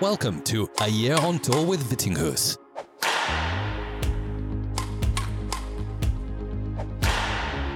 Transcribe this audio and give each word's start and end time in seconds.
Welcome 0.00 0.42
to 0.42 0.68
A 0.80 0.88
Year 0.88 1.14
on 1.18 1.38
Tour 1.38 1.64
with 1.64 1.88
Vittinghus. 1.88 2.58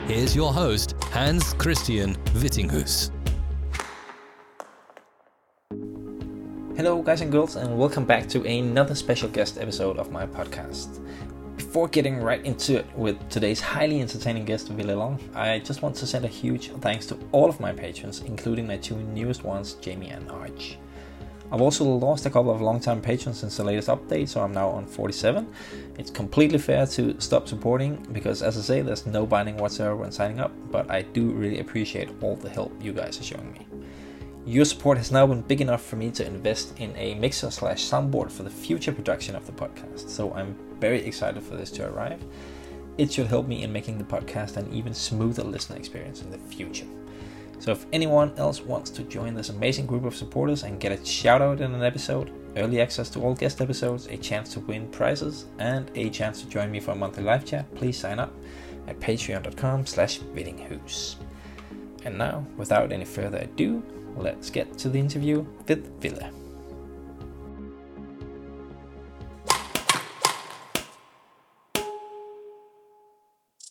Here's 0.08 0.34
your 0.34 0.52
host, 0.52 0.96
Hans 1.12 1.54
Christian 1.54 2.16
Vittinghus. 2.34 3.12
Hello, 6.76 7.00
guys 7.02 7.20
and 7.20 7.30
girls, 7.30 7.54
and 7.54 7.78
welcome 7.78 8.04
back 8.04 8.28
to 8.30 8.44
another 8.44 8.96
special 8.96 9.28
guest 9.28 9.56
episode 9.56 9.96
of 9.96 10.10
my 10.10 10.26
podcast. 10.26 10.98
Before 11.56 11.86
getting 11.86 12.20
right 12.20 12.44
into 12.44 12.78
it 12.80 12.86
with 12.96 13.28
today's 13.28 13.60
highly 13.60 14.00
entertaining 14.00 14.44
guest, 14.44 14.70
Ville 14.70 14.96
Lång, 14.96 15.20
I 15.36 15.60
just 15.60 15.82
want 15.82 15.94
to 15.94 16.06
send 16.06 16.24
a 16.24 16.28
huge 16.28 16.72
thanks 16.80 17.06
to 17.06 17.18
all 17.30 17.48
of 17.48 17.60
my 17.60 17.70
patrons, 17.70 18.22
including 18.22 18.66
my 18.66 18.76
two 18.76 18.96
newest 18.96 19.44
ones, 19.44 19.74
Jamie 19.74 20.08
and 20.08 20.28
Arch. 20.32 20.78
I've 21.50 21.62
also 21.62 21.84
lost 21.84 22.26
a 22.26 22.30
couple 22.30 22.50
of 22.50 22.60
long-time 22.60 23.00
patrons 23.00 23.38
since 23.38 23.56
the 23.56 23.64
latest 23.64 23.88
update, 23.88 24.28
so 24.28 24.42
I'm 24.42 24.52
now 24.52 24.68
on 24.68 24.86
47. 24.86 25.50
It's 25.96 26.10
completely 26.10 26.58
fair 26.58 26.86
to 26.88 27.18
stop 27.20 27.48
supporting 27.48 27.96
because, 28.12 28.42
as 28.42 28.58
I 28.58 28.60
say, 28.60 28.82
there's 28.82 29.06
no 29.06 29.24
binding 29.24 29.56
whatsoever 29.56 29.96
when 29.96 30.12
signing 30.12 30.40
up, 30.40 30.52
but 30.70 30.90
I 30.90 31.02
do 31.02 31.30
really 31.30 31.60
appreciate 31.60 32.10
all 32.20 32.36
the 32.36 32.50
help 32.50 32.72
you 32.82 32.92
guys 32.92 33.18
are 33.18 33.24
showing 33.24 33.52
me. 33.52 33.66
Your 34.44 34.66
support 34.66 34.98
has 34.98 35.10
now 35.10 35.26
been 35.26 35.42
big 35.42 35.60
enough 35.62 35.82
for 35.82 35.96
me 35.96 36.10
to 36.12 36.26
invest 36.26 36.78
in 36.78 36.94
a 36.96 37.14
mixer 37.14 37.50
slash 37.50 37.82
soundboard 37.84 38.30
for 38.30 38.42
the 38.42 38.50
future 38.50 38.92
production 38.92 39.34
of 39.34 39.46
the 39.46 39.52
podcast, 39.52 40.08
so 40.08 40.32
I'm 40.34 40.54
very 40.80 41.04
excited 41.04 41.42
for 41.42 41.56
this 41.56 41.70
to 41.72 41.88
arrive. 41.88 42.22
It 42.98 43.12
should 43.12 43.26
help 43.26 43.46
me 43.46 43.62
in 43.62 43.72
making 43.72 43.96
the 43.96 44.04
podcast 44.04 44.56
an 44.56 44.72
even 44.72 44.92
smoother 44.92 45.44
listener 45.44 45.76
experience 45.76 46.20
in 46.20 46.30
the 46.30 46.38
future. 46.38 46.86
So 47.60 47.72
if 47.72 47.86
anyone 47.92 48.32
else 48.36 48.60
wants 48.60 48.90
to 48.90 49.02
join 49.02 49.34
this 49.34 49.48
amazing 49.48 49.86
group 49.86 50.04
of 50.04 50.14
supporters 50.14 50.62
and 50.62 50.80
get 50.80 50.92
a 50.92 51.04
shout 51.04 51.42
out 51.42 51.60
in 51.60 51.74
an 51.74 51.82
episode, 51.82 52.32
early 52.56 52.80
access 52.80 53.10
to 53.10 53.20
all 53.20 53.34
guest 53.34 53.60
episodes, 53.60 54.06
a 54.06 54.16
chance 54.16 54.52
to 54.54 54.60
win 54.60 54.88
prizes, 54.90 55.46
and 55.58 55.90
a 55.94 56.08
chance 56.08 56.40
to 56.42 56.48
join 56.48 56.70
me 56.70 56.80
for 56.80 56.92
a 56.92 56.94
monthly 56.94 57.24
live 57.24 57.44
chat, 57.44 57.72
please 57.74 57.98
sign 57.98 58.18
up 58.18 58.32
at 58.86 58.98
patreon.com 59.00 59.86
slash 59.86 60.20
vittinghus. 60.20 61.16
And 62.04 62.16
now, 62.16 62.46
without 62.56 62.92
any 62.92 63.04
further 63.04 63.38
ado, 63.38 63.82
let's 64.16 64.50
get 64.50 64.78
to 64.78 64.88
the 64.88 64.98
interview 64.98 65.44
with 65.66 66.00
Ville. 66.00 66.30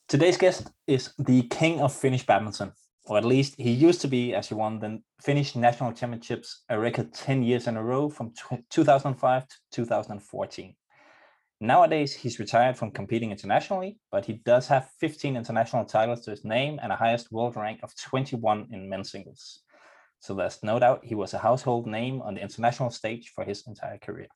Today's 0.07 0.37
guest 0.37 0.69
is 0.87 1.13
the 1.19 1.43
king 1.43 1.81
of 1.81 1.93
Finnish 1.93 2.25
badminton, 2.25 2.71
or 3.07 3.17
at 3.17 3.25
least 3.25 3.55
he 3.57 3.71
used 3.71 4.01
to 4.01 4.07
be, 4.07 4.35
as 4.35 4.49
he 4.49 4.53
won 4.53 4.79
the 4.79 5.01
Finnish 5.21 5.55
national 5.55 5.93
championships 5.93 6.63
a 6.69 6.77
record 6.77 7.13
10 7.13 7.41
years 7.41 7.67
in 7.67 7.77
a 7.77 7.83
row 7.83 8.09
from 8.09 8.33
2005 8.69 9.47
to 9.47 9.57
2014. 9.71 10.75
Nowadays, 11.59 12.13
he's 12.13 12.37
retired 12.37 12.77
from 12.77 12.91
competing 12.91 13.31
internationally, 13.31 13.97
but 14.11 14.25
he 14.25 14.33
does 14.45 14.67
have 14.67 14.89
15 14.99 15.37
international 15.37 15.85
titles 15.85 16.21
to 16.25 16.31
his 16.31 16.43
name 16.43 16.79
and 16.83 16.91
a 16.91 16.95
highest 16.95 17.31
world 17.31 17.55
rank 17.55 17.79
of 17.81 17.95
21 17.95 18.67
in 18.71 18.89
men's 18.89 19.09
singles. 19.09 19.61
So 20.19 20.33
there's 20.33 20.61
no 20.61 20.77
doubt 20.77 21.05
he 21.05 21.15
was 21.15 21.33
a 21.33 21.39
household 21.39 21.87
name 21.87 22.21
on 22.21 22.35
the 22.35 22.41
international 22.41 22.91
stage 22.91 23.31
for 23.33 23.43
his 23.43 23.65
entire 23.67 23.97
career. 23.97 24.27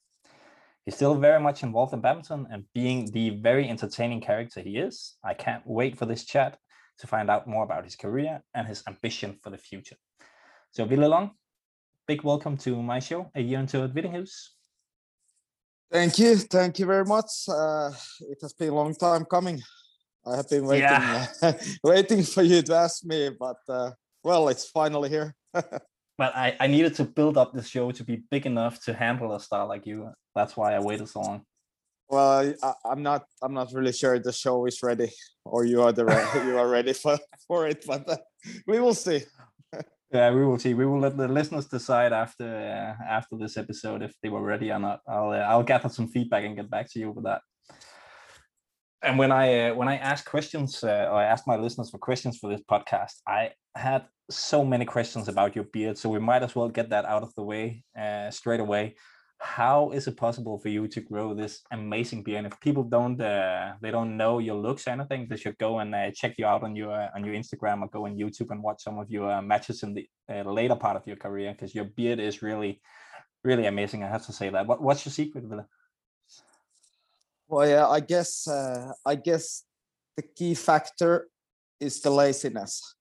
He's 0.86 0.96
still 0.96 1.16
very 1.16 1.40
much 1.40 1.62
involved 1.62 1.94
in 1.94 2.02
badminton 2.02 2.48
and 2.50 2.66
being 2.74 3.12
the 3.12 3.32
very 3.32 3.70
entertaining 3.70 4.22
character 4.22 4.62
he 4.62 4.78
is, 4.78 5.18
I 5.24 5.34
can't 5.34 5.62
wait 5.66 5.98
for 5.98 6.08
this 6.08 6.26
chat 6.26 6.58
to 7.02 7.08
find 7.08 7.30
out 7.30 7.48
more 7.48 7.64
about 7.64 7.84
his 7.84 7.96
career 7.96 8.42
and 8.54 8.68
his 8.68 8.84
ambition 8.88 9.38
for 9.42 9.50
the 9.50 9.58
future. 9.58 9.98
So 10.70 10.86
Ville 10.86 11.10
Lång, 11.10 11.32
big 12.08 12.24
welcome 12.24 12.56
to 12.58 12.82
my 12.82 13.00
show, 13.00 13.32
A 13.36 13.42
Year 13.42 13.60
Into 13.60 13.80
Vittinghus. 13.88 14.52
Thank 15.92 16.20
you, 16.20 16.36
thank 16.38 16.78
you 16.80 16.86
very 16.86 17.04
much. 17.04 17.32
Uh, 17.50 17.92
it 18.30 18.38
has 18.42 18.54
been 18.54 18.70
a 18.70 18.76
long 18.76 18.94
time 18.94 19.26
coming. 19.26 19.62
I 20.26 20.36
have 20.38 20.48
been 20.48 20.66
waiting, 20.66 20.84
yeah. 20.84 21.26
waiting 21.84 22.22
for 22.22 22.44
you 22.44 22.62
to 22.62 22.76
ask 22.76 23.04
me, 23.04 23.32
but 23.38 23.58
uh, 23.68 23.92
well, 24.24 24.48
it's 24.50 24.70
finally 24.70 25.10
here. 25.10 25.34
but 25.54 25.82
I, 26.20 26.56
I 26.60 26.68
needed 26.68 26.94
to 26.96 27.04
build 27.04 27.36
up 27.36 27.52
the 27.52 27.64
show 27.64 27.90
to 27.92 28.04
be 28.04 28.22
big 28.30 28.46
enough 28.46 28.80
to 28.86 28.94
handle 28.94 29.34
a 29.34 29.40
star 29.40 29.66
like 29.66 29.88
you. 29.88 30.12
That's 30.36 30.56
why 30.56 30.76
I 30.76 30.80
waited 30.80 31.10
so 31.10 31.22
long. 31.22 31.42
Well, 32.12 32.54
I, 32.62 32.92
am 32.92 33.04
not. 33.04 33.24
I'm 33.42 33.54
not 33.54 33.72
really 33.72 33.94
sure 33.94 34.20
the 34.20 34.34
show 34.34 34.66
is 34.66 34.84
ready, 34.84 35.10
or 35.46 35.64
you 35.64 35.82
are 35.82 35.94
the 35.94 36.04
you 36.46 36.58
are 36.58 36.68
ready 36.68 36.92
for 36.92 37.18
for 37.48 37.68
it. 37.68 37.86
But 37.88 38.08
uh, 38.10 38.18
we 38.68 38.82
will 38.82 38.94
see. 38.94 39.22
yeah, 40.12 40.30
we 40.32 40.46
will 40.46 40.60
see. 40.60 40.74
We 40.74 40.86
will 40.86 41.00
let 41.00 41.16
the 41.16 41.30
listeners 41.30 41.68
decide 41.68 42.12
after 42.12 42.46
uh, 42.46 43.04
after 43.10 43.38
this 43.38 43.56
episode 43.56 44.02
if 44.04 44.14
they 44.22 44.28
were 44.28 44.42
ready 44.42 44.72
or 44.72 44.80
not. 44.80 45.00
I'll 45.08 45.30
uh, 45.30 45.48
I'll 45.52 45.64
gather 45.64 45.88
some 45.88 46.10
feedback 46.10 46.44
and 46.44 46.58
get 46.58 46.70
back 46.70 46.92
to 46.92 47.00
you 47.00 47.12
with 47.12 47.24
that. 47.24 47.42
And 49.02 49.18
when 49.18 49.32
I 49.32 49.70
uh, 49.70 49.76
when 49.76 49.88
I 49.88 49.96
ask 49.96 50.26
questions 50.26 50.84
uh, 50.84 51.08
I 51.14 51.24
ask 51.24 51.48
my 51.48 51.56
listeners 51.56 51.92
for 51.92 51.98
questions 51.98 52.40
for 52.40 52.50
this 52.52 52.62
podcast, 52.70 53.22
I 53.26 53.52
had 53.74 54.04
so 54.30 54.66
many 54.66 54.84
questions 54.84 55.30
about 55.30 55.56
your 55.56 55.66
beard, 55.72 55.98
so 55.98 56.10
we 56.10 56.20
might 56.20 56.44
as 56.44 56.56
well 56.58 56.68
get 56.68 56.90
that 56.90 57.06
out 57.06 57.24
of 57.24 57.34
the 57.36 57.44
way 57.44 57.86
uh, 57.98 58.30
straight 58.32 58.60
away 58.60 58.96
how 59.42 59.90
is 59.90 60.08
it 60.08 60.16
possible 60.16 60.60
for 60.60 60.70
you 60.70 60.88
to 60.88 61.02
grow 61.02 61.34
this 61.34 61.62
amazing 61.72 62.22
beard? 62.22 62.46
And 62.46 62.54
if 62.54 62.60
people 62.60 62.84
don't 62.84 63.20
uh, 63.20 63.74
they 63.82 63.90
don't 63.90 64.16
know 64.16 64.38
your 64.38 64.56
looks 64.56 64.88
or 64.88 64.92
anything, 64.92 65.28
they 65.28 65.36
should 65.36 65.58
go 65.58 65.80
and 65.80 65.94
uh, 65.96 66.12
check 66.12 66.36
you 66.38 66.46
out 66.46 66.64
on 66.64 66.76
your 66.76 66.92
uh, 66.92 67.10
on 67.16 67.26
your 67.26 67.34
Instagram 67.34 67.82
or 67.82 67.88
go 67.88 68.06
on 68.06 68.16
YouTube 68.16 68.52
and 68.52 68.62
watch 68.62 68.84
some 68.84 69.00
of 69.00 69.10
your 69.10 69.32
uh, 69.32 69.42
matches 69.42 69.82
in 69.82 69.96
the 69.96 70.08
uh, 70.32 70.44
later 70.44 70.76
part 70.76 70.96
of 70.96 71.08
your 71.08 71.16
career 71.16 71.52
because 71.54 71.74
your 71.74 71.86
beard 71.86 72.20
is 72.20 72.44
really 72.44 72.82
really 73.44 73.66
amazing. 73.66 74.04
I 74.04 74.10
have 74.10 74.26
to 74.28 74.34
say 74.34 74.50
that. 74.50 74.68
What 74.68 74.82
what's 74.82 75.06
your 75.06 75.12
secret, 75.12 75.44
Ville? 75.46 75.68
Well, 77.48 77.68
yeah, 77.68 77.88
I 77.88 78.00
guess 78.00 78.48
uh, 78.48 78.94
I 79.06 79.16
guess 79.16 79.64
the 80.16 80.24
key 80.24 80.54
factor 80.54 81.28
is 81.80 82.00
the 82.00 82.12
laziness. 82.12 82.96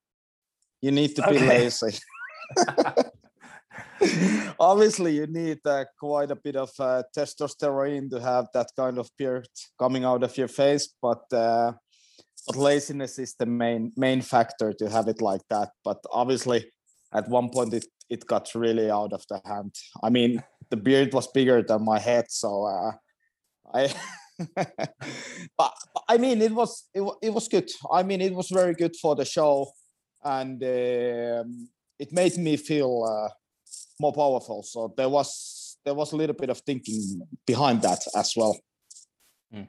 You 0.81 0.91
need 0.91 1.15
to 1.17 1.23
be 1.23 1.37
okay. 1.37 1.49
lazy. 1.49 1.99
obviously 4.61 5.15
you 5.17 5.27
need 5.27 5.59
uh, 5.65 5.85
quite 5.99 6.31
a 6.31 6.37
bit 6.37 6.57
of 6.57 6.71
uh, 6.79 7.03
testosterone 7.17 8.11
to 8.11 8.21
have 8.21 8.47
that 8.55 8.69
kind 8.77 8.99
of 8.99 9.09
beard 9.19 9.49
coming 9.79 10.05
out 10.05 10.23
of 10.23 10.37
your 10.37 10.49
face 10.49 10.95
but 11.03 11.23
uh, 11.33 11.73
but 12.47 12.57
laziness 12.57 13.19
is 13.19 13.35
the 13.35 13.47
main 13.47 13.93
main 13.97 14.23
factor 14.23 14.73
to 14.73 14.89
have 14.89 15.09
it 15.09 15.21
like 15.21 15.43
that. 15.51 15.71
But 15.85 15.99
obviously 16.13 16.71
at 17.13 17.29
one 17.29 17.51
point 17.51 17.75
it 17.75 17.87
it 18.09 18.27
got 18.27 18.55
really 18.55 18.91
out 18.91 19.13
of 19.13 19.25
the 19.29 19.41
hand. 19.45 19.75
I 20.03 20.11
mean 20.11 20.43
the 20.71 20.77
beard 20.77 21.13
was 21.13 21.27
bigger 21.29 21.63
than 21.63 21.85
my 21.85 21.99
head 21.99 22.27
so 22.29 22.65
uh, 22.65 22.93
i 23.75 23.93
but, 25.59 25.75
i 26.09 26.17
mean 26.17 26.41
it 26.41 26.53
was 26.53 26.89
it, 26.95 27.03
it 27.23 27.31
was 27.31 27.49
good. 27.49 27.71
I 27.93 28.03
mean 28.03 28.21
it 28.21 28.35
was 28.35 28.49
very 28.49 28.75
good 28.75 28.97
for 28.97 29.15
the 29.15 29.25
show 29.25 29.71
and 30.25 30.63
um, 30.63 31.69
it 31.99 32.13
made 32.13 32.37
me 32.37 32.57
feel 32.57 33.05
uh, 33.05 33.29
more 34.01 34.13
powerful. 34.13 34.63
So 34.63 34.93
there 34.97 35.09
was 35.09 35.79
there 35.85 35.95
was 35.95 36.13
a 36.13 36.17
little 36.17 36.37
bit 36.37 36.51
of 36.51 36.59
thinking 36.59 37.23
behind 37.47 37.83
that 37.83 38.03
as 38.17 38.33
well. 38.37 38.59
Mm. 39.55 39.69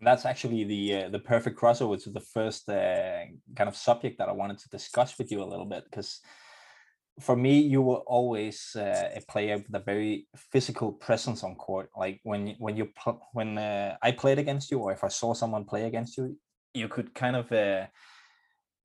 That's 0.00 0.24
actually 0.24 0.64
the 0.64 0.82
uh, 0.96 1.08
the 1.10 1.18
perfect 1.18 1.58
crossover 1.60 2.02
to 2.02 2.10
the 2.10 2.20
first 2.20 2.68
uh, 2.68 3.24
kind 3.56 3.68
of 3.68 3.76
subject 3.76 4.18
that 4.18 4.28
I 4.28 4.32
wanted 4.32 4.58
to 4.58 4.68
discuss 4.68 5.18
with 5.18 5.30
you 5.30 5.42
a 5.42 5.50
little 5.52 5.66
bit 5.66 5.84
because 5.84 6.20
for 7.20 7.36
me 7.36 7.58
you 7.60 7.82
were 7.82 8.02
always 8.06 8.76
uh, 8.76 9.10
a 9.14 9.20
player 9.28 9.58
with 9.58 9.74
a 9.74 9.84
very 9.84 10.26
physical 10.52 10.92
presence 10.92 11.42
on 11.42 11.56
court 11.56 11.90
like 11.96 12.20
when 12.22 12.54
when 12.58 12.76
you 12.76 12.88
when 13.32 13.58
uh, 13.58 13.96
i 14.02 14.12
played 14.12 14.38
against 14.38 14.70
you 14.70 14.78
or 14.78 14.92
if 14.92 15.02
i 15.02 15.08
saw 15.08 15.34
someone 15.34 15.64
play 15.64 15.86
against 15.86 16.16
you 16.16 16.36
you 16.74 16.88
could 16.88 17.12
kind 17.14 17.34
of 17.34 17.50
uh, 17.50 17.86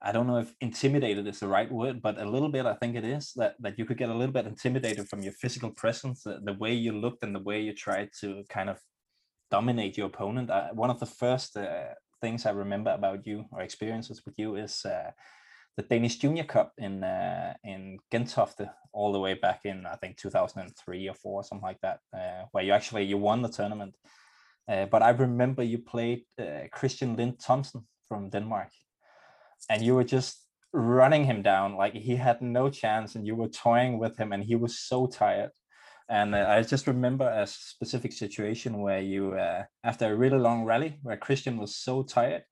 I 0.05 0.11
don't 0.11 0.27
know 0.27 0.37
if 0.37 0.53
intimidated 0.59 1.27
is 1.27 1.39
the 1.39 1.47
right 1.47 1.71
word, 1.71 2.01
but 2.01 2.19
a 2.19 2.29
little 2.29 2.49
bit, 2.49 2.65
I 2.65 2.73
think 2.73 2.95
it 2.97 3.05
is 3.05 3.31
that 3.37 3.55
that 3.61 3.79
you 3.79 3.85
could 3.85 3.97
get 3.97 4.09
a 4.09 4.13
little 4.13 4.33
bit 4.33 4.45
intimidated 4.45 5.07
from 5.07 5.21
your 5.21 5.31
physical 5.33 5.71
presence, 5.71 6.23
the, 6.23 6.39
the 6.43 6.53
way 6.53 6.73
you 6.73 6.91
looked 6.91 7.23
and 7.23 7.33
the 7.33 7.39
way 7.39 7.61
you 7.61 7.73
tried 7.73 8.09
to 8.19 8.43
kind 8.49 8.69
of 8.69 8.79
dominate 9.49 9.97
your 9.97 10.07
opponent. 10.07 10.49
Uh, 10.49 10.69
one 10.73 10.89
of 10.89 10.99
the 10.99 11.05
first 11.05 11.55
uh, 11.55 11.93
things 12.19 12.45
I 12.45 12.51
remember 12.51 12.91
about 12.91 13.25
you 13.25 13.45
or 13.51 13.61
experiences 13.61 14.21
with 14.25 14.37
you 14.37 14.57
is 14.57 14.83
uh, 14.83 15.11
the 15.77 15.83
Danish 15.83 16.17
Junior 16.17 16.43
Cup 16.43 16.73
in 16.77 17.01
uh, 17.03 17.53
in 17.63 17.97
Gentofte, 18.11 18.69
all 18.91 19.13
the 19.13 19.19
way 19.19 19.35
back 19.35 19.61
in 19.63 19.85
I 19.85 19.95
think 19.95 20.17
2003 20.17 21.07
or 21.07 21.13
four, 21.13 21.45
something 21.45 21.63
like 21.63 21.79
that, 21.81 21.99
uh, 22.13 22.43
where 22.51 22.65
you 22.65 22.73
actually 22.73 23.05
you 23.05 23.17
won 23.17 23.41
the 23.41 23.49
tournament. 23.49 23.95
Uh, 24.67 24.85
but 24.85 25.01
I 25.01 25.11
remember 25.11 25.63
you 25.63 25.77
played 25.77 26.23
Christian 26.71 27.15
Lind 27.15 27.37
Thomsen 27.37 27.83
from 28.09 28.29
Denmark 28.29 28.69
and 29.69 29.81
you 29.81 29.95
were 29.95 30.03
just 30.03 30.39
running 30.73 31.23
him 31.23 31.41
down 31.41 31.75
like 31.75 31.93
he 31.93 32.15
had 32.15 32.41
no 32.41 32.69
chance 32.69 33.15
and 33.15 33.27
you 33.27 33.35
were 33.35 33.47
toying 33.47 33.99
with 33.99 34.17
him 34.17 34.31
and 34.33 34.43
he 34.43 34.55
was 34.55 34.79
so 34.79 35.05
tired. 35.07 35.51
And 36.09 36.35
uh, 36.35 36.45
i 36.49 36.61
just 36.61 36.85
remember 36.87 37.27
a 37.29 37.47
specific 37.47 38.11
situation 38.11 38.81
where 38.81 38.99
you 38.99 39.33
uh, 39.33 39.63
after 39.83 40.05
a 40.11 40.15
really 40.15 40.37
long 40.37 40.65
rally 40.65 40.99
where 41.01 41.17
christian 41.17 41.57
was 41.57 41.77
so 41.77 42.03
tired 42.03 42.43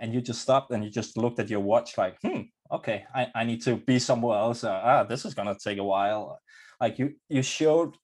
and 0.00 0.14
you 0.14 0.20
just 0.20 0.40
stopped 0.42 0.70
and 0.70 0.84
you 0.84 0.90
just 0.90 1.16
looked 1.16 1.40
at 1.40 1.50
your 1.50 1.60
watch 1.60 1.98
like 1.98 2.16
hmm 2.22 2.42
okay 2.70 3.04
i, 3.14 3.26
I 3.34 3.44
need 3.44 3.62
to 3.62 3.76
be 3.76 3.98
somewhere 3.98 4.38
else. 4.38 4.62
Uh, 4.64 4.80
ah 4.90 5.02
this 5.04 5.24
is 5.24 5.34
gonna 5.34 5.56
take 5.62 5.78
a 5.78 5.84
while. 5.84 6.38
Like 6.80 6.98
you 6.98 7.14
you 7.28 7.42
showed 7.42 7.96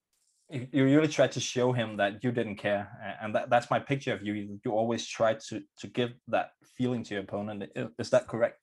you 0.51 0.85
really 0.85 1.07
tried 1.07 1.31
to 1.33 1.39
show 1.39 1.71
him 1.71 1.97
that 1.97 2.23
you 2.23 2.31
didn't 2.31 2.57
care, 2.57 3.17
and 3.21 3.33
that, 3.35 3.49
that's 3.49 3.69
my 3.69 3.79
picture 3.79 4.13
of 4.13 4.21
you. 4.21 4.59
You 4.63 4.71
always 4.71 5.07
try 5.07 5.35
to 5.47 5.61
to 5.79 5.87
give 5.87 6.11
that 6.27 6.51
feeling 6.77 7.03
to 7.05 7.13
your 7.15 7.23
opponent. 7.23 7.71
Is 7.97 8.09
that 8.09 8.27
correct? 8.27 8.57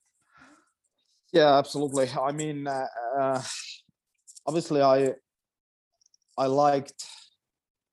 Yeah, 1.33 1.57
absolutely. 1.57 2.09
I 2.09 2.31
mean, 2.31 2.67
uh, 2.67 2.85
uh, 3.19 3.41
obviously, 4.45 4.81
I 4.81 5.13
I 6.37 6.45
liked 6.45 7.03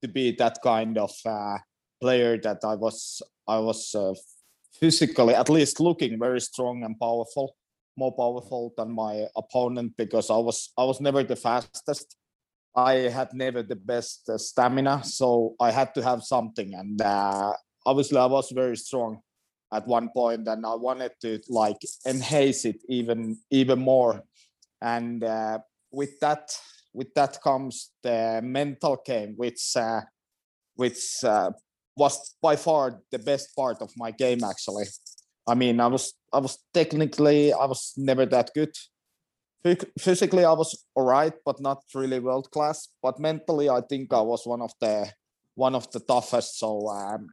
to 0.02 0.08
be 0.08 0.32
that 0.36 0.58
kind 0.62 0.98
of 0.98 1.12
uh, 1.24 1.58
player 2.00 2.38
that 2.38 2.58
I 2.64 2.74
was 2.74 3.22
I 3.48 3.58
was 3.58 3.94
uh, 3.94 4.14
physically 4.78 5.34
at 5.34 5.48
least 5.48 5.80
looking 5.80 6.18
very 6.18 6.40
strong 6.40 6.84
and 6.84 6.98
powerful, 6.98 7.56
more 7.96 8.14
powerful 8.14 8.72
than 8.76 8.92
my 8.92 9.26
opponent 9.36 9.94
because 9.96 10.30
I 10.30 10.36
was 10.36 10.72
I 10.76 10.84
was 10.84 11.00
never 11.00 11.22
the 11.24 11.36
fastest. 11.36 12.16
I 12.76 13.08
had 13.08 13.32
never 13.32 13.62
the 13.62 13.76
best 13.76 14.28
uh, 14.28 14.36
stamina, 14.36 15.02
so 15.02 15.54
I 15.58 15.70
had 15.70 15.94
to 15.94 16.02
have 16.02 16.22
something. 16.22 16.74
And 16.74 17.00
uh, 17.00 17.54
obviously, 17.86 18.18
I 18.18 18.26
was 18.26 18.50
very 18.50 18.76
strong 18.76 19.20
at 19.72 19.86
one 19.86 20.10
point, 20.14 20.46
and 20.46 20.66
I 20.66 20.74
wanted 20.74 21.12
to 21.22 21.40
like 21.48 21.78
enhance 22.06 22.66
it 22.66 22.82
even 22.88 23.38
even 23.50 23.78
more. 23.78 24.22
And 24.82 25.24
uh, 25.24 25.60
with 25.90 26.20
that, 26.20 26.52
with 26.92 27.14
that 27.14 27.40
comes 27.42 27.92
the 28.02 28.40
mental 28.44 28.98
game, 29.06 29.34
which 29.36 29.74
uh, 29.74 30.02
which 30.74 31.24
uh, 31.24 31.52
was 31.96 32.36
by 32.42 32.56
far 32.56 33.00
the 33.10 33.18
best 33.18 33.56
part 33.56 33.80
of 33.80 33.90
my 33.96 34.10
game. 34.10 34.44
Actually, 34.44 34.84
I 35.48 35.54
mean, 35.54 35.80
I 35.80 35.86
was 35.86 36.12
I 36.30 36.40
was 36.40 36.58
technically 36.74 37.54
I 37.54 37.64
was 37.64 37.94
never 37.96 38.26
that 38.26 38.50
good 38.54 38.74
physically 39.98 40.44
I 40.44 40.52
was 40.52 40.84
all 40.94 41.04
right, 41.04 41.32
but 41.44 41.60
not 41.60 41.82
really 41.94 42.20
world 42.20 42.50
class. 42.50 42.88
But 43.02 43.18
mentally, 43.18 43.68
I 43.68 43.80
think 43.80 44.12
I 44.12 44.20
was 44.20 44.46
one 44.46 44.62
of 44.62 44.72
the 44.80 45.10
one 45.54 45.74
of 45.74 45.90
the 45.90 46.00
toughest. 46.00 46.58
So 46.58 46.88
um, 46.88 47.28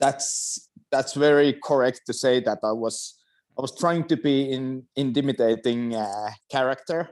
that's 0.00 0.68
that's 0.90 1.14
very 1.14 1.58
correct 1.62 2.02
to 2.06 2.12
say 2.12 2.40
that 2.40 2.58
I 2.62 2.72
was 2.72 3.18
I 3.58 3.62
was 3.62 3.74
trying 3.76 4.04
to 4.08 4.16
be 4.16 4.50
in 4.50 4.84
intimidating 4.96 5.94
uh, 5.94 6.30
character, 6.50 7.10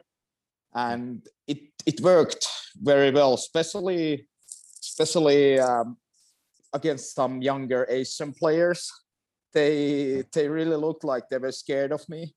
and 0.75 1.27
it 1.47 1.59
it 1.87 2.01
worked 2.01 2.47
very 2.77 3.11
well, 3.11 3.35
especially 3.35 4.27
especially 4.81 5.59
um, 5.59 5.97
against 6.73 7.15
some 7.15 7.43
younger 7.43 7.87
Asian 7.89 8.33
players. 8.33 8.91
They 9.53 10.25
they 10.33 10.49
really 10.49 10.77
looked 10.77 11.05
like 11.05 11.29
they 11.29 11.39
were 11.39 11.53
scared 11.53 11.93
of 11.93 12.09
me 12.09 12.35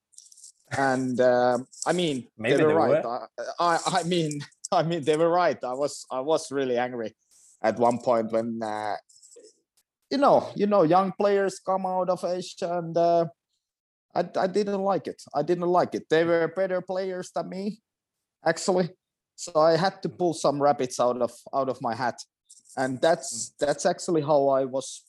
and 0.71 1.19
um, 1.21 1.67
I 1.85 1.93
mean 1.93 2.27
Maybe 2.37 2.57
they 2.57 2.63
were 2.63 2.69
they 2.69 2.75
right. 2.75 3.03
Were. 3.03 3.27
I, 3.59 3.79
I 3.85 4.03
mean 4.03 4.39
I 4.71 4.83
mean 4.83 5.03
they 5.03 5.15
were 5.15 5.29
right. 5.29 5.57
I 5.63 5.73
was 5.73 6.05
I 6.11 6.19
was 6.19 6.51
really 6.51 6.77
angry 6.77 7.15
at 7.61 7.79
one 7.79 7.99
point 7.99 8.31
when 8.31 8.59
uh, 8.61 8.95
you 10.09 10.17
know 10.17 10.49
you 10.55 10.67
know 10.67 10.83
young 10.83 11.13
players 11.13 11.59
come 11.59 11.85
out 11.85 12.09
of 12.09 12.23
Asia 12.23 12.79
and 12.79 12.97
uh, 12.97 13.25
I 14.15 14.27
I 14.35 14.47
didn't 14.47 14.81
like 14.81 15.07
it. 15.07 15.21
I 15.33 15.41
didn't 15.43 15.69
like 15.69 15.95
it. 15.95 16.09
They 16.09 16.23
were 16.23 16.51
better 16.55 16.81
players 16.81 17.31
than 17.33 17.49
me 17.49 17.79
actually. 18.45 18.89
So 19.35 19.59
I 19.59 19.77
had 19.77 20.01
to 20.01 20.09
pull 20.09 20.33
some 20.33 20.61
rabbits 20.61 20.99
out 20.99 21.21
of 21.21 21.31
out 21.53 21.69
of 21.69 21.81
my 21.81 21.93
hat, 21.93 22.19
and 22.75 22.99
that's 22.99 23.53
that's 23.59 23.85
actually 23.85 24.21
how 24.21 24.47
I 24.47 24.65
was 24.65 25.03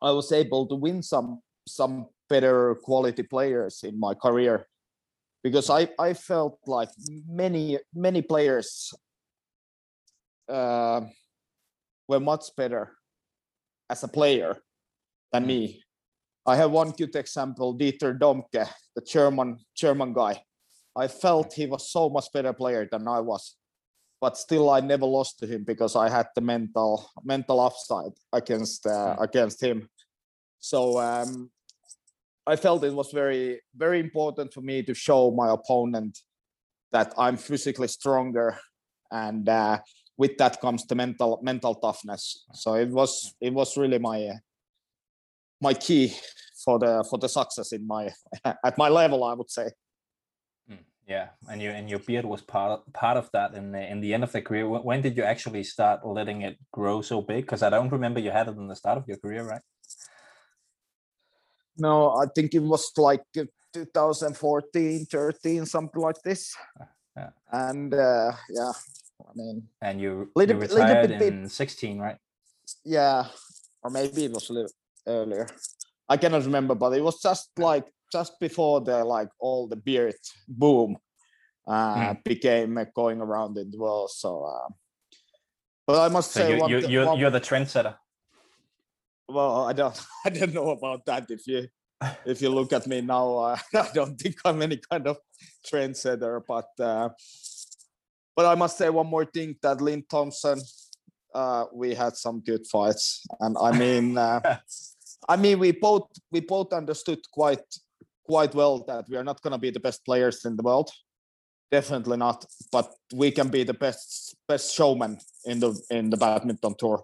I 0.00 0.12
was 0.12 0.30
able 0.32 0.66
to 0.68 0.76
win 0.76 1.02
some 1.02 1.42
some 1.66 2.06
better 2.30 2.76
quality 2.76 3.22
players 3.22 3.82
in 3.82 3.98
my 4.00 4.14
career 4.14 4.66
because 5.42 5.68
I, 5.68 5.88
I 5.98 6.14
felt 6.14 6.58
like 6.66 6.90
many 7.28 7.78
many 7.94 8.22
players 8.22 8.94
uh, 10.48 11.02
were 12.08 12.20
much 12.20 12.44
better 12.56 12.92
as 13.88 14.02
a 14.04 14.08
player 14.08 14.56
than 15.32 15.46
me. 15.46 15.62
Mm. 15.66 15.80
I 16.46 16.56
have 16.56 16.70
one 16.70 16.90
good 16.92 17.14
example, 17.16 17.76
Dieter 17.76 18.18
Domke, 18.18 18.66
the 18.94 19.02
German 19.02 19.58
German 19.76 20.12
guy. 20.12 20.42
I 20.96 21.08
felt 21.08 21.52
he 21.52 21.66
was 21.66 21.90
so 21.90 22.08
much 22.08 22.26
better 22.32 22.52
player 22.52 22.88
than 22.90 23.06
I 23.06 23.20
was, 23.20 23.56
but 24.20 24.36
still 24.36 24.70
I 24.70 24.80
never 24.80 25.06
lost 25.06 25.38
to 25.40 25.46
him 25.46 25.64
because 25.64 25.94
I 25.94 26.08
had 26.08 26.28
the 26.34 26.40
mental 26.40 27.08
mental 27.22 27.60
upside 27.60 28.12
against 28.32 28.86
uh, 28.86 29.16
mm. 29.16 29.22
against 29.22 29.62
him. 29.62 29.88
So 30.58 30.98
um, 30.98 31.50
I 32.50 32.56
felt 32.56 32.82
it 32.82 32.92
was 32.92 33.12
very, 33.12 33.60
very 33.76 34.00
important 34.00 34.52
for 34.52 34.60
me 34.60 34.82
to 34.82 34.92
show 34.92 35.30
my 35.30 35.50
opponent 35.50 36.18
that 36.90 37.14
I'm 37.16 37.36
physically 37.36 37.86
stronger, 37.86 38.58
and 39.12 39.48
uh, 39.48 39.78
with 40.18 40.36
that 40.38 40.60
comes 40.60 40.84
the 40.86 40.96
mental 40.96 41.38
mental 41.42 41.76
toughness. 41.76 42.44
So 42.54 42.74
it 42.74 42.88
was 42.88 43.34
it 43.40 43.54
was 43.54 43.76
really 43.76 43.98
my 43.98 44.32
my 45.60 45.74
key 45.74 46.12
for 46.64 46.80
the 46.80 47.04
for 47.08 47.20
the 47.20 47.28
success 47.28 47.72
in 47.72 47.86
my 47.86 48.10
at 48.44 48.76
my 48.76 48.88
level, 48.88 49.22
I 49.22 49.34
would 49.34 49.50
say. 49.50 49.68
Hmm, 50.68 50.82
yeah, 51.06 51.28
and 51.48 51.62
your 51.62 51.72
and 51.72 51.88
your 51.88 52.00
beard 52.00 52.24
was 52.24 52.42
part 52.42 52.72
of, 52.72 52.92
part 52.92 53.16
of 53.16 53.30
that 53.32 53.54
in 53.54 53.70
the 53.70 53.88
in 53.92 54.00
the 54.00 54.12
end 54.12 54.24
of 54.24 54.32
the 54.32 54.42
career. 54.42 54.68
When 54.68 55.02
did 55.02 55.16
you 55.16 55.22
actually 55.22 55.62
start 55.62 56.04
letting 56.04 56.42
it 56.42 56.56
grow 56.72 57.00
so 57.00 57.22
big? 57.22 57.44
Because 57.44 57.62
I 57.62 57.70
don't 57.70 57.92
remember 57.92 58.18
you 58.18 58.32
had 58.32 58.48
it 58.48 58.56
in 58.56 58.66
the 58.66 58.74
start 58.74 58.98
of 58.98 59.04
your 59.06 59.18
career, 59.18 59.44
right? 59.44 59.62
No, 61.76 62.16
I 62.16 62.26
think 62.34 62.54
it 62.54 62.60
was 62.60 62.90
like 62.96 63.24
uh, 63.38 63.44
2014, 63.72 65.06
13, 65.06 65.66
something 65.66 66.00
like 66.00 66.20
this. 66.22 66.54
Yeah. 67.16 67.30
And 67.52 67.92
uh, 67.94 68.32
yeah, 68.48 68.72
I 69.20 69.32
mean, 69.34 69.68
and 69.82 70.00
you, 70.00 70.30
little, 70.34 70.56
you 70.56 70.62
retired 70.62 71.10
little 71.10 71.18
bit, 71.18 71.32
in 71.34 71.48
16, 71.48 71.98
right? 71.98 72.16
Yeah, 72.84 73.26
or 73.82 73.90
maybe 73.90 74.24
it 74.24 74.32
was 74.32 74.48
a 74.50 74.52
little 74.52 74.70
earlier. 75.06 75.46
I 76.08 76.16
cannot 76.16 76.44
remember, 76.44 76.74
but 76.74 76.92
it 76.92 77.02
was 77.02 77.20
just 77.20 77.50
like 77.58 77.86
just 78.12 78.38
before 78.40 78.80
the 78.80 79.04
like 79.04 79.28
all 79.38 79.68
the 79.68 79.76
beard 79.76 80.14
boom 80.48 80.96
uh, 81.66 81.96
mm. 81.96 82.24
became 82.24 82.78
uh, 82.78 82.84
going 82.94 83.20
around 83.20 83.56
in 83.58 83.70
the 83.70 83.78
world. 83.78 84.10
So, 84.10 84.44
uh, 84.44 84.68
but 85.86 86.00
I 86.00 86.08
must 86.08 86.32
so 86.32 86.40
say, 86.40 86.56
you, 86.56 86.66
you, 86.68 86.88
you're, 86.88 87.06
one, 87.06 87.18
you're 87.18 87.30
the 87.30 87.40
trendsetter 87.40 87.96
well 89.32 89.68
i 89.68 89.72
don't 89.72 90.00
i 90.24 90.30
don't 90.30 90.54
know 90.54 90.70
about 90.70 91.04
that. 91.06 91.30
If 91.30 91.46
you 91.46 91.68
if 92.24 92.40
you 92.40 92.50
look 92.50 92.72
at 92.72 92.86
me 92.86 93.00
now 93.00 93.36
uh, 93.38 93.58
i 93.74 93.88
don't 93.94 94.18
think 94.20 94.36
i'm 94.44 94.62
any 94.62 94.78
kind 94.90 95.06
of 95.06 95.18
trendsetter 95.66 96.40
but 96.46 96.68
uh, 96.78 97.08
but 98.36 98.46
i 98.46 98.54
must 98.54 98.78
say 98.78 98.88
one 98.88 99.06
more 99.06 99.24
thing 99.24 99.56
that 99.62 99.80
lind 99.80 100.04
thomsen 100.08 100.60
uh, 101.34 101.64
we 101.72 101.94
had 101.94 102.16
some 102.16 102.40
good 102.40 102.66
fights. 102.66 103.24
And 103.40 103.56
i 103.60 103.70
mean 103.76 104.18
uh, 104.18 104.40
i 105.28 105.36
mean 105.36 105.58
we 105.58 105.72
both 105.72 106.08
we 106.32 106.40
both 106.40 106.72
understood 106.72 107.20
quite 107.32 107.64
quite 108.24 108.54
well 108.54 108.84
that 108.86 109.04
we 109.08 109.16
are 109.16 109.24
not 109.24 109.42
going 109.42 109.52
to 109.52 109.58
be 109.58 109.70
the 109.70 109.80
best 109.80 110.04
players 110.04 110.44
in 110.44 110.56
the 110.56 110.62
world. 110.62 110.90
Definitely 111.70 112.16
not 112.16 112.44
but 112.72 112.92
we 113.14 113.30
can 113.30 113.48
be 113.48 113.62
the 113.62 113.74
best 113.74 114.34
best 114.48 114.74
showman 114.74 115.18
in 115.44 115.60
the 115.60 115.80
in 115.90 116.10
the 116.10 116.16
badminton 116.16 116.74
tour. 116.78 117.02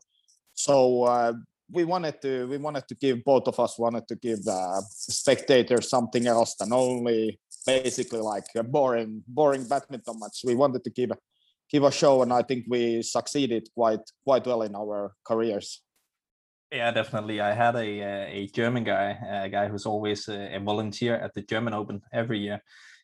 So 0.54 1.04
uh, 1.04 1.34
we 1.70 1.84
wanted 1.84 2.20
to 2.22 2.46
we 2.46 2.58
wanted 2.58 2.86
to 2.88 2.94
give 2.94 3.24
both 3.24 3.48
of 3.48 3.58
us 3.58 3.78
wanted 3.78 4.06
to 4.08 4.16
give 4.16 4.42
the 4.44 4.82
spectators 4.90 5.88
something 5.88 6.26
else 6.26 6.54
than 6.54 6.72
only 6.72 7.40
basically 7.66 8.20
like 8.20 8.46
a 8.54 8.62
boring 8.62 9.22
boring 9.26 9.66
badminton 9.66 10.18
match. 10.20 10.40
We 10.44 10.54
wanted 10.54 10.84
to 10.84 10.90
give 10.90 11.10
give 11.70 11.82
a 11.82 11.90
show, 11.90 12.22
and 12.22 12.32
I 12.32 12.42
think 12.42 12.66
we 12.68 13.02
succeeded 13.02 13.68
quite 13.74 14.00
quite 14.24 14.46
well 14.46 14.62
in 14.62 14.74
our 14.74 15.12
careers. 15.24 15.82
Yeah, 16.72 16.90
definitely. 16.90 17.40
I 17.40 17.52
had 17.52 17.76
a 17.76 17.88
a 18.40 18.48
German 18.54 18.84
guy, 18.84 19.18
a 19.44 19.48
guy 19.48 19.68
who's 19.68 19.86
always 19.86 20.28
a 20.28 20.58
volunteer 20.60 21.16
at 21.16 21.34
the 21.34 21.42
German 21.42 21.74
Open 21.74 22.00
every 22.12 22.38
year, 22.38 22.60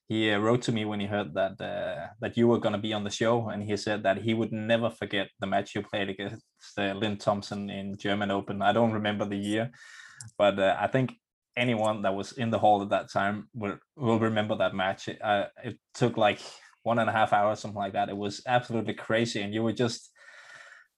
he 0.08 0.30
uh, 0.30 0.38
wrote 0.38 0.62
to 0.62 0.72
me 0.72 0.84
when 0.84 1.00
he 1.00 1.06
heard 1.06 1.34
that 1.34 1.60
uh, 1.60 2.08
that 2.20 2.36
you 2.36 2.48
were 2.48 2.58
going 2.58 2.74
to 2.74 2.78
be 2.78 2.92
on 2.92 3.04
the 3.04 3.10
show, 3.10 3.48
and 3.48 3.62
he 3.62 3.76
said 3.76 4.02
that 4.02 4.18
he 4.18 4.34
would 4.34 4.52
never 4.52 4.90
forget 4.90 5.28
the 5.40 5.46
match 5.46 5.74
you 5.74 5.82
played 5.82 6.10
against 6.10 6.44
uh, 6.78 6.94
Lind 6.94 7.18
Thomsen 7.18 7.70
in 7.70 7.96
German 7.96 8.30
Open. 8.30 8.62
I 8.62 8.72
don't 8.72 8.92
remember 8.92 9.24
the 9.24 9.36
year, 9.36 9.70
but 10.38 10.58
uh, 10.58 10.76
I 10.78 10.86
think 10.88 11.14
anyone 11.56 12.02
that 12.02 12.14
was 12.14 12.32
in 12.32 12.50
the 12.50 12.58
hall 12.58 12.82
at 12.82 12.90
that 12.90 13.10
time 13.10 13.48
will 13.54 13.78
will 13.96 14.18
remember 14.18 14.56
that 14.56 14.74
match. 14.74 15.08
It, 15.08 15.22
uh, 15.22 15.46
it 15.64 15.78
took 15.94 16.16
like 16.16 16.40
one 16.82 16.98
and 16.98 17.08
a 17.08 17.12
half 17.12 17.32
hours, 17.32 17.60
something 17.60 17.78
like 17.78 17.94
that. 17.94 18.08
It 18.08 18.16
was 18.16 18.42
absolutely 18.46 18.94
crazy, 18.94 19.40
and 19.40 19.54
you 19.54 19.62
were 19.62 19.72
just 19.72 20.11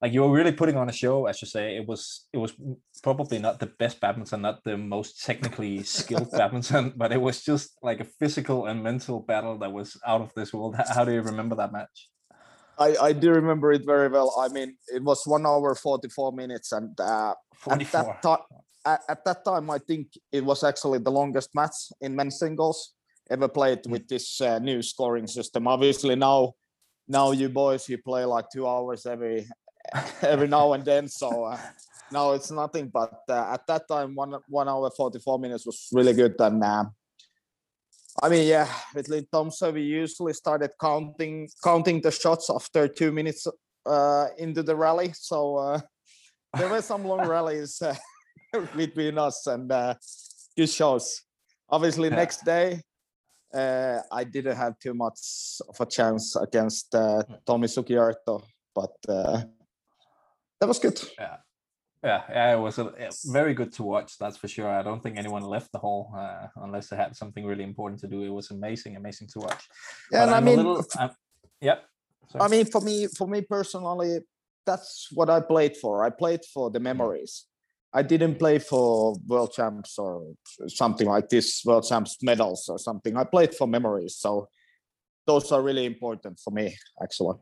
like 0.02 0.12
you 0.12 0.22
were 0.22 0.32
really 0.32 0.52
putting 0.52 0.76
on 0.76 0.88
a 0.88 0.92
show, 0.92 1.26
as 1.26 1.40
you 1.40 1.48
say. 1.48 1.76
It 1.76 1.86
was 1.86 2.26
it 2.32 2.38
was 2.38 2.52
probably 3.02 3.38
not 3.38 3.58
the 3.60 3.66
best 3.66 4.00
badminton, 4.00 4.42
not 4.42 4.62
the 4.64 4.76
most 4.76 5.24
technically 5.24 5.82
skilled 5.82 6.30
badminton, 6.38 6.92
but 6.96 7.12
it 7.12 7.20
was 7.20 7.42
just 7.42 7.78
like 7.82 8.00
a 8.00 8.04
physical 8.04 8.66
and 8.66 8.82
mental 8.82 9.20
battle 9.20 9.58
that 9.58 9.72
was 9.72 9.96
out 10.06 10.20
of 10.20 10.32
this 10.34 10.52
world. 10.52 10.76
How 10.94 11.04
do 11.04 11.12
you 11.12 11.22
remember 11.22 11.56
that 11.56 11.72
match? 11.72 12.10
I, 12.78 12.96
I 13.00 13.12
do 13.12 13.30
remember 13.30 13.72
it 13.72 13.86
very 13.86 14.08
well. 14.08 14.34
I 14.38 14.48
mean, 14.48 14.76
it 14.88 15.02
was 15.02 15.22
one 15.26 15.46
hour 15.46 15.74
forty 15.74 16.08
four 16.08 16.32
minutes, 16.32 16.72
and 16.72 16.98
uh, 17.00 17.34
at 17.70 17.92
that 17.92 18.22
time, 18.22 18.38
at, 18.84 19.00
at, 19.08 19.24
that 19.24 19.44
time, 19.44 19.70
I 19.70 19.78
think 19.78 20.08
it 20.32 20.44
was 20.44 20.64
actually 20.64 20.98
the 20.98 21.12
longest 21.12 21.50
match 21.54 21.76
in 22.00 22.16
men's 22.16 22.38
singles 22.38 22.94
ever 23.30 23.48
played 23.48 23.84
mm. 23.84 23.92
with 23.92 24.08
this 24.08 24.40
uh, 24.40 24.58
new 24.58 24.82
scoring 24.82 25.28
system. 25.28 25.68
Obviously, 25.68 26.16
now 26.16 26.54
now 27.06 27.32
you 27.32 27.48
boys 27.48 27.88
you 27.88 27.98
play 27.98 28.24
like 28.24 28.46
two 28.52 28.66
hours 28.66 29.06
every 29.06 29.46
every 30.22 30.48
now 30.48 30.72
and 30.72 30.84
then. 30.84 31.08
So 31.08 31.44
uh, 31.44 31.58
now 32.10 32.32
it's 32.32 32.50
nothing. 32.50 32.88
But 32.88 33.22
uh, 33.28 33.52
at 33.54 33.66
that 33.66 33.88
time, 33.88 34.14
one 34.14 34.34
one 34.48 34.68
hour 34.68 34.90
forty 34.90 35.18
four 35.18 35.38
minutes 35.38 35.66
was 35.66 35.88
really 35.92 36.12
good. 36.12 36.34
And 36.38 36.62
uh, 36.62 36.84
I 38.22 38.28
mean, 38.28 38.46
yeah, 38.46 38.68
with 38.94 39.08
Lind 39.08 39.26
Thomsen, 39.32 39.74
we 39.74 39.82
usually 39.82 40.32
started 40.32 40.70
counting 40.80 41.48
counting 41.62 42.00
the 42.00 42.10
shots 42.10 42.50
after 42.50 42.88
two 42.88 43.12
minutes 43.12 43.46
uh, 43.86 44.26
into 44.38 44.62
the 44.62 44.76
rally. 44.76 45.12
So 45.14 45.56
uh, 45.56 45.80
there 46.56 46.68
were 46.68 46.82
some 46.82 47.04
long 47.04 47.26
rallies 47.26 47.82
uh, 47.82 47.94
between 48.76 49.18
us 49.18 49.46
and 49.46 49.70
uh, 49.70 49.94
good 50.56 50.70
shows. 50.70 51.22
Obviously, 51.68 52.10
next 52.10 52.44
day. 52.44 52.80
Uh, 53.52 54.02
I 54.10 54.24
didn't 54.24 54.56
have 54.56 54.76
too 54.80 54.94
much 54.94 55.20
of 55.68 55.80
a 55.80 55.86
chance 55.86 56.34
against 56.34 56.92
uh, 56.92 57.22
Tommy 57.46 57.68
Sugiarto, 57.68 58.42
but 58.74 58.96
uh, 59.08 59.42
that 60.60 60.66
was 60.66 60.78
good. 60.78 61.00
Yeah, 62.04 62.22
yeah, 62.28 62.54
it 62.54 62.60
was 62.60 62.78
a, 62.78 62.92
very 63.26 63.54
good 63.54 63.72
to 63.74 63.82
watch. 63.82 64.18
That's 64.18 64.36
for 64.36 64.46
sure. 64.46 64.68
I 64.68 64.82
don't 64.82 65.02
think 65.02 65.16
anyone 65.16 65.42
left 65.42 65.72
the 65.72 65.78
hall 65.78 66.12
uh, 66.16 66.48
unless 66.56 66.88
they 66.88 66.96
had 66.96 67.16
something 67.16 67.46
really 67.46 67.64
important 67.64 68.00
to 68.00 68.08
do. 68.08 68.22
It 68.22 68.28
was 68.28 68.50
amazing, 68.50 68.96
amazing 68.96 69.28
to 69.28 69.38
watch. 69.38 69.64
Yeah, 70.12 70.24
and 70.24 70.30
I 70.32 70.40
mean, 70.40 70.56
little, 70.56 70.84
yep. 71.62 71.84
I 72.38 72.48
mean, 72.48 72.66
for 72.66 72.80
me, 72.80 73.06
for 73.06 73.26
me 73.26 73.40
personally, 73.40 74.18
that's 74.66 75.08
what 75.12 75.30
I 75.30 75.40
played 75.40 75.76
for. 75.76 76.04
I 76.04 76.10
played 76.10 76.40
for 76.52 76.70
the 76.70 76.80
memories. 76.80 77.46
I 77.92 78.02
didn't 78.02 78.38
play 78.38 78.58
for 78.58 79.14
world 79.26 79.52
champs 79.52 79.98
or 79.98 80.34
something 80.66 81.06
like 81.06 81.28
this, 81.28 81.62
world 81.64 81.86
champs 81.88 82.18
medals 82.22 82.68
or 82.68 82.78
something. 82.78 83.16
I 83.16 83.24
played 83.24 83.54
for 83.54 83.68
memories. 83.68 84.16
So 84.16 84.48
those 85.26 85.52
are 85.52 85.62
really 85.62 85.86
important 85.86 86.40
for 86.40 86.50
me, 86.50 86.76
actually. 87.02 87.36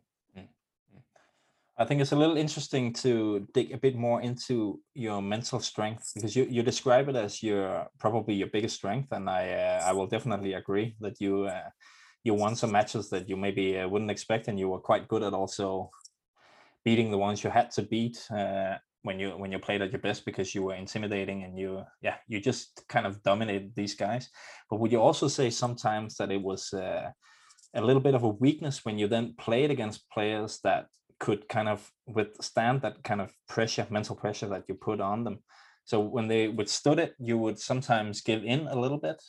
I 1.82 1.84
think 1.84 2.00
it's 2.00 2.12
a 2.12 2.16
little 2.16 2.36
interesting 2.36 2.92
to 3.04 3.44
dig 3.54 3.72
a 3.72 3.76
bit 3.76 3.96
more 3.96 4.22
into 4.22 4.80
your 4.94 5.20
mental 5.20 5.58
strength 5.58 6.12
because 6.14 6.36
you, 6.36 6.46
you 6.48 6.62
describe 6.62 7.08
it 7.08 7.16
as 7.16 7.42
your 7.42 7.88
probably 7.98 8.34
your 8.34 8.46
biggest 8.46 8.76
strength, 8.76 9.10
and 9.10 9.28
I 9.28 9.50
uh, 9.50 9.82
I 9.88 9.92
will 9.92 10.06
definitely 10.06 10.52
agree 10.52 10.94
that 11.00 11.20
you 11.20 11.46
uh, 11.46 11.70
you 12.22 12.34
won 12.34 12.54
some 12.54 12.70
matches 12.70 13.10
that 13.10 13.28
you 13.28 13.36
maybe 13.36 13.80
uh, 13.80 13.88
wouldn't 13.88 14.12
expect, 14.12 14.46
and 14.46 14.60
you 14.60 14.68
were 14.68 14.78
quite 14.78 15.08
good 15.08 15.24
at 15.24 15.32
also 15.32 15.90
beating 16.84 17.10
the 17.10 17.18
ones 17.18 17.42
you 17.42 17.50
had 17.50 17.72
to 17.72 17.82
beat 17.82 18.30
uh, 18.30 18.76
when 19.02 19.18
you 19.18 19.30
when 19.30 19.50
you 19.50 19.58
played 19.58 19.82
at 19.82 19.90
your 19.90 20.02
best 20.02 20.24
because 20.24 20.54
you 20.54 20.62
were 20.62 20.76
intimidating 20.76 21.42
and 21.42 21.58
you 21.58 21.82
yeah 22.00 22.18
you 22.28 22.38
just 22.38 22.84
kind 22.88 23.06
of 23.06 23.20
dominated 23.24 23.72
these 23.74 23.96
guys. 23.96 24.30
But 24.70 24.78
would 24.78 24.92
you 24.92 25.00
also 25.00 25.26
say 25.26 25.50
sometimes 25.50 26.16
that 26.18 26.30
it 26.30 26.42
was 26.42 26.72
uh, 26.72 27.10
a 27.74 27.80
little 27.80 28.02
bit 28.02 28.14
of 28.14 28.22
a 28.22 28.28
weakness 28.28 28.84
when 28.84 29.00
you 29.00 29.08
then 29.08 29.34
played 29.36 29.72
against 29.72 30.08
players 30.10 30.60
that 30.62 30.86
could 31.22 31.48
kind 31.48 31.68
of 31.68 31.92
withstand 32.08 32.82
that 32.82 33.04
kind 33.04 33.20
of 33.20 33.32
pressure, 33.48 33.86
mental 33.90 34.16
pressure 34.16 34.48
that 34.48 34.64
you 34.68 34.74
put 34.74 35.00
on 35.00 35.22
them. 35.22 35.38
So 35.84 36.00
when 36.00 36.26
they 36.26 36.48
withstood 36.48 36.98
it, 36.98 37.14
you 37.20 37.38
would 37.38 37.60
sometimes 37.60 38.22
give 38.22 38.42
in 38.44 38.66
a 38.66 38.78
little 38.78 38.98
bit. 38.98 39.22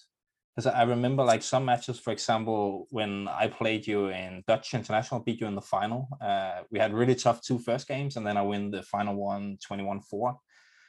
Because 0.56 0.74
I 0.74 0.84
remember 0.84 1.24
like 1.24 1.44
some 1.44 1.66
matches, 1.66 2.00
for 2.00 2.12
example, 2.12 2.88
when 2.90 3.28
I 3.28 3.46
played 3.48 3.86
you 3.86 4.08
in 4.08 4.44
Dutch 4.48 4.74
International, 4.74 5.22
beat 5.22 5.40
you 5.42 5.48
in 5.48 5.56
the 5.56 5.62
final. 5.62 6.08
Uh, 6.20 6.62
we 6.72 6.80
had 6.80 6.96
really 6.96 7.16
tough 7.16 7.42
two 7.42 7.60
first 7.60 7.88
games, 7.88 8.18
and 8.18 8.26
then 8.26 8.38
I 8.38 8.42
win 8.42 8.72
the 8.72 8.82
final 8.82 9.16
one 9.16 9.58
21-4. 9.68 10.36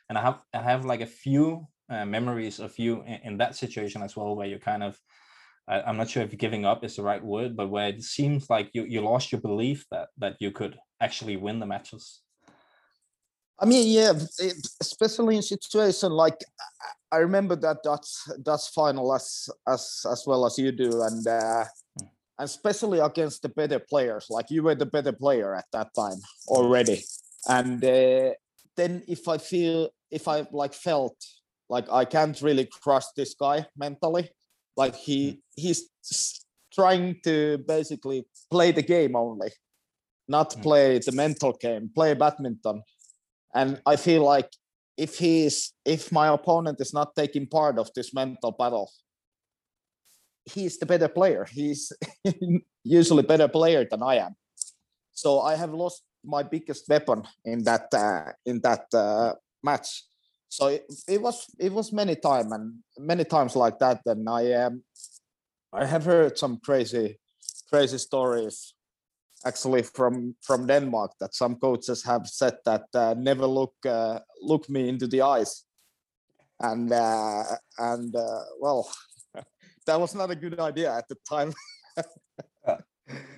And 0.08 0.16
I 0.18 0.22
have 0.22 0.38
I 0.54 0.62
have 0.62 0.84
like 0.86 1.02
a 1.02 1.14
few 1.24 1.66
uh, 1.90 2.06
memories 2.06 2.60
of 2.60 2.78
you 2.78 3.02
in, 3.02 3.18
in 3.28 3.38
that 3.38 3.56
situation 3.56 4.02
as 4.02 4.16
well, 4.16 4.36
where 4.36 4.48
you 4.48 4.58
kind 4.58 4.82
of 4.82 4.98
I, 5.68 5.82
I'm 5.82 5.96
not 5.96 6.10
sure 6.10 6.22
if 6.22 6.36
giving 6.38 6.64
up 6.64 6.84
is 6.84 6.96
the 6.96 7.02
right 7.02 7.24
word, 7.24 7.56
but 7.56 7.70
where 7.70 7.88
it 7.88 8.02
seems 8.02 8.50
like 8.50 8.70
you, 8.74 8.84
you 8.84 9.00
lost 9.00 9.32
your 9.32 9.40
belief 9.40 9.84
that 9.90 10.08
that 10.18 10.36
you 10.40 10.50
could 10.50 10.76
actually 11.00 11.36
win 11.36 11.58
the 11.60 11.66
matches. 11.66 12.20
I 13.58 13.66
mean, 13.66 13.86
yeah, 13.86 14.12
it, 14.38 14.56
especially 14.80 15.36
in 15.36 15.42
situation 15.42 16.10
like 16.12 16.38
I- 17.12 17.18
remember 17.18 17.54
that 17.56 17.78
that's 17.84 18.28
that's 18.44 18.68
final 18.68 19.14
as 19.14 19.48
as 19.68 20.04
as 20.10 20.24
well 20.26 20.44
as 20.46 20.58
you 20.58 20.72
do, 20.72 21.02
and 21.02 21.26
uh, 21.26 21.64
Mm. 22.00 22.08
and 22.40 22.46
especially 22.46 22.98
against 22.98 23.42
the 23.42 23.48
better 23.48 23.78
players. 23.78 24.26
Like 24.28 24.50
you 24.50 24.64
were 24.64 24.74
the 24.74 24.86
better 24.86 25.12
player 25.12 25.54
at 25.54 25.66
that 25.72 25.94
time 25.94 26.18
already, 26.48 27.04
and 27.48 27.84
uh, 27.84 28.34
then 28.76 29.04
if 29.06 29.28
I 29.28 29.38
feel 29.38 29.90
if 30.10 30.26
I 30.26 30.46
like 30.50 30.74
felt 30.74 31.16
like 31.68 31.86
I 31.90 32.04
can't 32.04 32.40
really 32.42 32.66
crush 32.82 33.04
this 33.16 33.34
guy 33.34 33.66
mentally, 33.76 34.30
like 34.76 34.96
he 34.96 35.40
he's 35.54 35.88
trying 36.72 37.20
to 37.22 37.58
basically 37.68 38.26
play 38.50 38.72
the 38.72 38.82
game 38.82 39.14
only, 39.14 39.50
not 40.28 40.50
Mm. 40.56 40.62
play 40.62 40.98
the 40.98 41.12
mental 41.12 41.52
game, 41.52 41.90
play 41.94 42.14
badminton. 42.14 42.82
And 43.54 43.80
i 43.86 43.96
feel 43.96 44.22
like 44.24 44.50
if 44.96 45.18
he's 45.18 45.72
if 45.84 46.10
my 46.12 46.28
opponent 46.28 46.80
is 46.80 46.92
not 46.92 47.14
taking 47.14 47.46
part 47.46 47.78
of 47.78 47.90
this 47.94 48.12
mental 48.14 48.52
battle 48.52 48.90
he's 50.44 50.78
the 50.78 50.86
better 50.86 51.08
player. 51.08 51.46
He's 51.50 51.92
usually 52.84 53.22
better 53.22 53.48
player 53.48 53.86
than 53.90 54.02
i 54.02 54.16
am. 54.16 54.36
So 55.12 55.40
i 55.40 55.54
have 55.56 55.72
lost 55.72 56.02
my 56.24 56.42
biggest 56.42 56.88
weapon 56.88 57.22
in 57.44 57.64
that 57.64 57.92
uh, 57.94 58.32
in 58.46 58.60
that 58.60 58.86
uh, 58.94 59.32
match. 59.62 60.04
So 60.48 60.68
it, 60.68 60.84
it 61.08 61.20
was 61.20 61.46
it 61.58 61.72
was 61.72 61.92
many 61.92 62.16
time 62.16 62.52
and 62.52 62.74
many 62.98 63.24
times 63.24 63.56
like 63.56 63.78
that. 63.78 64.00
And 64.06 64.28
i 64.28 64.52
um 64.52 64.82
i 65.72 65.84
have 65.86 66.04
heard 66.04 66.38
some 66.38 66.58
crazy 66.58 67.18
crazy 67.70 67.98
stories 67.98 68.73
actually 69.44 69.82
from 69.82 70.34
from 70.40 70.66
Denmark 70.66 71.12
that 71.20 71.34
some 71.34 71.56
coaches 71.56 72.04
have 72.04 72.26
said 72.26 72.56
that 72.64 72.84
uh, 72.94 73.14
never 73.16 73.46
look 73.46 73.74
uh, 73.86 74.20
look 74.42 74.68
me 74.68 74.88
into 74.88 75.06
the 75.06 75.22
eyes, 75.22 75.64
and 76.60 76.92
uh, 76.92 77.42
and 77.78 78.14
uh, 78.16 78.44
well, 78.60 78.88
that 79.86 80.00
was 80.00 80.14
not 80.14 80.30
a 80.30 80.36
good 80.36 80.60
idea 80.60 80.92
at 80.96 81.08
the 81.08 81.16
time. 81.28 81.52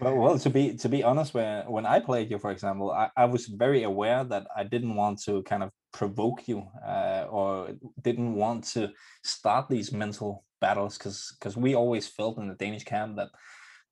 Well, 0.00 0.14
well, 0.14 0.38
to 0.38 0.50
be 0.50 0.76
to 0.76 0.88
be 0.88 1.02
honest, 1.02 1.34
when 1.34 1.66
when 1.66 1.86
I 1.86 1.98
played 1.98 2.30
you, 2.30 2.38
for 2.38 2.52
example, 2.52 2.92
I, 2.92 3.10
I 3.16 3.24
was 3.24 3.46
very 3.46 3.82
aware 3.82 4.22
that 4.22 4.46
I 4.56 4.62
didn't 4.62 4.94
want 4.94 5.20
to 5.22 5.42
kind 5.42 5.62
of 5.64 5.70
provoke 5.92 6.46
you 6.46 6.68
uh, 6.86 7.26
or 7.28 7.70
didn't 8.02 8.34
want 8.34 8.64
to 8.74 8.92
start 9.24 9.68
these 9.68 9.90
mental 9.90 10.44
battles 10.60 10.96
because 10.96 11.34
because 11.38 11.56
we 11.56 11.74
always 11.74 12.06
felt 12.06 12.38
in 12.38 12.48
the 12.48 12.54
Danish 12.54 12.84
camp 12.84 13.16
that 13.16 13.30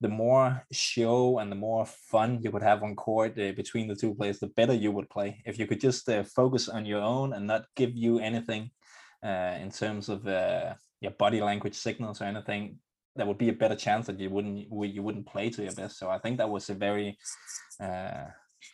the 0.05 0.09
more 0.09 0.63
show 0.71 1.39
and 1.39 1.51
the 1.51 1.55
more 1.55 1.83
fun 1.83 2.39
you 2.43 2.51
could 2.51 2.61
have 2.61 2.83
on 2.83 2.95
court 2.95 3.31
uh, 3.39 3.51
between 3.53 3.87
the 3.87 3.95
two 3.95 4.13
players, 4.13 4.37
the 4.37 4.53
better 4.59 4.75
you 4.75 4.91
would 4.91 5.09
play. 5.09 5.41
If 5.47 5.57
you 5.57 5.65
could 5.65 5.81
just 5.81 6.07
uh, 6.07 6.21
focus 6.23 6.69
on 6.69 6.85
your 6.85 7.01
own 7.01 7.33
and 7.33 7.47
not 7.47 7.65
give 7.75 7.95
you 7.95 8.19
anything 8.19 8.69
uh, 9.25 9.55
in 9.63 9.71
terms 9.71 10.07
of 10.07 10.27
uh, 10.27 10.75
your 11.01 11.13
body 11.23 11.41
language 11.41 11.73
signals 11.73 12.21
or 12.21 12.25
anything, 12.25 12.77
there 13.15 13.25
would 13.25 13.39
be 13.39 13.49
a 13.49 13.59
better 13.61 13.75
chance 13.75 14.05
that 14.05 14.19
you 14.19 14.29
wouldn't 14.29 14.67
you 14.95 15.01
wouldn't 15.01 15.25
play 15.25 15.49
to 15.49 15.63
your 15.63 15.73
best. 15.73 15.97
So 15.97 16.07
I 16.07 16.19
think 16.19 16.37
that 16.37 16.51
was 16.51 16.69
a 16.69 16.75
very 16.75 17.17
uh, 17.81 18.25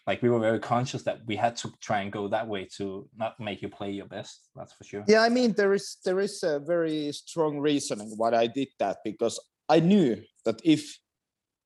like 0.05 0.21
we 0.21 0.29
were 0.29 0.39
very 0.49 0.59
conscious 0.59 1.03
that 1.03 1.19
we 1.27 1.37
had 1.37 1.55
to 1.61 1.71
try 1.79 2.01
and 2.01 2.11
go 2.11 2.27
that 2.27 2.45
way 2.45 2.67
to 2.77 3.07
not 3.15 3.39
make 3.39 3.61
you 3.61 3.69
play 3.69 3.91
your 3.91 4.09
best. 4.17 4.49
That's 4.53 4.73
for 4.73 4.83
sure. 4.83 5.05
Yeah, 5.07 5.21
I 5.21 5.29
mean 5.29 5.53
there 5.53 5.73
is 5.73 5.97
there 6.03 6.19
is 6.19 6.43
a 6.43 6.59
very 6.59 7.13
strong 7.13 7.53
reasoning 7.59 8.11
why 8.17 8.31
I 8.33 8.47
did 8.47 8.69
that 8.79 8.97
because 9.05 9.39
I 9.69 9.79
knew 9.79 10.21
that 10.43 10.59
if 10.65 10.99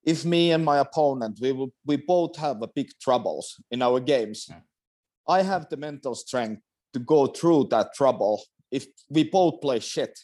if 0.06 0.24
me 0.24 0.52
and 0.52 0.64
my 0.64 0.78
opponent 0.78 1.38
we 1.42 1.52
will 1.52 1.72
we 1.84 1.96
both 1.96 2.36
have 2.36 2.62
a 2.62 2.68
big 2.68 2.88
troubles 3.02 3.60
in 3.70 3.82
our 3.82 4.00
games, 4.00 4.46
Yeah. 4.48 4.60
I 5.28 5.42
have 5.42 5.68
the 5.68 5.76
mental 5.76 6.14
strength 6.14 6.62
to 6.92 7.00
go 7.00 7.26
through 7.26 7.64
that 7.70 7.88
trouble 7.94 8.40
if 8.70 8.86
we 9.10 9.24
both 9.24 9.60
play 9.60 9.80
shit 9.80 10.18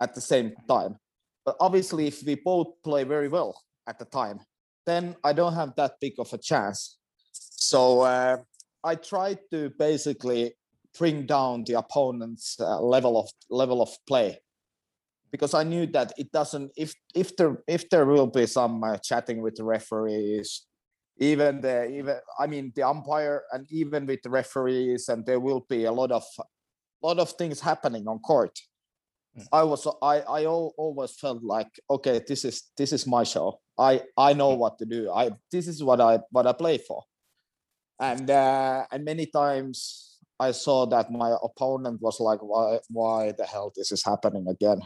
at 0.00 0.14
the 0.14 0.20
same 0.20 0.52
time. 0.68 0.96
But 1.44 1.56
obviously, 1.60 2.06
if 2.06 2.22
we 2.24 2.36
both 2.36 2.68
play 2.84 3.02
very 3.04 3.28
well 3.28 3.60
at 3.86 3.98
the 3.98 4.04
time, 4.04 4.38
then 4.86 5.16
I 5.24 5.32
don't 5.32 5.54
have 5.54 5.74
that 5.76 5.94
big 6.00 6.14
of 6.18 6.32
a 6.32 6.38
chance. 6.38 6.98
So 7.32 8.02
uh, 8.02 8.36
I 8.84 8.94
try 8.94 9.36
to 9.50 9.70
basically 9.78 10.54
bring 10.98 11.26
down 11.26 11.64
the 11.64 11.74
opponent's 11.74 12.56
uh, 12.60 12.80
level 12.80 13.18
of 13.20 13.28
level 13.50 13.82
of 13.82 13.90
play 14.06 14.38
because 15.30 15.54
I 15.54 15.62
knew 15.62 15.86
that 15.88 16.12
it 16.16 16.32
doesn't 16.32 16.72
if 16.76 16.94
if 17.14 17.36
there 17.36 17.58
if 17.66 17.88
there 17.90 18.06
will 18.06 18.26
be 18.26 18.46
some 18.46 18.82
uh, 18.84 18.96
chatting 18.98 19.42
with 19.42 19.56
the 19.56 19.64
referees 19.64 20.66
even 21.18 21.60
the 21.60 21.90
even 21.90 22.16
I 22.38 22.46
mean 22.46 22.72
the 22.74 22.82
umpire 22.82 23.42
and 23.52 23.66
even 23.70 24.06
with 24.06 24.22
the 24.22 24.30
referees 24.30 25.08
and 25.08 25.26
there 25.26 25.40
will 25.40 25.66
be 25.68 25.84
a 25.84 25.92
lot 25.92 26.12
of 26.12 26.24
lot 27.02 27.18
of 27.18 27.32
things 27.32 27.60
happening 27.60 28.06
on 28.06 28.18
court. 28.20 28.58
Mm. 29.36 29.46
I 29.52 29.62
was 29.64 29.86
I 30.02 30.20
I 30.20 30.46
always 30.46 31.12
felt 31.18 31.42
like 31.42 31.68
okay 31.90 32.20
this 32.26 32.44
is 32.44 32.70
this 32.76 32.92
is 32.92 33.06
my 33.06 33.24
show. 33.24 33.60
I 33.76 34.02
I 34.16 34.32
know 34.32 34.50
what 34.50 34.78
to 34.78 34.86
do. 34.86 35.10
I 35.10 35.30
this 35.50 35.66
is 35.66 35.82
what 35.82 36.00
I 36.00 36.20
what 36.30 36.46
I 36.46 36.52
play 36.52 36.78
for. 36.78 37.02
And 38.00 38.30
uh, 38.30 38.86
and 38.92 39.04
many 39.04 39.26
times 39.26 40.18
I 40.38 40.52
saw 40.52 40.86
that 40.86 41.10
my 41.10 41.36
opponent 41.42 42.00
was 42.00 42.20
like, 42.20 42.38
why 42.40 42.78
why 42.88 43.32
the 43.32 43.44
hell 43.44 43.72
this 43.74 43.90
is 43.90 44.04
happening 44.04 44.46
again? 44.46 44.82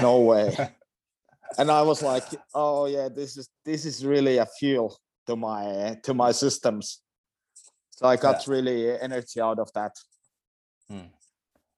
No 0.00 0.20
way. 0.20 0.56
and 1.58 1.70
I 1.70 1.82
was 1.82 2.02
like, 2.02 2.24
oh 2.54 2.86
yeah, 2.86 3.08
this 3.08 3.36
is 3.36 3.48
this 3.64 3.84
is 3.84 4.04
really 4.04 4.38
a 4.38 4.46
fuel 4.46 4.96
to 5.26 5.36
my 5.36 5.96
to 6.02 6.14
my 6.14 6.32
systems. 6.32 7.00
So 7.90 8.06
I 8.06 8.16
got 8.16 8.46
really 8.46 8.98
energy 9.00 9.40
out 9.40 9.58
of 9.58 9.72
that. 9.74 9.92
Hmm. 10.88 11.08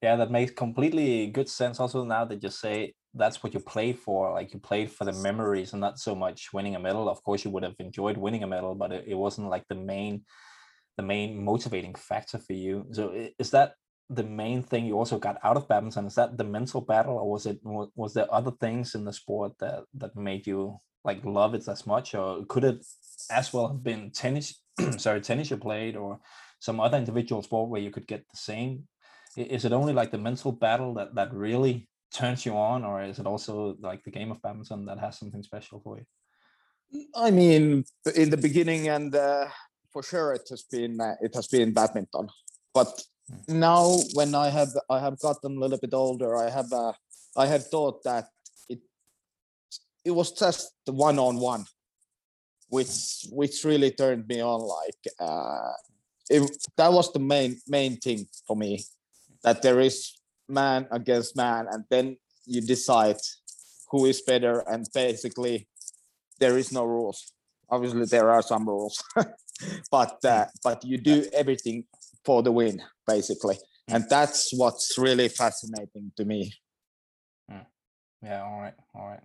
Yeah, 0.03 0.17
that 0.17 0.31
makes 0.31 0.53
completely 0.53 1.27
good 1.27 1.49
sense. 1.49 1.79
Also, 1.79 2.05
now 2.05 2.25
that 2.25 2.43
you 2.43 2.51
say 2.51 2.95
that's 3.15 3.43
what 3.43 3.55
you 3.55 3.61
play 3.61 3.93
for, 3.93 4.33
like 4.33 4.53
you 4.53 4.61
played 4.61 4.91
for 4.91 5.05
the 5.05 5.13
memories 5.13 5.73
and 5.73 5.81
not 5.81 5.99
so 5.99 6.15
much 6.15 6.53
winning 6.53 6.77
a 6.77 6.79
medal. 6.79 7.09
Of 7.09 7.23
course, 7.23 7.45
you 7.45 7.51
would 7.51 7.63
have 7.63 7.75
enjoyed 7.79 8.17
winning 8.17 8.43
a 8.43 8.47
medal, 8.47 8.75
but 8.75 8.93
it, 8.93 9.05
it 9.09 9.15
wasn't 9.15 9.49
like 9.49 9.65
the 9.69 9.75
main 9.75 10.25
the 10.97 11.03
main 11.03 11.45
motivating 11.45 11.95
factor 11.95 12.39
for 12.39 12.55
you. 12.55 12.87
So 12.93 13.13
is 13.39 13.51
that 13.51 13.75
the 14.09 14.23
main 14.23 14.63
thing 14.63 14.87
you 14.87 14.97
also 14.99 15.19
got 15.19 15.39
out 15.43 15.57
of 15.57 15.69
badminton? 15.69 16.07
Is 16.07 16.15
that 16.15 16.37
the 16.37 16.45
mental 16.45 16.81
battle, 16.81 17.17
or 17.17 17.31
was 17.31 17.47
it 17.47 17.59
was 17.63 18.15
there 18.15 18.33
other 18.33 18.53
things 18.53 18.95
in 18.95 19.05
the 19.05 19.13
sport 19.13 19.53
that 19.59 19.85
that 19.95 20.17
made 20.17 20.47
you 20.47 20.79
like 21.05 21.25
love 21.25 21.55
it 21.55 21.67
as 21.69 21.87
much, 21.87 22.15
or 22.15 22.45
could 22.47 22.65
it 22.65 22.85
as 23.31 23.53
well 23.53 23.69
have 23.69 23.83
been 23.83 24.11
tennis? 24.11 24.61
sorry, 24.99 25.21
tennis 25.21 25.51
you 25.51 25.57
played, 25.57 25.97
or 25.97 26.21
some 26.61 26.81
other 26.81 26.99
individual 26.99 27.43
sport 27.43 27.69
where 27.69 27.81
you 27.81 27.91
could 27.91 28.07
get 28.07 28.25
the 28.31 28.37
same? 28.37 28.87
Is 29.37 29.65
it 29.65 29.73
only 29.73 29.93
like 29.93 30.11
the 30.11 30.19
mental 30.19 30.53
battle 30.53 30.95
that 30.95 31.15
that 31.15 31.35
really 31.35 31.89
turns 32.13 32.47
you 32.47 32.57
on, 32.57 32.85
or 32.85 33.03
is 33.03 33.19
it 33.19 33.27
also 33.27 33.77
like 33.81 34.05
the 34.05 34.11
game 34.11 34.31
of 34.31 34.41
badminton 34.41 34.87
that 34.87 34.99
has 34.99 35.19
something 35.19 35.43
special 35.43 35.81
for 35.81 35.99
you? 35.99 36.07
I 37.17 37.33
mean, 37.33 37.85
in 38.15 38.31
the 38.31 38.37
beginning 38.37 38.89
and 38.89 39.15
uh, 39.15 39.47
for 39.93 40.03
sure 40.05 40.33
it 40.33 40.47
has 40.51 40.63
been 40.63 41.01
uh, 41.01 41.17
it 41.21 41.35
has 41.35 41.49
been 41.49 41.73
badminton 41.73 42.29
but. 42.73 43.03
Now 43.49 43.99
when 44.15 44.35
i 44.35 44.49
have 44.49 44.69
i 44.91 44.99
have 44.99 45.19
gotten 45.19 45.57
a 45.57 45.61
little 45.61 45.79
bit 45.79 45.95
older 45.95 46.37
i 46.37 46.49
have 46.51 46.73
uh, 46.73 46.93
i 47.37 47.47
have 47.47 47.67
thought 47.67 48.03
that 48.05 48.29
it 48.69 48.79
it 50.05 50.11
was 50.11 50.33
just 50.33 50.73
the 50.87 50.93
one 50.93 51.19
on 51.19 51.37
one 51.37 51.65
which 52.69 53.27
which 53.31 53.65
really 53.65 53.91
turned 53.91 54.27
me 54.29 54.41
on 54.41 54.61
like 54.61 55.03
uh 55.21 55.73
it, 56.29 56.43
that 56.77 56.93
was 56.93 57.13
the 57.13 57.19
main 57.19 57.61
main 57.69 57.97
thing 57.97 58.27
for 58.47 58.57
me 58.57 58.85
that 59.43 59.63
there 59.63 59.81
is 59.81 60.19
man 60.49 60.87
against 60.91 61.37
man 61.37 61.67
and 61.71 61.85
then 61.91 62.17
you 62.47 62.61
decide 62.61 63.17
who 63.91 64.07
is 64.07 64.23
better 64.23 64.61
and 64.69 64.87
basically 64.95 65.69
there 66.39 66.59
is 66.59 66.73
no 66.73 66.85
rules. 66.85 67.33
Obviously 67.71 68.05
there 68.05 68.31
are 68.31 68.43
some 68.43 68.69
rules 68.69 69.03
but 69.91 70.25
uh, 70.25 70.47
but 70.63 70.85
you 70.85 70.99
do 70.99 71.25
everything 71.33 71.85
for 72.27 72.43
the 72.43 72.53
win 72.53 72.83
basically 73.07 73.57
and 73.89 74.05
that's 74.11 74.53
what's 74.61 74.99
really 74.99 75.29
fascinating 75.29 76.13
to 76.17 76.25
me 76.25 76.53
hmm. 77.51 77.67
yeah 78.23 78.43
all 78.43 78.61
right 78.61 78.75
all 78.95 79.07
right 79.07 79.25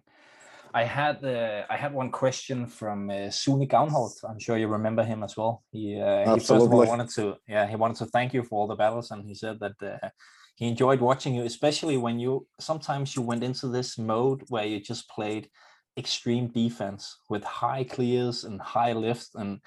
I 0.74 0.86
had 0.86 1.18
uh, 1.26 1.66
I 1.70 1.76
had 1.76 1.94
one 1.94 2.12
question 2.12 2.66
from 2.66 3.10
uh, 3.10 3.30
Sune 3.30 3.68
Gavnholt. 3.68 4.14
I'm 4.24 4.40
sure 4.40 4.58
you 4.58 4.68
remember 4.68 5.04
him 5.04 5.22
as 5.22 5.36
well. 5.36 5.64
He, 5.70 6.00
uh, 6.00 6.34
he 6.34 6.40
first 6.40 6.66
of 6.66 6.74
all 6.74 6.88
wanted 6.88 7.10
to 7.18 7.36
yeah 7.46 7.68
he 7.68 7.76
wanted 7.76 7.98
to 7.98 8.06
thank 8.06 8.34
you 8.34 8.42
for 8.44 8.56
all 8.58 8.68
the 8.68 8.76
battles 8.84 9.12
and 9.12 9.26
he 9.26 9.36
said 9.36 9.60
that 9.60 9.76
uh, 9.84 10.08
he 10.56 10.68
enjoyed 10.68 11.02
watching 11.02 11.34
you, 11.36 11.44
especially 11.44 11.98
when 11.98 12.20
you 12.20 12.48
sometimes 12.60 13.16
you 13.16 13.22
went 13.22 13.44
into 13.44 13.68
this 13.68 13.98
mode 13.98 14.44
where 14.50 14.66
you 14.66 14.80
just 14.80 15.10
played 15.10 15.50
extreme 15.98 16.48
defense 16.48 17.18
with 17.30 17.44
high 17.44 17.84
clears 17.84 18.44
and 18.44 18.62
high 18.62 18.94
lifts 18.94 19.32
and 19.36 19.60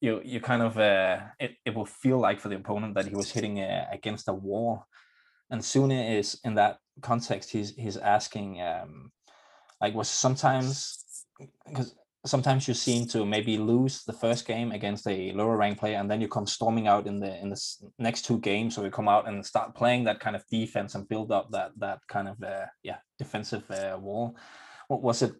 you 0.00 0.20
you 0.24 0.40
kind 0.40 0.62
of 0.62 0.78
uh, 0.78 1.20
it, 1.38 1.56
it 1.64 1.74
will 1.74 1.86
feel 1.86 2.18
like 2.18 2.40
for 2.40 2.48
the 2.48 2.56
opponent 2.56 2.94
that 2.94 3.06
he 3.06 3.14
was 3.14 3.30
hitting 3.30 3.60
uh, 3.60 3.86
against 3.92 4.28
a 4.28 4.32
wall. 4.32 4.86
And 5.50 5.64
Sune 5.64 5.92
is 5.92 6.40
in 6.44 6.54
that 6.54 6.78
context 7.00 7.50
he's 7.50 7.74
he's 7.76 7.96
asking 7.96 8.60
um 8.60 9.12
like 9.80 9.94
was 9.94 10.08
sometimes 10.08 11.26
because 11.66 11.94
sometimes 12.26 12.66
you 12.66 12.74
seem 12.74 13.06
to 13.06 13.24
maybe 13.24 13.56
lose 13.56 14.04
the 14.04 14.12
first 14.12 14.46
game 14.46 14.72
against 14.72 15.06
a 15.06 15.32
lower 15.32 15.56
ranked 15.56 15.80
player 15.80 15.96
and 15.96 16.10
then 16.10 16.20
you 16.20 16.28
come 16.28 16.46
storming 16.46 16.88
out 16.88 17.06
in 17.06 17.20
the 17.20 17.40
in 17.40 17.48
the 17.48 17.60
next 17.98 18.24
two 18.24 18.38
games 18.38 18.76
or 18.76 18.84
you 18.84 18.90
come 18.90 19.08
out 19.08 19.28
and 19.28 19.44
start 19.44 19.74
playing 19.74 20.04
that 20.04 20.20
kind 20.20 20.34
of 20.34 20.44
defense 20.50 20.94
and 20.94 21.08
build 21.08 21.30
up 21.30 21.50
that 21.50 21.70
that 21.78 22.00
kind 22.08 22.28
of 22.28 22.42
uh, 22.42 22.66
yeah 22.82 22.98
defensive 23.18 23.68
uh, 23.70 23.96
wall. 23.98 24.36
What 24.88 25.02
was 25.02 25.22
it 25.22 25.32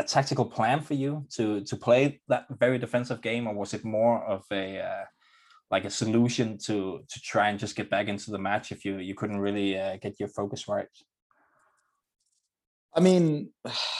a 0.00 0.02
tactical 0.02 0.46
plan 0.46 0.80
for 0.80 0.94
you 0.94 1.26
to 1.36 1.60
to 1.68 1.76
play 1.76 2.20
that 2.28 2.46
very 2.64 2.78
defensive 2.78 3.20
game, 3.20 3.46
or 3.46 3.54
was 3.54 3.74
it 3.74 3.84
more 3.84 4.16
of 4.34 4.42
a 4.50 4.80
uh, 4.80 5.04
like 5.70 5.84
a 5.84 5.90
solution 5.90 6.58
to 6.66 6.76
to 7.12 7.20
try 7.20 7.50
and 7.50 7.58
just 7.58 7.76
get 7.76 7.90
back 7.90 8.08
into 8.08 8.30
the 8.30 8.38
match 8.48 8.72
if 8.72 8.84
you 8.84 8.96
you 8.98 9.14
couldn't 9.14 9.40
really 9.46 9.78
uh, 9.78 9.96
get 10.02 10.18
your 10.18 10.30
focus 10.30 10.68
right? 10.68 10.88
I 12.96 13.00
mean, 13.00 13.50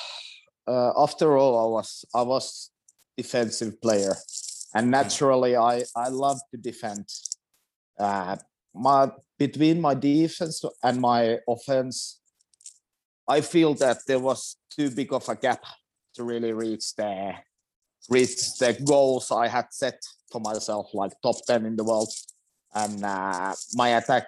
uh, 0.73 0.93
after 0.97 1.37
all, 1.37 1.55
I 1.65 1.69
was 1.77 2.05
I 2.15 2.23
was 2.23 2.71
defensive 3.17 3.81
player, 3.83 4.15
and 4.75 4.87
hmm. 4.87 4.93
naturally, 4.99 5.55
I 5.57 5.85
I 5.95 6.09
love 6.09 6.41
to 6.51 6.57
defend. 6.57 7.07
Uh, 7.99 8.37
my 8.75 9.11
between 9.39 9.81
my 9.81 9.95
defense 9.95 10.65
and 10.83 11.01
my 11.01 11.39
offense, 11.47 12.21
I 13.29 13.43
feel 13.43 13.75
that 13.75 13.99
there 14.07 14.23
was 14.31 14.57
too 14.75 14.89
big 14.91 15.13
of 15.13 15.29
a 15.29 15.35
gap 15.35 15.63
to 16.15 16.25
really 16.25 16.53
reach 16.53 16.95
the 16.97 17.35
reach 18.09 18.59
the 18.59 18.73
goals 18.85 19.31
I 19.31 19.49
had 19.49 19.67
set 19.71 20.01
for 20.31 20.41
myself, 20.41 20.89
like 20.95 21.13
top 21.23 21.37
10 21.47 21.67
in 21.67 21.77
the 21.77 21.85
world. 21.85 22.13
And 22.75 23.05
uh, 23.05 23.55
my 23.75 23.91
attack 23.91 24.27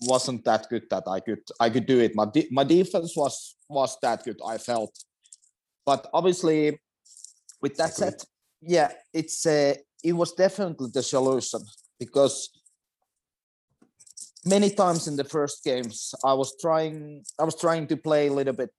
wasn't 0.00 0.44
that 0.44 0.66
good 0.68 0.84
that 0.90 1.04
I 1.06 1.20
could 1.20 1.42
I 1.60 1.70
could 1.70 1.86
do 1.86 2.00
it. 2.00 2.14
My 2.14 2.26
de- 2.26 2.48
my 2.50 2.64
defense 2.64 3.16
was 3.16 3.56
was 3.68 3.96
that 4.02 4.24
good, 4.24 4.40
I 4.46 4.58
felt. 4.58 4.96
But 5.84 6.08
obviously, 6.12 6.78
with 7.62 7.76
that 7.76 7.94
said, 7.94 8.14
yeah, 8.60 8.92
it's 9.12 9.46
uh, 9.46 9.74
it 10.02 10.12
was 10.12 10.32
definitely 10.32 10.90
the 10.92 11.02
solution 11.02 11.60
because 11.98 12.50
many 14.44 14.70
times 14.70 15.08
in 15.08 15.16
the 15.16 15.24
first 15.24 15.64
games 15.64 16.14
I 16.24 16.32
was 16.32 16.54
trying 16.60 17.24
I 17.38 17.44
was 17.44 17.58
trying 17.58 17.86
to 17.88 17.96
play 17.96 18.28
a 18.28 18.32
little 18.32 18.54
bit 18.54 18.70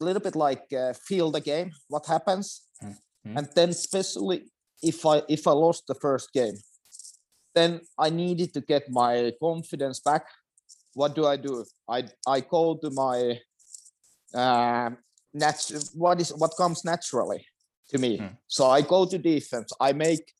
a 0.00 0.04
little 0.04 0.22
bit 0.22 0.36
like 0.36 0.64
uh, 0.72 0.92
feel 0.92 1.30
the 1.30 1.40
game, 1.40 1.70
what 1.88 2.06
happens, 2.06 2.62
mm-hmm. 2.82 3.36
and 3.36 3.48
then 3.54 3.70
especially 3.70 4.50
if 4.82 5.06
I 5.06 5.22
if 5.28 5.46
I 5.46 5.52
lost 5.52 5.86
the 5.86 5.94
first 5.94 6.32
game, 6.32 6.56
then 7.54 7.80
I 7.98 8.10
needed 8.10 8.52
to 8.54 8.60
get 8.60 8.90
my 8.90 9.32
confidence 9.40 10.00
back. 10.00 10.24
What 10.94 11.14
do 11.14 11.26
I 11.26 11.36
do? 11.36 11.64
I 11.88 12.04
I 12.26 12.40
go 12.40 12.76
to 12.82 12.90
my 12.90 13.38
uh, 14.34 14.90
nat- 15.32 15.72
what 15.94 16.20
is 16.20 16.30
what 16.34 16.56
comes 16.56 16.84
naturally 16.84 17.46
to 17.90 17.98
me. 17.98 18.18
Mm. 18.18 18.36
So 18.48 18.66
I 18.70 18.82
go 18.82 19.06
to 19.06 19.18
defense. 19.18 19.72
I 19.80 19.92
make 19.92 20.32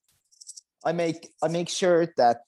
I 0.85 0.91
make 0.91 1.29
I 1.41 1.47
make 1.47 1.69
sure 1.69 2.07
that 2.17 2.41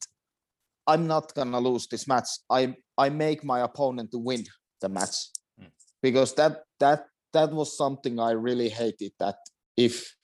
I'm 0.88 1.08
not 1.08 1.34
gonna 1.34 1.60
lose 1.60 1.88
this 1.88 2.08
match. 2.08 2.30
I 2.50 2.76
I 2.98 3.10
make 3.10 3.44
my 3.44 3.62
opponent 3.62 4.12
to 4.12 4.20
win 4.20 4.44
the 4.82 4.90
match 4.90 5.32
mm. 5.60 5.70
because 6.02 6.34
that 6.36 6.65
that 6.80 7.06
that 7.34 7.52
was 7.52 7.78
something 7.78 8.20
I 8.20 8.32
really 8.32 8.70
hated. 8.70 9.12
That 9.20 9.36
if 9.78 10.16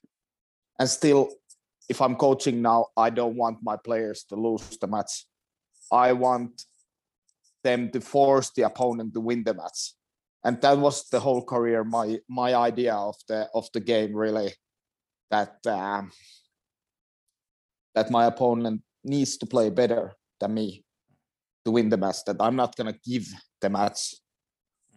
and 0.80 0.90
still, 0.90 1.30
if 1.90 2.02
I'm 2.02 2.16
coaching 2.16 2.62
now, 2.62 2.88
I 2.98 3.10
don't 3.10 3.36
want 3.36 3.60
my 3.62 3.78
players 3.78 4.24
to 4.30 4.36
lose 4.36 4.78
the 4.80 4.88
match. 4.88 5.26
I 5.92 6.14
want 6.14 6.64
them 7.64 7.92
to 7.92 8.02
force 8.02 8.52
the 8.56 8.64
opponent 8.64 9.14
to 9.14 9.20
win 9.20 9.44
the 9.44 9.54
match, 9.54 9.94
and 10.44 10.60
that 10.62 10.78
was 10.78 11.10
the 11.10 11.20
whole 11.20 11.44
career. 11.44 11.84
My 11.84 12.20
my 12.30 12.56
idea 12.56 12.96
of 12.96 13.16
the 13.28 13.50
of 13.54 13.68
the 13.74 13.82
game 13.82 14.16
really 14.16 14.54
that 15.30 15.58
um, 15.68 16.12
that 17.96 18.10
my 18.10 18.26
opponent 18.26 18.82
needs 19.04 19.38
to 19.38 19.46
play 19.46 19.70
better 19.70 20.14
than 20.40 20.54
me 20.54 20.84
to 21.66 21.72
win 21.72 21.90
the 21.90 21.98
match. 21.98 22.24
That 22.26 22.38
I'm 22.40 22.56
not 22.56 22.76
gonna 22.76 22.98
give 23.06 23.28
the 23.60 23.70
match 23.70 24.16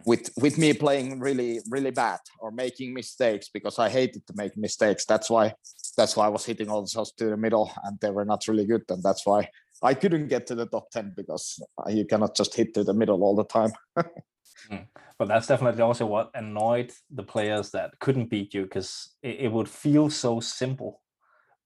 with 0.06 0.30
with 0.36 0.58
me 0.58 0.72
playing 0.72 1.20
really 1.20 1.60
really 1.70 1.90
bad 1.90 2.18
or 2.38 2.50
making 2.50 2.94
mistakes 2.94 3.48
because 3.48 3.78
I 3.78 3.88
hated 3.88 4.26
to 4.26 4.34
make 4.36 4.56
mistakes. 4.56 5.04
That's 5.04 5.30
why 5.30 5.54
that's 5.96 6.16
why 6.16 6.26
I 6.26 6.28
was 6.28 6.44
hitting 6.44 6.68
all 6.70 6.82
the 6.82 6.88
shots 6.88 7.12
to 7.12 7.26
the 7.26 7.36
middle 7.36 7.72
and 7.84 7.98
they 8.00 8.10
were 8.10 8.24
not 8.24 8.46
really 8.48 8.66
good. 8.66 8.82
And 8.88 9.02
that's 9.02 9.24
why 9.24 9.48
I 9.82 9.94
couldn't 9.94 10.28
get 10.28 10.46
to 10.48 10.54
the 10.54 10.66
top 10.66 10.90
10 10.90 11.14
because 11.16 11.62
you 11.88 12.04
cannot 12.04 12.34
just 12.34 12.54
hit 12.54 12.74
to 12.74 12.84
the 12.84 12.94
middle 12.94 13.22
all 13.22 13.36
the 13.36 13.44
time. 13.44 13.72
mm. 13.98 14.86
But 15.18 15.28
that's 15.28 15.46
definitely 15.46 15.82
also 15.82 16.06
what 16.06 16.30
annoyed 16.34 16.92
the 17.10 17.22
players 17.22 17.70
that 17.70 17.98
couldn't 18.00 18.30
beat 18.30 18.54
you 18.54 18.62
because 18.62 19.14
it, 19.22 19.40
it 19.40 19.52
would 19.52 19.68
feel 19.68 20.10
so 20.10 20.40
simple 20.40 21.00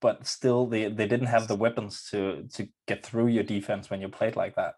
but 0.01 0.27
still 0.27 0.67
they, 0.67 0.89
they 0.89 1.07
didn't 1.07 1.27
have 1.27 1.49
the 1.49 1.57
weapons 1.57 2.09
to 2.11 2.47
to 2.55 2.69
get 2.87 3.05
through 3.05 3.29
your 3.29 3.45
defense 3.45 3.91
when 3.91 4.01
you 4.01 4.09
played 4.09 4.37
like 4.37 4.55
that. 4.57 4.75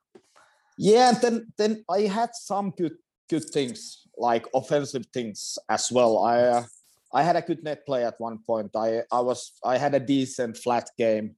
Yeah, 0.78 1.10
and 1.10 1.20
then 1.20 1.52
then 1.58 1.84
I 1.90 2.02
had 2.02 2.30
some 2.32 2.70
good 2.70 2.94
good 3.30 3.44
things 3.44 4.06
like 4.18 4.46
offensive 4.54 5.06
things 5.14 5.58
as 5.68 5.90
well. 5.92 6.18
I 6.24 6.36
uh, 6.42 6.64
I 7.12 7.22
had 7.22 7.36
a 7.36 7.42
good 7.42 7.64
net 7.64 7.86
play 7.86 8.04
at 8.04 8.20
one 8.20 8.38
point. 8.46 8.70
I 8.76 9.02
I 9.10 9.20
was 9.20 9.52
I 9.64 9.78
had 9.78 9.94
a 9.94 10.00
decent 10.00 10.56
flat 10.56 10.90
game, 10.98 11.36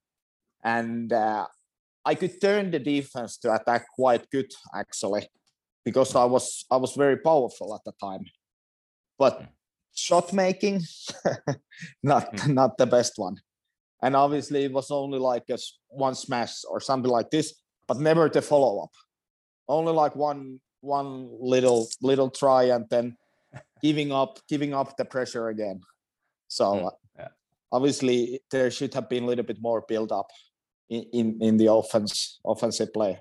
and 0.65 1.13
uh, 1.13 1.47
I 2.05 2.15
could 2.17 2.41
turn 2.41 2.71
the 2.71 2.81
defense 2.81 3.39
to 3.39 3.55
attack 3.55 3.87
quite 3.95 4.29
good 4.31 4.51
actually, 4.75 5.29
because 5.85 6.17
I 6.17 6.25
was 6.25 6.65
I 6.71 6.77
was 6.77 6.95
very 6.97 7.19
powerful 7.19 7.75
at 7.75 7.85
the 7.85 7.93
time. 8.01 8.25
But 9.19 9.47
shot 9.95 10.33
making, 10.33 10.83
not 12.03 12.25
Mm. 12.35 12.55
not 12.55 12.79
the 12.79 12.87
best 12.87 13.15
one. 13.19 13.37
And 14.03 14.17
obviously, 14.17 14.65
it 14.65 14.73
was 14.73 14.91
only 14.91 15.19
like 15.19 15.45
a 15.51 15.59
one 15.89 16.15
smash 16.15 16.65
or 16.69 16.81
something 16.81 17.11
like 17.11 17.31
this, 17.31 17.55
but 17.87 17.99
never 18.01 18.29
the 18.29 18.43
follow 18.43 18.83
up. 18.83 18.91
Only 19.69 19.93
like 19.93 20.17
one 20.17 20.61
one 20.83 21.31
little 21.41 21.89
little 22.03 22.29
try 22.31 22.65
and 22.65 22.85
then 22.91 23.17
giving 23.83 24.13
up 24.13 24.39
giving 24.49 24.75
up 24.75 24.97
the 24.97 25.05
pressure 25.05 25.49
again. 25.49 25.81
So 26.49 26.65
Mm, 26.65 26.87
uh, 26.87 26.91
yeah. 27.19 27.29
obviously, 27.71 28.41
there 28.51 28.71
should 28.71 28.93
have 28.95 29.09
been 29.09 29.25
a 29.25 29.27
little 29.27 29.45
bit 29.45 29.61
more 29.61 29.83
build 29.89 30.13
up 30.13 30.31
in, 30.91 31.03
in 31.13 31.39
in 31.43 31.57
the 31.57 31.73
offense 31.73 32.41
offensive 32.45 32.93
play. 32.93 33.21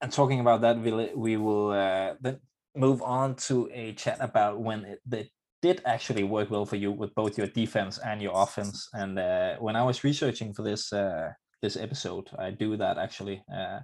And 0.00 0.12
talking 0.12 0.40
about 0.40 0.60
that, 0.62 0.78
we 0.80 1.10
we 1.14 1.36
will 1.36 1.70
uh, 1.70 2.14
then 2.20 2.40
move 2.76 3.02
on 3.02 3.36
to 3.48 3.70
a 3.72 3.92
chat 3.94 4.18
about 4.20 4.60
when 4.60 4.84
it, 4.84 5.00
it 5.12 5.30
did 5.62 5.80
actually 5.86 6.24
work 6.24 6.50
well 6.50 6.66
for 6.66 6.76
you 6.76 6.92
with 6.92 7.14
both 7.14 7.38
your 7.38 7.46
defense 7.46 7.98
and 7.98 8.20
your 8.20 8.32
offense. 8.34 8.88
And 8.92 9.18
uh, 9.18 9.56
when 9.60 9.76
I 9.76 9.82
was 9.82 10.04
researching 10.04 10.52
for 10.52 10.62
this 10.62 10.92
uh, 10.92 11.32
this 11.64 11.76
episode, 11.76 12.28
I 12.38 12.50
do 12.50 12.76
that 12.76 12.98
actually. 12.98 13.42
Uh, 13.48 13.80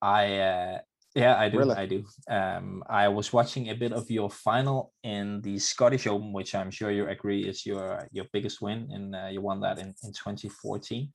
I 0.00 0.22
uh, 0.38 0.78
yeah, 1.14 1.34
I 1.38 1.50
do. 1.50 1.58
Really? 1.58 1.76
I 1.76 1.86
do. 1.86 2.04
Um, 2.28 2.82
I 2.88 3.08
was 3.08 3.32
watching 3.32 3.68
a 3.68 3.74
bit 3.74 3.92
of 3.92 4.10
your 4.10 4.30
final 4.30 4.92
in 5.04 5.42
the 5.42 5.58
Scottish 5.58 6.06
Open, 6.06 6.32
which 6.32 6.54
I'm 6.54 6.70
sure 6.70 6.90
you 6.90 7.06
agree 7.08 7.42
is 7.50 7.66
your 7.66 8.08
your 8.12 8.26
biggest 8.32 8.62
win, 8.62 8.88
and 8.94 9.14
uh, 9.14 9.28
you 9.30 9.40
won 9.42 9.60
that 9.60 9.78
in 9.78 9.88
in 10.04 10.12
2014 10.12 11.12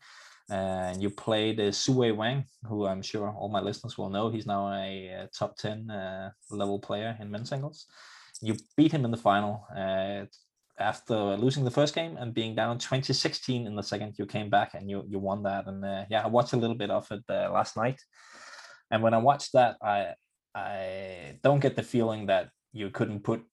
and 0.50 1.02
you 1.04 1.10
played 1.10 1.60
uh, 1.60 1.72
Sue 1.72 2.14
Wang, 2.16 2.46
who 2.64 2.86
I'm 2.86 3.02
sure 3.02 3.30
all 3.30 3.50
my 3.50 3.60
listeners 3.60 3.98
will 3.98 4.10
know. 4.10 4.30
He's 4.30 4.46
now 4.46 4.72
a, 4.72 5.24
uh 5.24 5.28
top 5.38 5.58
10 5.58 5.92
uh, 5.92 6.30
level 6.50 6.80
player 6.80 7.18
in 7.20 7.30
men's 7.30 7.50
singles. 7.50 7.86
You 8.42 8.56
beat 8.78 8.94
him 8.94 9.04
in 9.04 9.12
the 9.12 9.24
final 9.32 9.68
uh, 9.76 10.26
after 10.80 11.36
losing 11.38 11.64
the 11.64 11.72
first 11.72 11.96
game 11.96 12.18
and 12.18 12.34
being 12.34 12.56
down 12.56 12.78
2016 12.78 13.66
in 13.66 13.76
the 13.76 13.84
second. 13.84 14.16
You 14.18 14.26
came 14.26 14.50
back 14.50 14.74
and 14.74 14.90
you 14.90 15.04
you 15.08 15.20
won 15.20 15.44
that. 15.44 15.68
And 15.68 15.84
uh, 15.84 16.06
yeah, 16.10 16.24
I 16.24 16.28
watched 16.28 16.54
a 16.54 16.58
little 16.58 16.76
bit 16.76 16.92
of 16.92 17.10
it 17.12 17.24
uh, 17.30 17.52
last 17.52 17.78
night. 17.78 18.00
And 18.92 19.04
when 19.04 19.14
I 19.14 19.18
watched 19.18 19.54
that, 19.54 19.78
I 19.82 20.14
I 20.56 21.40
don't 21.44 21.60
get 21.60 21.76
the 21.76 21.84
feeling 21.84 22.28
that 22.28 22.50
you 22.74 22.90
couldn't 22.90 23.24
put 23.24 23.44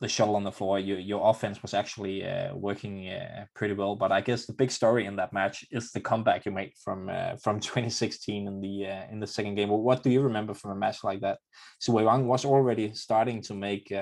the 0.00 0.08
shuttle 0.08 0.36
on 0.36 0.44
the 0.44 0.52
floor. 0.52 0.78
Your 0.78 0.98
your 0.98 1.28
offense 1.28 1.60
was 1.62 1.74
actually 1.74 2.24
uh, 2.24 2.54
working 2.54 3.08
uh, 3.08 3.46
pretty 3.54 3.74
well. 3.74 3.96
But 3.96 4.12
I 4.12 4.20
guess 4.20 4.46
the 4.46 4.52
big 4.52 4.70
story 4.70 5.06
in 5.06 5.16
that 5.16 5.32
match 5.32 5.64
is 5.70 5.90
the 5.90 6.00
comeback 6.00 6.46
you 6.46 6.52
made 6.52 6.72
from 6.82 7.08
uh, 7.08 7.36
from 7.42 7.60
2016 7.60 8.46
in 8.46 8.60
the 8.60 8.86
uh, 8.86 9.04
in 9.10 9.18
the 9.20 9.26
second 9.26 9.56
game. 9.56 9.68
Well, 9.68 9.82
what 9.82 10.02
do 10.02 10.10
you 10.10 10.20
remember 10.20 10.54
from 10.54 10.70
a 10.70 10.76
match 10.76 11.02
like 11.02 11.20
that? 11.22 11.38
So 11.80 11.92
Wang 11.92 12.26
was 12.26 12.44
already 12.44 12.94
starting 12.94 13.42
to 13.42 13.54
make 13.54 13.92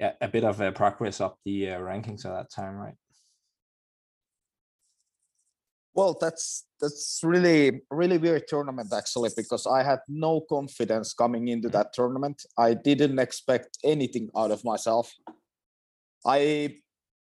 a 0.00 0.28
bit 0.28 0.44
of 0.44 0.60
a 0.60 0.72
progress 0.72 1.20
up 1.20 1.38
the 1.44 1.70
uh, 1.70 1.78
rankings 1.78 2.24
at 2.24 2.32
that 2.32 2.50
time, 2.50 2.74
right? 2.74 2.94
Well, 5.94 6.16
that's 6.20 6.66
that's 6.80 7.20
really 7.24 7.80
really 7.90 8.18
weird 8.18 8.46
tournament 8.46 8.92
actually 8.96 9.30
because 9.36 9.66
I 9.66 9.82
had 9.82 9.98
no 10.06 10.42
confidence 10.48 11.12
coming 11.12 11.48
into 11.48 11.68
that 11.70 11.92
tournament. 11.92 12.44
I 12.56 12.74
didn't 12.74 13.18
expect 13.18 13.78
anything 13.82 14.30
out 14.36 14.52
of 14.52 14.64
myself. 14.64 15.12
I 16.24 16.76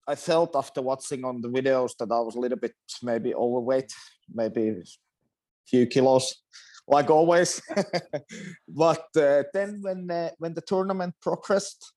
I 0.07 0.15
felt 0.15 0.55
after 0.55 0.81
watching 0.81 1.25
on 1.25 1.41
the 1.41 1.49
videos 1.49 1.97
that 1.97 2.11
I 2.11 2.19
was 2.19 2.35
a 2.35 2.39
little 2.39 2.57
bit 2.57 2.73
maybe 3.03 3.35
overweight, 3.35 3.91
maybe 4.33 4.69
a 4.69 4.83
few 5.67 5.85
kilos, 5.85 6.35
like 6.87 7.09
always. 7.09 7.61
but 8.67 9.05
uh, 9.17 9.43
then 9.53 9.79
when 9.81 10.09
uh, 10.09 10.29
when 10.37 10.53
the 10.53 10.61
tournament 10.61 11.13
progressed, 11.21 11.91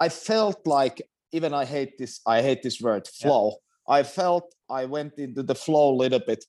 I 0.00 0.08
felt 0.08 0.66
like 0.66 1.02
even 1.32 1.54
I 1.54 1.64
hate 1.64 1.98
this 1.98 2.20
I 2.26 2.42
hate 2.42 2.62
this 2.62 2.80
word 2.80 3.08
Yeah. 3.08 3.28
flow. 3.28 3.56
I 3.88 4.02
felt 4.02 4.54
I 4.70 4.84
went 4.84 5.18
into 5.18 5.42
the 5.42 5.54
flow 5.54 5.92
a 5.92 5.96
little 5.96 6.20
bit 6.20 6.44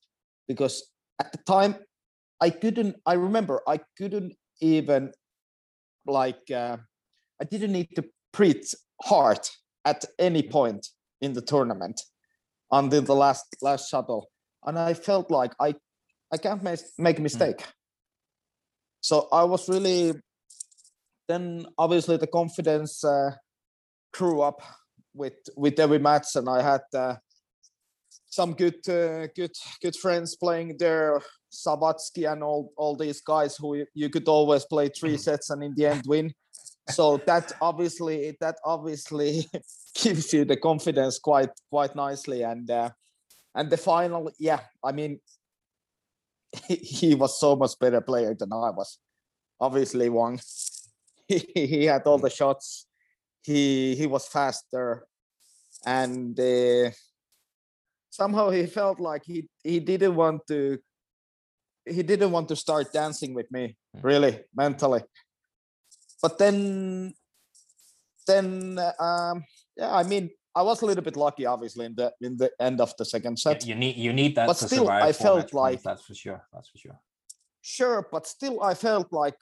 because 0.47 0.91
at 1.19 1.31
the 1.31 1.39
time 1.39 1.75
I 2.41 2.49
couldn't. 2.49 2.95
I 3.05 3.13
remember 3.13 3.61
I 3.67 3.79
couldn't 3.97 4.33
even 4.59 5.11
like 6.05 6.51
uh, 6.51 6.77
I 7.41 7.45
didn't 7.45 7.71
need 7.71 7.89
to 7.95 8.03
preach 8.33 8.75
hard 9.01 9.39
at 9.85 10.03
any 10.19 10.43
point 10.43 10.87
in 11.21 11.33
the 11.33 11.41
tournament 11.41 12.01
until 12.71 13.01
the 13.01 13.15
last 13.15 13.45
last 13.61 13.89
shuttle, 13.89 14.29
and 14.65 14.77
I 14.77 14.93
felt 14.93 15.31
like 15.31 15.53
I 15.59 15.75
I 16.33 16.37
can't 16.37 16.63
make 16.63 16.79
make 16.97 17.19
a 17.19 17.21
mistake. 17.21 17.63
So 19.01 19.27
I 19.31 19.43
was 19.43 19.69
really 19.69 20.13
then 21.27 21.65
obviously 21.77 22.17
the 22.17 22.27
confidence 22.27 23.03
uh, 23.03 23.31
grew 24.13 24.41
up 24.41 24.61
with 25.13 25.33
with 25.55 25.79
every 25.79 25.99
match, 25.99 26.35
and 26.35 26.49
I 26.49 26.61
had 26.61 26.81
uh, 26.93 27.15
some 28.29 28.53
good 28.53 28.87
uh, 28.89 29.27
good 29.35 29.55
good 29.81 29.95
friends 29.95 30.35
playing 30.35 30.77
there, 30.79 31.21
Sabatsky 31.53 32.31
and 32.31 32.43
all 32.43 32.71
all 32.77 32.95
these 32.95 33.21
guys 33.21 33.55
who 33.57 33.85
you, 33.93 34.09
could 34.09 34.27
always 34.27 34.65
play 34.65 34.89
three 34.89 35.17
sets 35.17 35.49
and 35.49 35.63
in 35.63 35.73
the 35.75 35.85
end 35.85 36.03
win. 36.07 36.33
So 36.89 37.17
that 37.25 37.53
obviously 37.61 38.35
that 38.41 38.55
obviously 38.65 39.47
gives 39.95 40.33
you 40.33 40.45
the 40.45 40.57
confidence 40.57 41.19
quite 41.19 41.51
quite 41.69 41.95
nicely, 41.95 42.43
and 42.43 42.69
uh, 42.69 42.89
and 43.55 43.69
the 43.69 43.77
final, 43.77 44.31
yeah, 44.39 44.61
I 44.83 44.91
mean. 44.91 45.19
He, 46.67 46.75
he 46.75 47.15
was 47.15 47.39
so 47.39 47.55
much 47.55 47.79
better 47.79 47.99
player 47.99 48.35
than 48.35 48.53
I 48.53 48.69
was. 48.69 48.99
Obviously, 49.59 50.07
Wang. 50.07 50.39
He, 51.27 51.37
he 51.73 51.85
had 51.85 52.03
all 52.05 52.17
the 52.17 52.29
shots 52.29 52.85
he 53.43 53.95
he 53.95 54.07
was 54.07 54.27
faster 54.27 55.05
and 55.85 56.39
uh, 56.39 56.91
somehow 58.09 58.49
he 58.49 58.65
felt 58.65 58.99
like 58.99 59.23
he 59.25 59.47
he 59.63 59.79
didn't 59.79 60.15
want 60.15 60.41
to 60.47 60.77
he 61.85 62.03
didn't 62.03 62.31
want 62.31 62.47
to 62.49 62.55
start 62.55 62.91
dancing 62.93 63.33
with 63.33 63.49
me 63.51 63.75
Mm. 63.95 64.03
really 64.03 64.33
mentally 64.55 65.03
but 66.21 66.37
then 66.39 67.13
then 68.27 68.79
uh, 68.79 69.03
um 69.03 69.43
yeah 69.77 69.93
i 69.93 70.03
mean 70.03 70.29
i 70.55 70.61
was 70.63 70.81
a 70.81 70.85
little 70.85 71.03
bit 71.03 71.15
lucky 71.15 71.45
obviously 71.45 71.85
in 71.85 71.93
the 71.95 72.11
in 72.21 72.37
the 72.37 72.49
end 72.59 72.81
of 72.81 72.91
the 72.97 73.05
second 73.05 73.37
Yeah, 73.37 73.51
set 73.53 73.65
you 73.67 73.75
need 73.75 73.95
you 73.97 74.13
need 74.13 74.33
that 74.35 74.47
But 74.47 74.57
still. 74.57 74.89
I 74.89 75.11
felt 75.13 75.51
points, 75.51 75.53
like- 75.53 75.83
that's 75.83 76.03
for 76.03 76.15
sure. 76.15 76.41
That's 76.53 76.69
for 76.69 76.77
sure. 76.79 76.99
sure 77.61 78.07
but 78.11 78.25
still 78.27 78.63
i 78.63 78.73
felt 78.73 79.07
like 79.13 79.37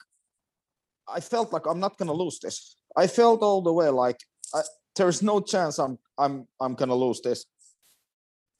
i 1.14 1.20
felt 1.20 1.52
like 1.52 1.66
i'm 1.66 1.80
not 1.80 1.96
gonna 1.98 2.12
lose 2.12 2.38
this. 2.40 2.76
I 2.96 3.06
felt 3.06 3.42
all 3.42 3.62
the 3.62 3.72
way 3.72 3.88
like 3.88 4.20
I, 4.54 4.60
there's 4.96 5.22
no 5.22 5.40
chance 5.40 5.78
i'm 5.78 5.98
i'm 6.18 6.46
i'm 6.60 6.74
gonna 6.74 6.94
lose 6.94 7.20
this. 7.20 7.46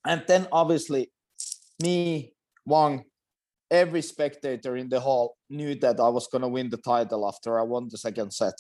And 0.05 0.25
then 0.27 0.49
obviously 0.51 1.13
me 1.83 2.33
wang 2.67 3.05
every 3.71 4.03
spectator 4.03 4.77
in 4.77 4.89
the 4.89 5.01
hall 5.01 5.37
knew 5.49 5.75
that 5.77 6.01
i 6.01 6.09
was 6.09 6.29
gonna 6.29 6.49
win 6.49 6.71
the 6.71 6.77
title 6.79 7.27
after 7.27 7.59
i 7.59 7.63
won 7.63 7.89
the 7.89 7.99
second 7.99 8.33
set. 8.33 8.55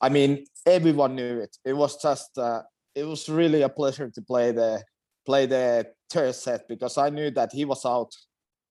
I 0.00 0.08
mean 0.08 0.44
everyone 0.66 1.14
knew 1.14 1.40
it. 1.40 1.56
It 1.64 1.74
was 1.74 2.00
just 2.02 2.36
uh, 2.38 2.62
it 2.94 3.04
was 3.04 3.28
really 3.28 3.62
a 3.62 3.68
pleasure 3.68 4.10
to 4.10 4.22
play 4.22 4.52
the 4.52 4.82
play 5.24 5.46
the 5.46 5.86
third 6.10 6.34
set 6.34 6.66
because 6.68 6.96
i 6.96 7.10
knew 7.10 7.30
that 7.30 7.52
he 7.52 7.64
was 7.64 7.84
out 7.84 8.10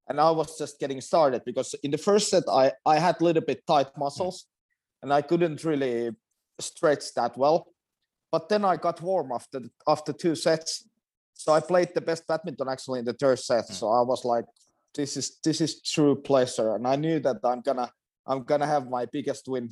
and 0.10 0.20
I 0.20 0.32
was 0.32 0.58
just 0.58 0.80
getting 0.80 1.02
started 1.02 1.42
because 1.46 1.76
in 1.84 1.92
the 1.92 1.98
first 1.98 2.30
set 2.30 2.44
I 2.50 2.72
I 2.86 3.00
had 3.00 3.16
a 3.22 3.24
little 3.24 3.44
bit 3.46 3.66
tight 3.68 3.90
muscles 3.98 4.46
and 5.02 5.14
I 5.14 5.22
couldn't 5.22 5.64
really 5.64 6.12
stretch 6.60 7.14
that 7.16 7.38
well. 7.38 7.68
But 8.32 8.50
then 8.50 8.66
I 8.66 8.76
got 8.78 9.02
warm 9.02 9.32
after 9.32 9.60
the- 9.60 9.72
after 9.88 10.12
two 10.14 10.36
sets, 10.36 10.88
so 11.34 11.54
I 11.54 11.60
played 11.62 11.90
the 11.94 12.02
best 12.02 12.28
badminton 12.28 12.68
actually 12.68 13.00
in 13.00 13.06
the 13.06 13.14
third 13.14 13.40
set. 13.40 13.66
Mm. 13.70 13.74
So 13.80 13.86
I 13.90 14.02
was 14.02 14.26
like, 14.26 14.46
this 14.94 15.16
is 15.18 15.28
this 15.44 15.62
is 15.62 15.82
true 15.82 16.16
pleasure, 16.16 16.76
and 16.76 16.86
I 16.88 16.96
knew 16.96 17.20
that 17.20 17.38
I'm 17.44 17.62
gonna 17.62 17.90
I'm 18.30 18.44
gonna 18.44 18.68
have 18.68 18.90
my 18.90 19.06
biggest 19.06 19.48
win 19.48 19.70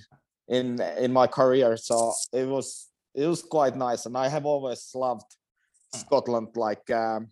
in 0.48 0.80
in 1.04 1.12
my 1.12 1.28
career. 1.28 1.78
So 1.78 2.14
it 2.32 2.48
was 2.48 2.68
it 3.14 3.28
was 3.28 3.42
quite 3.44 3.76
nice, 3.76 4.06
and 4.06 4.16
I 4.18 4.28
have 4.30 4.46
always 4.46 4.92
loved 4.96 5.30
Mm. 5.94 6.00
Scotland 6.00 6.50
like. 6.56 6.90
Um, 6.92 7.30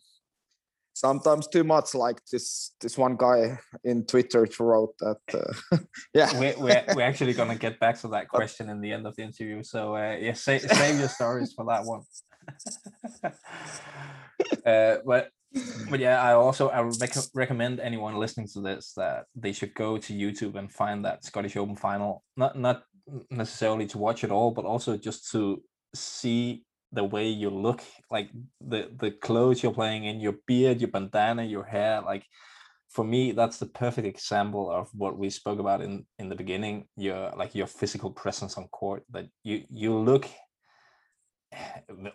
sometimes 0.94 1.48
too 1.48 1.64
much 1.64 1.96
like 1.96 2.20
this 2.32 2.76
this 2.82 2.98
one 2.98 3.16
guy 3.16 3.58
in 3.84 4.06
twitter 4.06 4.48
wrote 4.60 4.94
that 5.00 5.18
uh, 5.34 5.78
yeah 6.14 6.40
we're, 6.40 6.58
we're, 6.58 6.84
we're 6.96 7.02
actually 7.02 7.34
going 7.34 7.50
to 7.50 7.56
get 7.56 7.80
back 7.80 8.00
to 8.00 8.08
that 8.10 8.28
question 8.34 8.70
in 8.70 8.82
the 8.82 8.92
end 8.92 9.06
of 9.08 9.16
the 9.16 9.24
interview. 9.24 9.64
So 9.64 9.96
uh, 9.96 10.18
yeah, 10.20 10.34
save, 10.34 10.62
save 10.62 11.00
your 11.00 11.10
stories 11.10 11.54
for 11.54 11.66
that 11.66 11.86
one. 11.86 12.02
uh, 14.66 14.98
but 15.06 15.30
but 15.90 16.00
yeah, 16.00 16.22
I 16.22 16.34
also 16.34 16.70
I 16.70 16.82
rec- 16.82 17.32
recommend 17.34 17.80
anyone 17.80 18.16
listening 18.16 18.48
to 18.54 18.62
this 18.62 18.94
that 18.98 19.26
they 19.36 19.52
should 19.52 19.74
go 19.76 19.98
to 19.98 20.14
YouTube 20.14 20.56
and 20.56 20.72
find 20.72 21.06
that 21.06 21.24
Scottish 21.24 21.56
Open 21.56 21.76
final. 21.76 22.24
Not 22.36 22.58
not 22.58 22.84
necessarily 23.30 23.86
to 23.88 23.98
watch 23.98 24.24
it 24.24 24.32
all, 24.32 24.52
but 24.52 24.66
also 24.66 24.98
just 24.98 25.32
to 25.32 25.62
see 25.94 26.64
the 26.94 27.04
way 27.04 27.28
you 27.28 27.50
look, 27.50 27.82
like 28.10 28.30
the 28.62 28.90
the 28.98 29.12
clothes 29.12 29.62
you're 29.62 29.74
playing 29.74 30.06
in, 30.06 30.20
your 30.20 30.36
beard, 30.48 30.80
your 30.80 30.92
bandana, 30.92 31.44
your 31.44 31.64
hair, 31.64 32.02
like 32.02 32.26
for 32.94 33.04
me, 33.04 33.32
that's 33.32 33.58
the 33.58 33.66
perfect 33.66 34.06
example 34.08 34.70
of 34.70 34.88
what 34.94 35.18
we 35.18 35.30
spoke 35.32 35.60
about 35.60 35.82
in 35.82 36.06
in 36.20 36.30
the 36.30 36.36
beginning. 36.36 36.86
Your 36.96 37.34
like 37.36 37.56
your 37.56 37.68
physical 37.68 38.12
presence 38.12 38.58
on 38.58 38.68
court. 38.68 39.04
That 39.12 39.26
you 39.44 39.64
you 39.70 39.94
look. 39.94 40.28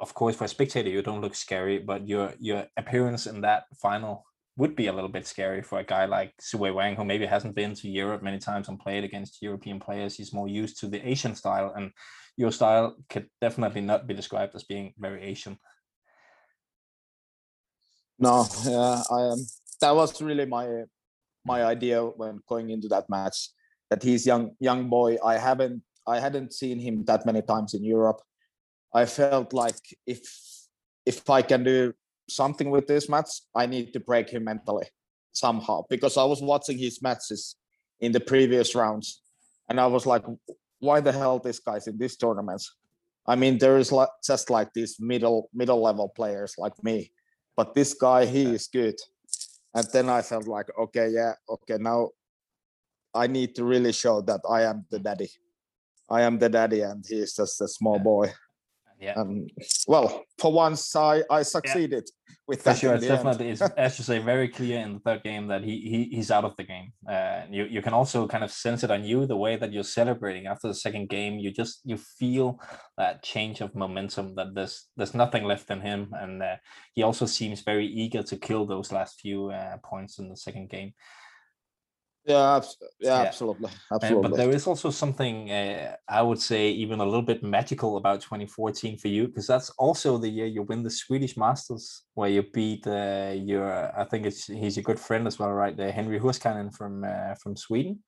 Of 0.01 0.15
course, 0.15 0.37
for 0.37 0.45
a 0.45 0.49
spectator, 0.49 0.91
you 0.91 1.03
don't 1.03 1.21
look 1.21 1.35
scary, 1.35 1.79
but 1.79 2.07
your 2.07 2.35
your 2.39 2.67
appearance 2.77 3.27
in 3.27 3.41
that 3.43 3.65
final 3.83 4.25
would 4.59 4.75
be 4.75 4.89
a 4.89 4.93
little 4.93 5.09
bit 5.09 5.25
scary 5.25 5.63
for 5.63 5.79
a 5.79 5.85
guy 5.85 6.05
like 6.05 6.35
Sui 6.41 6.73
Wang, 6.73 6.97
who 6.97 7.05
maybe 7.05 7.27
hasn't 7.27 7.55
been 7.55 7.75
to 7.75 7.89
Europe 7.89 8.25
many 8.25 8.39
times 8.39 8.69
and 8.69 8.79
played 8.79 9.05
against 9.05 9.41
European 9.41 9.79
players. 9.79 10.17
He's 10.17 10.35
more 10.35 10.49
used 10.49 10.81
to 10.81 10.89
the 10.89 11.01
Asian 11.09 11.37
style, 11.37 11.73
and 11.77 11.93
your 12.37 12.51
style 12.51 12.97
could 13.09 13.29
definitely 13.41 13.83
not 13.83 14.09
be 14.09 14.15
described 14.15 14.57
as 14.57 14.65
being 14.65 14.95
very 14.99 15.23
Asian. 15.23 15.59
No, 18.19 18.47
yeah, 18.65 19.01
I 19.11 19.21
am. 19.33 19.47
That 19.81 19.95
was 19.95 20.21
really 20.21 20.45
my 20.45 20.67
my 21.45 21.65
idea 21.65 22.03
when 22.03 22.41
going 22.49 22.71
into 22.71 22.89
that 22.89 23.09
match. 23.09 23.51
That 23.91 24.03
he's 24.03 24.27
young 24.27 24.57
young 24.59 24.91
boy. 24.91 25.19
I 25.25 25.39
haven't 25.39 25.83
I 26.05 26.19
hadn't 26.19 26.53
seen 26.53 26.81
him 26.81 27.05
that 27.05 27.25
many 27.25 27.43
times 27.43 27.75
in 27.75 27.85
Europe. 27.85 28.21
I 28.93 29.07
felt 29.07 29.53
like 29.53 29.79
if 30.05 30.21
if 31.07 31.31
I 31.31 31.43
can 31.43 31.63
do 31.63 31.95
something 32.29 32.71
with 32.71 32.87
this 32.87 33.09
match, 33.09 33.31
I 33.55 33.67
need 33.67 33.93
to 33.93 34.01
break 34.01 34.31
him 34.31 34.45
mentally 34.45 34.87
somehow 35.33 35.85
because 35.89 36.17
I 36.17 36.25
was 36.25 36.43
watching 36.43 36.79
his 36.79 37.03
matches 37.03 37.57
in 38.01 38.13
the 38.13 38.21
previous 38.21 38.75
rounds 38.75 39.23
and 39.69 39.81
I 39.81 39.87
was 39.87 40.07
like, 40.07 40.25
why 40.81 41.01
the 41.01 41.13
hell 41.13 41.39
this 41.39 41.61
guy's 41.61 41.87
in 41.87 41.99
these 41.99 42.17
tournaments? 42.17 42.75
I 43.27 43.37
mean, 43.37 43.59
there 43.59 43.79
is 43.79 43.93
like 43.93 44.09
just 44.25 44.49
like 44.49 44.73
these 44.73 44.97
middle 44.99 45.51
middle 45.53 45.83
level 45.83 46.09
players 46.09 46.55
like 46.57 46.73
me, 46.83 47.13
but 47.57 47.75
this 47.75 47.93
guy 47.93 48.25
he 48.25 48.45
is 48.55 48.69
good. 48.69 48.95
And 49.75 49.87
then 49.93 50.09
I 50.09 50.23
felt 50.23 50.49
like, 50.49 50.67
okay, 50.79 51.11
yeah, 51.11 51.35
okay, 51.49 51.77
now 51.79 52.11
I 53.15 53.27
need 53.27 53.55
to 53.57 53.65
really 53.65 53.93
show 53.93 54.23
that 54.23 54.41
I 54.49 54.63
am 54.63 54.87
the 54.91 54.99
daddy. 54.99 55.31
I 56.11 56.23
am 56.23 56.39
the 56.39 56.49
daddy, 56.49 56.81
and 56.81 57.05
he 57.07 57.17
is 57.17 57.35
just 57.35 57.61
a 57.61 57.69
small 57.69 57.99
boy. 57.99 58.33
Yeah. 59.01 59.15
Um, 59.17 59.47
well, 59.87 60.25
for 60.39 60.53
once, 60.53 60.97
I 60.97 61.23
I 61.31 61.43
succeeded 61.43 62.05
with 62.49 62.63
For 62.63 62.71
that. 62.71 62.79
sure, 62.79 62.95
it's 62.95 63.07
definitely, 63.07 63.51
it's, 63.51 63.61
as 63.61 63.99
you 63.99 64.05
say, 64.05 64.19
very 64.19 64.49
clear 64.49 64.81
in 64.81 64.95
the 64.95 65.01
third 65.01 65.23
game 65.23 65.47
that 65.49 65.63
he, 65.63 65.81
he 65.81 66.17
he's 66.17 66.31
out 66.31 66.45
of 66.45 66.57
the 66.57 66.65
game. 66.65 66.93
Uh, 67.09 67.43
you 67.51 67.65
you 67.65 67.81
can 67.83 67.93
also 67.93 68.27
kind 68.27 68.43
of 68.43 68.51
sense 68.51 68.83
it 68.83 68.91
on 68.91 69.05
you 69.05 69.27
the 69.27 69.37
way 69.37 69.57
that 69.57 69.73
you're 69.73 69.85
celebrating 69.85 70.47
after 70.47 70.67
the 70.67 70.75
second 70.75 71.09
game. 71.11 71.39
You 71.39 71.53
just 71.53 71.81
you 71.85 71.97
feel 71.97 72.61
that 72.97 73.23
change 73.23 73.61
of 73.61 73.75
momentum 73.75 74.35
that 74.35 74.55
there's 74.55 74.89
there's 74.97 75.15
nothing 75.15 75.45
left 75.45 75.71
in 75.71 75.81
him, 75.81 76.13
and 76.21 76.43
uh, 76.43 76.57
he 76.95 77.03
also 77.03 77.27
seems 77.27 77.61
very 77.61 77.87
eager 77.87 78.23
to 78.25 78.37
kill 78.37 78.67
those 78.67 78.91
last 78.91 79.21
few 79.21 79.51
uh, 79.51 79.77
points 79.85 80.19
in 80.19 80.29
the 80.29 80.37
second 80.37 80.71
game. 80.71 80.93
Yeah, 82.29 82.61
yeah, 83.01 83.23
absolutely, 83.23 83.71
Uh, 83.91 83.95
absolutely. 83.95 84.29
but 84.29 84.37
there 84.37 84.51
is 84.51 84.67
also 84.67 84.91
something 84.91 85.51
uh, 85.51 85.97
I 86.09 86.21
would 86.23 86.41
say 86.41 86.69
even 86.71 87.01
a 87.01 87.05
little 87.05 87.23
bit 87.23 87.43
magical 87.43 87.97
about 87.97 88.21
2014 88.21 88.99
for 88.99 89.09
you 89.09 89.29
because 89.29 89.47
that's 89.47 89.71
also 89.79 90.19
the 90.19 90.29
year 90.29 90.47
you 90.47 90.63
win 90.63 90.83
the 90.83 90.91
Swedish 90.91 91.37
Masters 91.37 92.03
where 92.15 92.29
you 92.29 92.43
beat 92.43 92.87
uh, 92.87 93.33
your 93.35 93.67
I 93.99 94.05
think 94.05 94.27
it's 94.27 94.45
he's 94.47 94.77
a 94.79 94.83
good 94.83 95.01
friend 95.01 95.27
as 95.27 95.39
well, 95.39 95.53
right? 95.53 95.79
Uh, 95.81 95.91
Henri 95.91 96.21
Hurskainen 96.21 96.71
from 96.71 97.05
uh, 97.05 97.35
from 97.43 97.57
Sweden, 97.57 98.05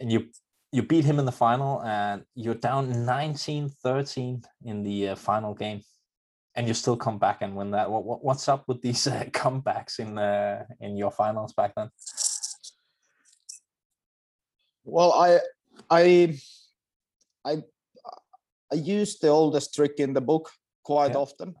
and 0.00 0.12
you 0.12 0.20
you 0.72 0.82
beat 0.82 1.04
him 1.04 1.18
in 1.18 1.24
the 1.24 1.32
final 1.32 1.82
and 1.82 2.22
you're 2.34 2.54
down 2.54 2.92
19-13 2.92 4.44
in 4.64 4.82
the 4.82 5.08
uh, 5.10 5.14
final 5.16 5.54
game. 5.54 5.80
And 6.54 6.66
you 6.68 6.74
still 6.74 6.96
come 6.96 7.18
back 7.18 7.42
and 7.42 7.54
win 7.54 7.70
that. 7.72 7.90
What, 7.90 8.04
what 8.04 8.24
what's 8.24 8.48
up 8.48 8.64
with 8.68 8.80
these 8.82 9.06
uh, 9.06 9.24
comebacks 9.32 9.98
in 9.98 10.16
uh, 10.18 10.64
in 10.80 10.96
your 10.96 11.10
finals 11.10 11.52
back 11.52 11.74
then? 11.76 11.90
Well, 14.86 15.12
I, 15.12 15.40
I, 15.90 16.38
I, 17.44 17.62
I 18.72 18.74
used 18.74 19.20
the 19.20 19.28
oldest 19.28 19.74
trick 19.74 19.94
in 19.98 20.12
the 20.12 20.20
book 20.20 20.50
quite 20.84 21.12
Yeah. 21.12 21.18
often. 21.18 21.54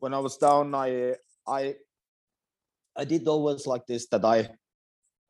When 0.00 0.12
I 0.12 0.18
was 0.18 0.36
down, 0.36 0.74
I, 0.74 1.14
I, 1.46 1.76
I 2.96 3.04
did 3.04 3.26
always 3.28 3.66
like 3.66 3.86
this 3.86 4.08
that 4.08 4.24
I, 4.24 4.50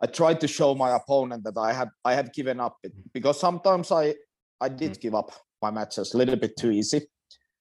I 0.01 0.07
tried 0.07 0.41
to 0.41 0.49
show 0.49 0.75
my 0.75 0.97
opponent 0.97 1.45
that 1.45 1.57
I 1.57 1.73
had 1.73 1.89
I 2.05 2.15
had 2.15 2.33
given 2.33 2.61
up 2.61 2.77
it 2.83 2.93
because 3.13 3.39
sometimes 3.39 3.93
I 3.93 4.15
I 4.61 4.69
did 4.69 5.01
give 5.01 5.15
up 5.15 5.31
my 5.63 5.71
matches 5.71 6.13
a 6.13 6.19
little 6.19 6.37
bit 6.37 6.57
too 6.59 6.71
easy, 6.71 7.09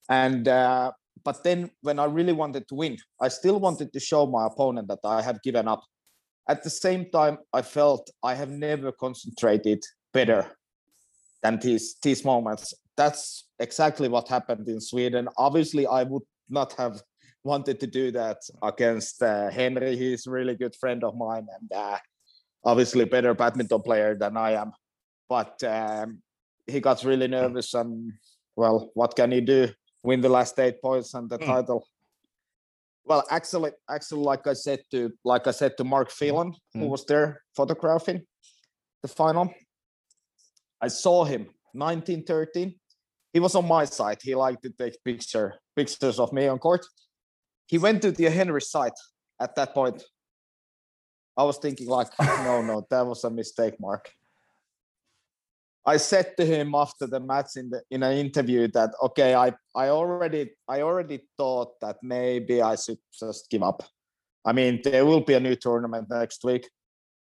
and 0.09 0.47
uh, 0.47 0.91
but 1.23 1.43
then 1.43 1.69
when 1.81 1.99
I 1.99 2.05
really 2.05 2.33
wanted 2.33 2.67
to 2.69 2.75
win, 2.75 2.97
I 3.21 3.29
still 3.29 3.59
wanted 3.59 3.93
to 3.93 3.99
show 3.99 4.25
my 4.25 4.47
opponent 4.47 4.87
that 4.87 4.99
I 5.05 5.21
had 5.21 5.41
given 5.43 5.67
up. 5.67 5.83
At 6.47 6.63
the 6.63 6.69
same 6.69 7.09
time, 7.09 7.37
I 7.53 7.61
felt 7.61 8.09
I 8.21 8.33
have 8.35 8.49
never 8.49 8.91
concentrated 8.91 9.83
better 10.13 10.57
than 11.41 11.59
these 11.59 11.95
these 12.01 12.25
moments. 12.25 12.73
That's 12.97 13.47
exactly 13.59 14.07
what 14.09 14.27
happened 14.27 14.67
in 14.67 14.81
Sweden. 14.81 15.27
Obviously, 15.37 15.87
I 15.87 16.03
would 16.03 16.23
not 16.49 16.73
have 16.73 17.01
wanted 17.43 17.79
to 17.79 17.87
do 17.87 18.11
that 18.11 18.37
against 18.61 19.21
uh, 19.21 19.49
Henri. 19.49 19.95
He's 19.97 20.27
a 20.27 20.31
really 20.31 20.55
good 20.55 20.75
friend 20.75 21.03
of 21.03 21.15
mine 21.15 21.47
and 21.59 21.71
uh, 21.73 21.97
obviously 22.63 23.05
better 23.05 23.33
badminton 23.33 23.81
player 23.81 24.15
than 24.15 24.37
I 24.37 24.51
am. 24.51 24.71
But 25.27 25.63
um, 25.63 26.21
he 26.67 26.79
got 26.79 27.03
really 27.03 27.27
nervous 27.27 27.73
and 27.73 28.13
well, 28.55 28.91
what 28.93 29.15
can 29.15 29.31
he 29.31 29.41
do? 29.41 29.69
Win 30.03 30.21
the 30.21 30.29
last 30.29 30.59
eight 30.59 30.81
points 30.81 31.13
and 31.13 31.29
the 31.29 31.39
Mm. 31.39 31.45
title. 31.45 31.87
Well, 33.05 33.23
actually, 33.29 33.71
actually, 33.89 34.21
like 34.23 34.47
I 34.47 34.53
said 34.53 34.79
to 34.91 35.11
like 35.25 35.47
I 35.47 35.51
said 35.51 35.75
to 35.77 35.83
Mark 35.83 36.09
Phelan, 36.09 36.53
who 36.73 36.85
Mm. 36.85 36.89
was 36.89 37.05
there 37.05 37.41
photographing 37.55 38.21
the 39.01 39.07
final. 39.07 39.53
I 40.81 40.87
saw 40.89 41.25
him 41.25 41.49
1913. 41.73 42.79
He 43.33 43.39
was 43.39 43.55
on 43.55 43.67
my 43.67 43.85
side. 43.85 44.19
He 44.21 44.35
liked 44.35 44.63
to 44.63 44.69
take 44.69 45.03
picture 45.03 45.55
pictures 45.75 46.19
of 46.19 46.31
me 46.33 46.47
on 46.47 46.59
court. 46.59 46.85
He 47.67 47.77
went 47.77 48.01
to 48.03 48.11
the 48.11 48.29
Henri 48.29 48.61
side 48.61 48.93
at 49.39 49.55
that 49.55 49.73
point. 49.73 50.03
I 51.35 51.43
was 51.43 51.57
thinking 51.57 51.87
like, 51.87 52.09
no, 52.19 52.61
no, 52.61 52.85
that 52.89 53.05
was 53.05 53.23
a 53.23 53.29
mistake, 53.29 53.79
Mark. 53.79 54.11
I 55.85 55.97
said 55.97 56.37
to 56.37 56.45
him 56.45 56.73
after 56.75 57.07
the 57.07 57.19
match 57.19 57.57
in 57.57 57.69
the 57.69 57.81
in 57.91 58.03
an 58.03 58.13
interview 58.17 58.67
that 58.69 58.91
okay, 59.03 59.35
I 59.35 59.53
I 59.75 59.89
already 59.89 60.51
I 60.67 60.81
already 60.81 61.19
thought 61.37 61.79
that 61.81 61.97
maybe 62.01 62.61
I 62.61 62.75
should 62.75 62.99
just 63.19 63.49
give 63.49 63.63
up. 63.63 63.83
I 64.45 64.53
mean, 64.53 64.81
there 64.83 65.05
will 65.05 65.21
be 65.21 65.33
a 65.33 65.39
new 65.39 65.55
tournament 65.55 66.07
next 66.09 66.43
week, 66.43 66.69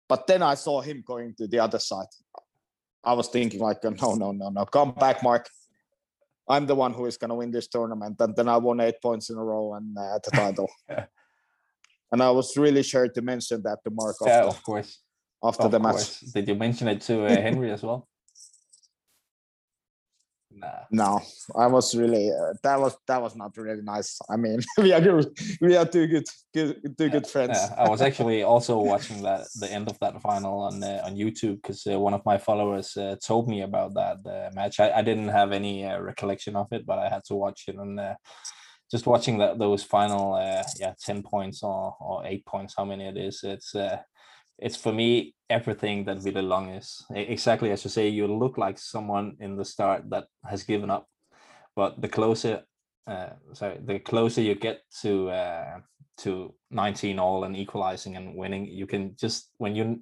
but 0.07 0.27
then 0.27 0.41
I 0.43 0.55
saw 0.55 0.81
him 0.81 1.03
going 1.05 1.33
to 1.37 1.47
the 1.47 1.59
other 1.59 1.79
side. 1.79 2.07
I 3.03 3.13
was 3.13 3.29
thinking 3.29 3.59
like, 3.59 3.83
no, 3.83 4.13
no, 4.13 4.31
no, 4.31 4.49
no, 4.49 4.65
come 4.65 4.91
back, 4.91 5.23
Mark. 5.23 5.49
I'm 6.47 6.67
the 6.67 6.75
one 6.75 6.93
who 6.93 7.05
is 7.05 7.17
going 7.17 7.29
to 7.29 7.35
win 7.35 7.51
this 7.51 7.67
tournament, 7.67 8.17
and 8.19 8.35
then 8.35 8.47
I 8.47 8.57
won 8.57 8.79
eight 8.79 9.01
points 9.01 9.29
in 9.29 9.37
a 9.37 9.43
row 9.43 9.73
and 9.75 9.97
uh, 9.97 10.19
the 10.23 10.31
title. 10.31 10.69
and 12.11 12.21
I 12.21 12.29
was 12.29 12.57
really 12.57 12.83
sure 12.83 13.07
to 13.07 13.21
mention 13.21 13.63
that 13.63 13.79
to 13.83 13.91
Mark 13.91 14.17
Yeah, 14.21 14.37
after, 14.37 14.47
of 14.49 14.63
course. 14.63 14.99
after 15.43 15.63
Of 15.63 15.71
the 15.71 15.79
match. 15.79 16.19
Did 16.19 16.47
you 16.47 16.55
mention 16.55 16.87
it 16.89 17.01
to 17.01 17.25
uh, 17.25 17.29
Henri 17.29 17.71
as 17.71 17.83
well? 17.83 18.07
Nah. 20.53 20.67
No, 20.91 21.21
I 21.55 21.67
was 21.67 21.95
really 21.95 22.29
uh, 22.29 22.53
that 22.63 22.79
was 22.79 22.95
that 23.07 23.21
was 23.21 23.35
not 23.35 23.55
really 23.57 23.81
nice. 23.81 24.19
I 24.29 24.35
mean, 24.35 24.59
we 24.77 24.91
are 24.91 25.01
good, 25.01 25.37
we 25.61 25.75
are 25.75 25.85
two 25.85 26.07
good, 26.07 26.25
good 26.53 26.97
two 26.97 27.09
good 27.09 27.27
friends. 27.27 27.57
Yeah, 27.57 27.75
I 27.77 27.89
was 27.89 28.01
actually 28.07 28.43
also 28.43 28.77
watching 28.77 29.23
that 29.23 29.47
the 29.59 29.71
end 29.71 29.89
of 29.89 29.97
that 29.99 30.21
final 30.21 30.59
on 30.61 30.83
uh, 30.83 31.01
on 31.05 31.15
YouTube 31.15 31.61
because 31.61 31.87
uh, 31.87 31.99
one 31.99 32.13
of 32.13 32.25
my 32.25 32.37
followers 32.37 32.97
uh, 32.97 33.15
told 33.25 33.47
me 33.47 33.61
about 33.61 33.93
that 33.93 34.17
uh, 34.25 34.49
match. 34.53 34.79
I, 34.79 34.91
I 34.91 35.01
didn't 35.01 35.29
have 35.29 35.51
any 35.51 35.85
uh, 35.85 35.99
recollection 35.99 36.55
of 36.55 36.67
it, 36.71 36.85
but 36.85 36.99
I 36.99 37.07
had 37.09 37.23
to 37.25 37.35
watch 37.35 37.63
it 37.67 37.75
and 37.75 37.99
uh, 37.99 38.15
just 38.91 39.07
watching 39.07 39.37
that 39.37 39.57
those 39.57 39.83
final 39.83 40.33
uh, 40.33 40.63
yeah 40.77 40.93
ten 40.99 41.23
points 41.23 41.63
or 41.63 41.95
or 41.99 42.25
eight 42.25 42.45
points, 42.45 42.75
how 42.77 42.85
many 42.85 43.05
it 43.07 43.17
is. 43.17 43.41
It's 43.43 43.73
uh, 43.73 43.99
it's 44.61 44.77
for 44.77 44.93
me 44.93 45.33
everything 45.49 46.05
that 46.05 46.19
Ville 46.19 46.43
Lång 46.43 46.77
is. 46.77 47.03
Exactly 47.13 47.71
as 47.71 47.83
you 47.83 47.89
say, 47.89 48.07
you 48.07 48.27
look 48.27 48.57
like 48.57 48.77
someone 48.77 49.35
in 49.39 49.57
the 49.57 49.65
start 49.65 50.09
that 50.09 50.25
has 50.45 50.63
given 50.63 50.89
up, 50.89 51.07
but 51.75 51.99
the 52.01 52.07
closer, 52.07 52.63
uh, 53.07 53.31
sorry, 53.53 53.79
the 53.83 53.99
closer 53.99 54.41
you 54.41 54.55
get 54.55 54.81
to 55.01 55.29
uh, 55.29 55.79
to 56.19 56.53
19 56.69 57.19
all 57.19 57.43
and 57.43 57.57
equalizing 57.57 58.15
and 58.15 58.35
winning, 58.35 58.65
you 58.67 58.85
can 58.85 59.15
just 59.19 59.49
when 59.57 59.75
you 59.75 60.01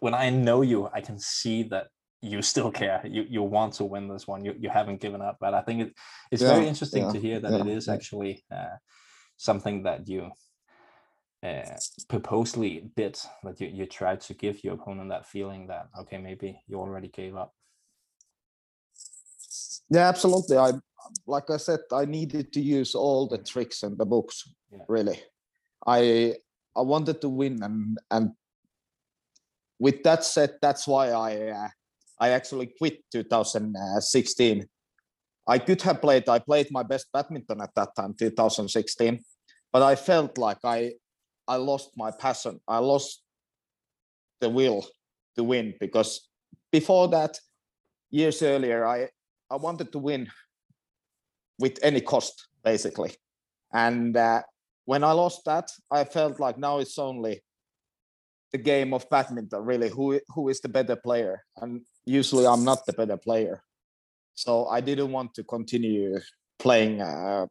when 0.00 0.14
I 0.14 0.30
know 0.30 0.62
you, 0.62 0.88
I 0.94 1.00
can 1.02 1.18
see 1.18 1.64
that 1.64 1.88
you 2.22 2.40
still 2.42 2.70
care. 2.70 3.02
You 3.04 3.26
you 3.28 3.42
want 3.42 3.74
to 3.74 3.84
win 3.84 4.08
this 4.08 4.26
one. 4.26 4.44
You 4.44 4.54
you 4.58 4.70
haven't 4.70 5.00
given 5.00 5.20
up. 5.20 5.36
But 5.40 5.52
I 5.54 5.62
think 5.62 5.82
it, 5.82 5.92
it's 6.30 6.42
very 6.42 6.66
interesting 6.66 7.04
yeah, 7.04 7.12
to 7.12 7.20
hear 7.20 7.40
that 7.40 7.52
it 7.60 7.66
yeah, 7.66 7.72
is 7.72 7.86
yeah. 7.86 7.94
actually 7.94 8.44
uh, 8.50 8.76
something 9.36 9.82
that 9.82 10.08
you 10.08 10.30
uh, 11.42 11.76
purposely 12.08 12.90
did 12.96 13.18
that 13.44 13.60
you, 13.60 13.68
you 13.68 13.86
tried 13.86 14.20
to 14.20 14.34
give 14.34 14.64
your 14.64 14.74
opponent 14.74 15.10
that 15.10 15.26
feeling 15.26 15.66
that 15.66 15.88
okay 15.98 16.18
maybe 16.18 16.60
you 16.66 16.78
already 16.78 17.08
gave 17.08 17.36
up 17.36 17.52
Yeah, 19.90 20.08
absolutely. 20.08 20.56
I 20.58 20.72
like 21.26 21.50
I 21.50 21.56
said, 21.56 21.80
I 21.92 22.04
needed 22.04 22.52
to 22.52 22.60
use 22.60 22.94
all 22.94 23.26
the 23.28 23.38
tricks 23.38 23.82
in 23.82 23.96
the 23.96 24.06
books. 24.06 24.42
Yeah. 24.70 24.84
Really, 24.88 25.20
I 25.86 26.34
I 26.74 26.82
wanted 26.82 27.20
to 27.20 27.28
win, 27.28 27.62
and 27.62 27.98
and 28.10 28.32
with 29.78 30.02
that 30.02 30.24
said, 30.24 30.58
that's 30.60 30.86
why 30.86 31.10
I 31.10 31.50
uh, 31.50 31.68
I 32.18 32.30
actually 32.30 32.72
quit 32.78 33.04
2016. 33.12 34.66
I 35.48 35.58
could 35.58 35.82
have 35.82 36.00
played. 36.00 36.28
I 36.28 36.38
played 36.40 36.68
my 36.70 36.82
best 36.82 37.06
badminton 37.12 37.60
at 37.60 37.74
that 37.76 37.94
time, 37.94 38.14
2016, 38.18 39.22
but 39.72 39.82
I 39.82 39.94
felt 39.94 40.38
like 40.38 40.58
I 40.64 40.94
I 41.48 41.56
lost 41.56 41.90
my 41.96 42.10
passion. 42.10 42.60
I 42.66 42.78
lost 42.78 43.22
the 44.40 44.48
will 44.48 44.86
to 45.36 45.44
win 45.44 45.74
because 45.80 46.28
before 46.72 47.08
that, 47.08 47.38
years 48.10 48.42
earlier, 48.42 48.86
I 48.86 49.08
I 49.50 49.56
wanted 49.56 49.92
to 49.92 49.98
win 49.98 50.28
with 51.58 51.78
any 51.82 52.00
cost, 52.00 52.48
basically. 52.64 53.12
And 53.72 54.16
uh, 54.16 54.42
when 54.84 55.04
I 55.04 55.12
lost 55.12 55.44
that, 55.44 55.70
I 55.90 56.04
felt 56.04 56.40
like 56.40 56.58
now 56.58 56.78
it's 56.78 56.98
only 56.98 57.42
the 58.52 58.58
game 58.58 58.92
of 58.92 59.08
badminton, 59.10 59.64
really. 59.64 59.88
Who 59.88 60.20
who 60.34 60.48
is 60.48 60.60
the 60.60 60.68
better 60.68 60.96
player? 60.96 61.44
And 61.60 61.82
usually, 62.04 62.46
I'm 62.46 62.64
not 62.64 62.86
the 62.86 62.92
better 62.92 63.16
player, 63.16 63.62
so 64.34 64.66
I 64.66 64.80
didn't 64.80 65.12
want 65.12 65.34
to 65.34 65.44
continue 65.44 66.18
playing 66.58 67.00
uh, 67.02 67.46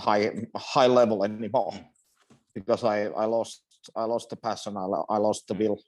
high 0.00 0.30
high 0.56 0.86
level 0.86 1.24
anymore 1.24 1.72
because 2.54 2.84
I 2.84 3.06
I 3.06 3.24
lost 3.26 3.62
I 3.96 4.04
lost 4.04 4.30
the 4.30 4.36
passion. 4.36 4.76
I, 4.76 4.86
I 5.08 5.18
lost 5.18 5.48
the 5.48 5.54
will. 5.54 5.80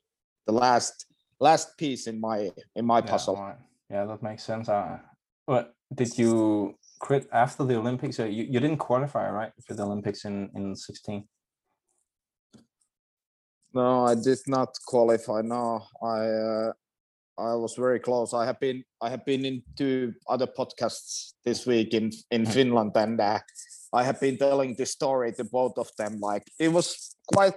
The 0.46 0.53
last 0.53 1.07
last 1.40 1.77
piece 1.79 2.07
in 2.07 2.20
my 2.20 2.50
in 2.74 2.85
my 2.87 3.00
puzzle. 3.00 3.37
Yeah, 3.37 3.44
right. 3.44 3.59
yeah 3.90 4.05
that 4.07 4.22
makes 4.22 4.44
sense. 4.44 4.68
Uh, 4.68 4.98
but 5.46 5.74
did 5.94 6.16
you 6.18 6.74
quit 6.98 7.29
after 7.33 7.64
the 7.64 7.77
Olympics? 7.77 8.18
You, 8.18 8.27
you 8.27 8.61
didn't 8.61 8.79
qualify, 8.79 9.31
right, 9.31 9.53
for 9.66 9.74
the 9.74 9.85
Olympics 9.85 10.24
in 10.24 10.50
in 10.55 10.74
sixteen? 10.74 11.29
No, 13.72 14.07
I 14.07 14.14
did 14.14 14.38
not 14.46 14.70
qualify. 14.87 15.42
No, 15.42 15.83
I 16.03 16.20
uh, 16.27 16.72
I 17.38 17.55
was 17.55 17.74
very 17.74 17.98
close. 17.98 18.33
I 18.33 18.46
have 18.46 18.61
been 18.61 18.85
I 19.03 19.11
have 19.11 19.24
been 19.24 19.44
in 19.44 19.62
two 19.77 20.14
other 20.29 20.46
podcasts 20.46 21.35
this 21.44 21.66
week 21.66 21.92
in 21.92 22.11
in 22.31 22.44
mm. 22.44 22.53
Finland, 22.53 22.92
and 22.96 23.20
uh, 23.20 23.40
I 23.94 24.02
have 24.02 24.20
been 24.20 24.37
telling 24.37 24.74
this 24.74 24.90
story 24.90 25.33
to 25.35 25.44
both 25.44 25.78
of 25.78 25.88
them. 25.96 26.18
Like 26.18 26.42
it 26.59 26.70
was 26.72 27.16
quite 27.33 27.54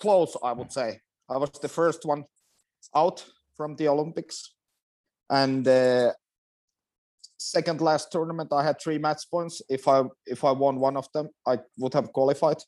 close, 0.00 0.36
I 0.42 0.52
would 0.52 0.70
say. 0.70 1.00
I 1.30 1.38
was 1.38 1.50
the 1.62 1.68
first 1.68 2.04
one 2.04 2.24
out 2.94 3.24
from 3.56 3.74
the 3.76 3.88
Olympics, 3.88 4.54
and 5.30 5.66
uh, 5.66 6.12
second 7.38 7.80
last 7.80 8.12
tournament 8.12 8.52
I 8.52 8.64
had 8.64 8.80
three 8.80 8.98
match 8.98 9.22
points. 9.30 9.62
If 9.68 9.88
I 9.88 10.02
if 10.26 10.44
I 10.44 10.52
won 10.52 10.78
one 10.78 10.96
of 10.96 11.08
them, 11.14 11.30
I 11.46 11.58
would 11.78 11.94
have 11.94 12.12
qualified. 12.12 12.58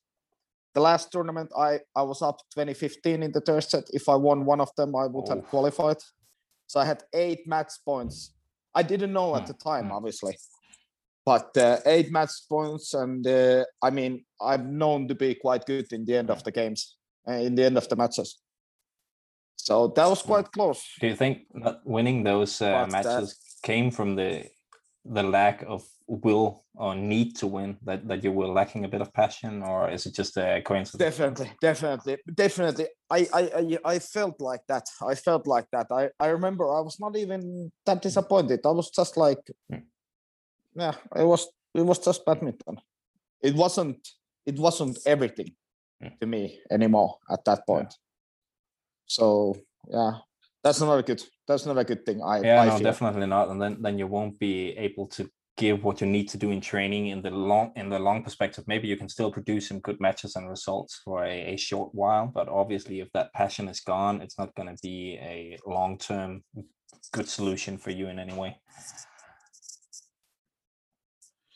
The 0.74 0.80
last 0.80 1.12
tournament 1.12 1.50
I 1.56 1.80
I 1.94 2.02
was 2.02 2.22
up 2.22 2.38
2015 2.54 3.22
in 3.22 3.33
the 3.33 3.40
third 3.40 3.64
set. 3.64 3.85
If 3.92 4.09
I 4.09 4.14
won 4.14 4.46
one 4.46 4.61
of 4.61 4.70
them, 4.76 4.96
I 4.96 5.06
would 5.06 5.28
oh. 5.28 5.35
have 5.35 5.44
qualified. 5.44 5.98
So 6.66 6.80
I 6.80 6.87
had 6.87 7.02
eight 7.12 7.46
match 7.46 7.72
points. 7.85 8.33
I 8.74 8.83
didn't 8.83 9.12
know 9.12 9.35
at 9.37 9.46
the 9.46 9.54
time, 9.54 9.87
hmm. 9.87 9.92
obviously, 9.92 10.37
but 11.24 11.56
uh, 11.56 11.78
eight 11.87 12.11
match 12.11 12.33
points, 12.48 12.94
and 12.94 13.26
uh, 13.26 13.64
I 13.83 13.90
mean 13.90 14.24
I'm 14.40 14.78
known 14.78 15.09
to 15.09 15.14
be 15.14 15.35
quite 15.35 15.66
good 15.66 15.92
in 15.92 16.04
the 16.04 16.16
end 16.16 16.30
of 16.30 16.42
the 16.44 16.52
games, 16.52 16.96
uh, 17.28 17.33
in 17.33 17.54
the 17.54 17.64
end 17.64 17.76
of 17.76 17.88
the 17.88 17.96
matches. 17.96 18.40
So 19.56 19.88
that 19.94 20.09
was 20.09 20.22
quite 20.22 20.50
close. 20.50 20.83
Do 21.00 21.06
you 21.06 21.16
think 21.16 21.42
that 21.62 21.80
winning 21.85 22.24
those 22.24 22.62
uh, 22.62 22.87
matches 22.90 23.38
came 23.62 23.90
from 23.90 24.16
the 24.16 24.46
the 25.04 25.22
lack 25.22 25.62
of 25.66 25.83
will 26.06 26.64
or 26.74 26.94
need 26.94 27.37
to 27.37 27.46
win 27.46 27.76
that, 27.85 28.06
that 28.09 28.24
you 28.24 28.33
were 28.33 28.48
lacking 28.48 28.85
a 28.85 28.88
bit 28.88 29.00
of 29.00 29.12
passion 29.14 29.62
or 29.62 29.88
is 29.90 30.06
it 30.06 30.14
just 30.14 30.37
a 30.37 30.61
coincidence 30.64 30.98
definitely 30.98 31.52
definitely 31.61 32.16
definitely 32.35 32.87
I, 33.09 33.28
I 33.33 33.78
i 33.85 33.98
felt 33.98 34.40
like 34.40 34.61
that 34.68 34.87
i 35.06 35.14
felt 35.14 35.46
like 35.46 35.66
that 35.72 35.87
i 35.92 36.09
i 36.18 36.26
remember 36.26 36.64
i 36.68 36.80
was 36.80 36.98
not 36.98 37.16
even 37.16 37.70
that 37.87 38.02
disappointed 38.02 38.61
i 38.64 38.70
was 38.70 38.90
just 38.90 39.16
like 39.16 39.38
mm. 39.72 39.83
Yeah 40.74 40.94
it 41.16 41.24
was 41.24 41.48
it 41.74 41.83
was 41.83 41.98
just 41.98 42.24
badminton 42.24 42.78
it 43.42 43.54
wasn't 43.54 44.09
it 44.46 44.59
wasn't 44.59 44.98
everything 45.06 45.50
mm. 46.02 46.18
to 46.18 46.26
me 46.26 46.61
anymore 46.70 47.16
at 47.30 47.44
that 47.44 47.66
point 47.66 47.88
yeah. 47.90 49.06
so 49.06 49.56
yeah 49.88 50.12
that's 50.62 50.80
not 50.80 50.98
a 50.98 51.02
good 51.02 51.22
that's 51.46 51.66
not 51.66 51.78
a 51.78 51.85
good 51.85 52.04
thing 52.04 52.20
i 52.22 52.40
yeah 52.40 52.62
I 52.62 52.66
no 52.66 52.76
feel. 52.76 52.85
definitely 52.85 53.26
not 53.26 53.48
and 53.48 53.61
then 53.61 53.80
then 53.80 53.98
you 53.98 54.06
won't 54.06 54.38
be 54.38 54.76
able 54.76 55.06
to 55.09 55.28
give 55.56 55.85
what 55.85 56.00
you 56.00 56.06
need 56.06 56.28
to 56.28 56.38
do 56.38 56.50
in 56.52 56.61
training 56.61 57.09
in 57.09 57.20
the 57.20 57.30
long 57.30 57.72
in 57.76 57.90
the 57.90 57.98
long 57.98 58.22
perspective 58.22 58.64
maybe 58.66 58.88
you 58.88 58.96
can 58.96 59.09
still 59.09 59.30
produce 59.30 59.68
some 59.68 59.80
good 59.80 60.00
matches 60.00 60.37
and 60.37 60.48
results 60.48 61.00
for 61.04 61.24
a, 61.24 61.54
a 61.54 61.56
short 61.56 61.90
while 61.92 62.26
but 62.26 62.48
obviously 62.48 63.00
if 63.00 63.09
that 63.12 63.33
passion 63.35 63.68
is 63.68 63.80
gone 63.80 64.22
it's 64.22 64.38
not 64.38 64.54
going 64.54 64.68
to 64.68 64.80
be 64.83 65.18
a 65.20 65.59
long-term 65.66 66.42
good 67.12 67.28
solution 67.28 67.76
for 67.76 67.90
you 67.90 68.09
in 68.09 68.18
any 68.18 68.33
way 68.33 68.56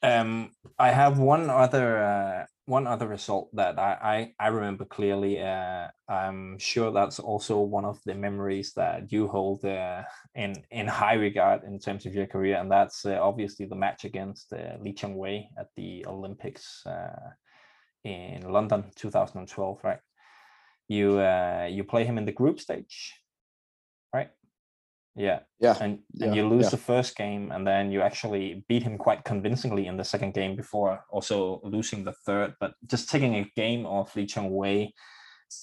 um 0.05 0.51
i 0.79 0.91
have 0.91 1.19
one 1.19 1.51
other 1.51 1.99
uh, 1.99 2.47
one 2.67 2.87
other 2.87 3.07
result 3.07 3.51
that 3.55 3.79
I, 3.79 4.33
I, 4.39 4.47
I 4.47 4.49
remember 4.49 4.87
clearly, 4.87 5.41
uh, 5.41 5.89
I'm 6.09 6.59
sure 6.59 6.91
that's 6.91 7.19
also 7.19 7.61
one 7.61 7.85
of 7.85 8.01
the 8.07 8.15
memories 8.15 8.73
that 8.75 9.13
you 9.13 9.29
hold 9.29 9.65
uh, 9.65 10.03
in 10.35 10.55
in 10.71 10.87
high 10.87 11.15
regard 11.15 11.65
in 11.65 11.79
terms 11.79 12.07
of 12.07 12.15
your 12.15 12.27
career, 12.27 12.57
and 12.57 12.71
that's 12.71 13.05
uh, 13.05 13.19
obviously 13.21 13.67
the 13.67 13.77
match 13.77 14.05
against 14.05 14.53
uh, 14.53 14.79
Lee 14.81 14.95
Chong 14.95 15.17
Wei 15.17 15.49
at 15.59 15.69
the 15.77 16.07
Olympics 16.07 16.83
uh, 16.87 17.31
in 18.03 18.49
London 18.51 18.85
2012, 18.97 19.81
right? 19.85 20.01
You 20.89 21.21
you 21.69 21.85
play 21.85 22.05
him 22.05 22.19
in 22.19 22.25
the 22.25 22.33
group 22.33 22.61
stage? 22.61 23.13
Yeah. 25.17 25.41
Yeah. 25.61 25.77
And 25.81 26.01
yeah. 26.13 26.27
and 26.27 26.37
you 26.37 26.49
lose 26.49 26.65
yeah. 26.65 26.71
the 26.71 26.77
first 26.77 27.17
game 27.17 27.53
and 27.53 27.67
then 27.67 27.93
you 27.93 28.01
actually 28.01 28.65
beat 28.69 28.83
him 28.83 28.99
quite 28.99 29.25
convincingly 29.25 29.87
in 29.87 29.97
the 29.97 30.05
second 30.05 30.35
game 30.35 30.57
before 30.57 31.05
also 31.11 31.61
losing 31.63 32.05
the 32.05 32.13
third. 32.27 32.55
But 32.61 32.75
just 32.87 33.09
taking 33.09 33.37
a 33.37 33.51
game 33.57 33.87
off 33.87 34.17
Lee 34.17 34.27
Chong 34.27 34.51
Wei 34.51 34.93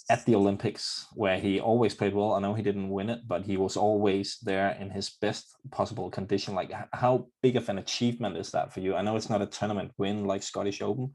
at 0.10 0.26
the 0.26 0.36
Olympics 0.36 1.08
where 1.14 1.38
he 1.38 1.60
always 1.60 1.94
played 1.94 2.14
well. 2.14 2.34
I 2.34 2.40
know 2.40 2.54
he 2.54 2.64
didn't 2.64 2.90
win 2.90 3.10
it, 3.10 3.28
but 3.28 3.44
he 3.44 3.58
was 3.58 3.76
always 3.76 4.38
there 4.42 4.78
in 4.80 4.90
his 4.90 5.10
best 5.22 5.56
possible 5.72 6.10
condition. 6.10 6.56
Like 6.56 6.72
how 6.94 7.28
big 7.42 7.56
of 7.56 7.70
an 7.70 7.78
achievement 7.78 8.38
is 8.38 8.52
that 8.52 8.74
for 8.74 8.80
you? 8.80 8.96
I 8.96 9.02
know 9.02 9.16
it's 9.16 9.30
not 9.30 9.42
a 9.42 9.48
tournament 9.48 9.92
win 9.98 10.26
like 10.26 10.44
Scottish 10.44 10.82
Open, 10.82 11.12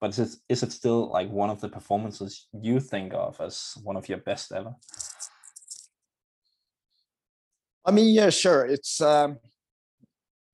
but 0.00 0.10
is 0.10 0.18
it, 0.18 0.38
is 0.48 0.62
it 0.62 0.72
still 0.72 1.10
like 1.10 1.30
one 1.30 1.50
of 1.50 1.60
the 1.60 1.68
performances 1.68 2.48
you 2.52 2.80
think 2.80 3.14
of 3.14 3.40
as 3.40 3.72
one 3.82 3.96
of 3.96 4.08
your 4.08 4.18
best 4.18 4.52
ever? 4.52 4.74
I 7.88 7.90
mean, 7.90 8.14
yeah, 8.14 8.28
sure. 8.28 8.66
It's 8.66 9.00
um, 9.00 9.38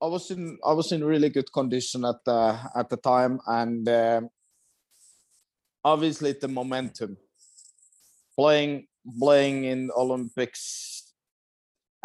I 0.01 0.07
was 0.07 0.31
in 0.31 0.57
I 0.65 0.71
was 0.71 0.93
in 0.93 1.03
really 1.03 1.29
good 1.29 1.51
condition 1.51 2.05
at 2.05 2.23
the 2.23 2.57
at 2.73 2.89
the 2.89 2.95
time, 2.95 3.41
and 3.45 3.89
um, 3.89 4.29
obviously 5.83 6.31
the 6.31 6.47
momentum 6.47 7.17
playing 8.39 8.87
playing 9.19 9.65
in 9.65 9.91
Olympics 9.97 11.11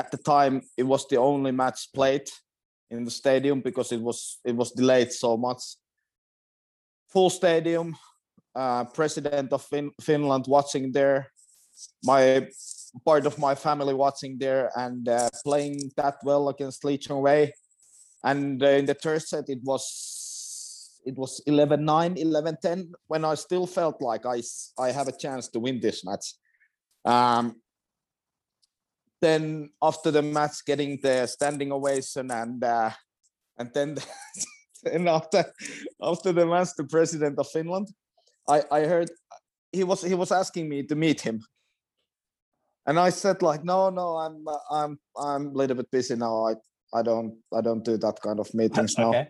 at 0.01 0.11
the 0.11 0.17
time 0.17 0.63
it 0.77 0.83
was 0.83 1.07
the 1.07 1.19
only 1.19 1.53
match 1.53 1.93
played 1.95 2.29
in 2.91 3.05
the 3.05 3.11
stadium 3.13 3.61
because 3.61 3.93
it 3.93 4.01
was 4.01 4.41
it 4.45 4.57
was 4.57 4.73
delayed 4.73 5.13
so 5.13 5.37
much. 5.37 5.63
Full 7.13 7.31
stadium, 7.31 7.97
uh, 8.57 8.83
president 8.87 9.53
of 9.53 9.63
fin- 9.63 9.95
Finland 10.01 10.47
watching 10.49 10.91
there. 10.91 11.31
My 12.05 12.49
part 13.05 13.27
of 13.27 13.39
my 13.39 13.55
family 13.55 13.95
watching 13.95 14.39
there 14.39 14.71
and 14.77 15.09
uh, 15.09 15.29
playing 15.45 15.91
that 15.97 16.17
well 16.25 16.49
against 16.49 16.85
Lee 16.85 16.99
Chong 16.99 17.23
Wei. 17.23 17.53
And 18.25 18.63
uh, 18.63 18.69
in 18.69 18.87
the 18.87 18.95
third 18.95 19.23
set, 19.23 19.49
it 19.49 19.61
was 19.63 21.01
it 21.07 21.17
was 21.17 21.41
11-9, 21.49 22.23
11-10 22.23 22.91
when 23.07 23.25
I 23.25 23.35
still 23.35 23.67
felt 23.67 24.03
like 24.03 24.27
I 24.27 24.43
I 24.79 24.91
have 24.91 25.09
a 25.09 25.17
chance 25.17 25.49
to 25.49 25.61
win 25.61 25.81
this 25.81 26.05
match. 26.05 26.35
Um, 27.05 27.57
then 29.23 29.71
after 29.83 30.11
the 30.11 30.23
match, 30.23 30.65
getting 30.67 30.99
the 31.03 31.27
standing 31.27 31.73
ovation 31.73 32.31
and 32.31 32.63
uh, 32.63 32.91
and 33.59 33.71
then 33.73 33.97
and 34.93 35.09
after 35.09 35.45
after 36.03 36.33
the 36.33 36.47
match, 36.47 36.69
the 36.77 36.85
president 36.85 37.39
of 37.39 37.49
Finland, 37.49 37.89
I 38.49 38.63
I 38.71 38.81
heard 38.81 39.11
he 39.73 39.85
was 39.85 40.03
he 40.03 40.15
was 40.15 40.33
asking 40.33 40.69
me 40.69 40.83
to 40.83 40.95
meet 40.95 41.21
him 41.21 41.41
and 42.91 42.99
I 42.99 43.11
said 43.11 43.41
like, 43.41 43.63
no, 43.65 43.89
no, 43.89 44.17
I'm 44.25 44.37
uh, 44.49 44.65
I'm 44.79 44.99
I'm 45.17 45.47
a 45.47 45.57
little 45.61 45.77
bit 45.77 45.91
busy 45.93 46.17
now. 46.17 46.35
I 46.51 46.53
I 46.93 47.03
don't 47.03 47.39
I 47.59 47.61
don't 47.61 47.85
do 47.85 47.97
that 47.97 48.17
kind 48.21 48.41
of 48.41 48.53
meetings 48.53 48.99
now. 48.99 49.11
Okay. 49.11 49.29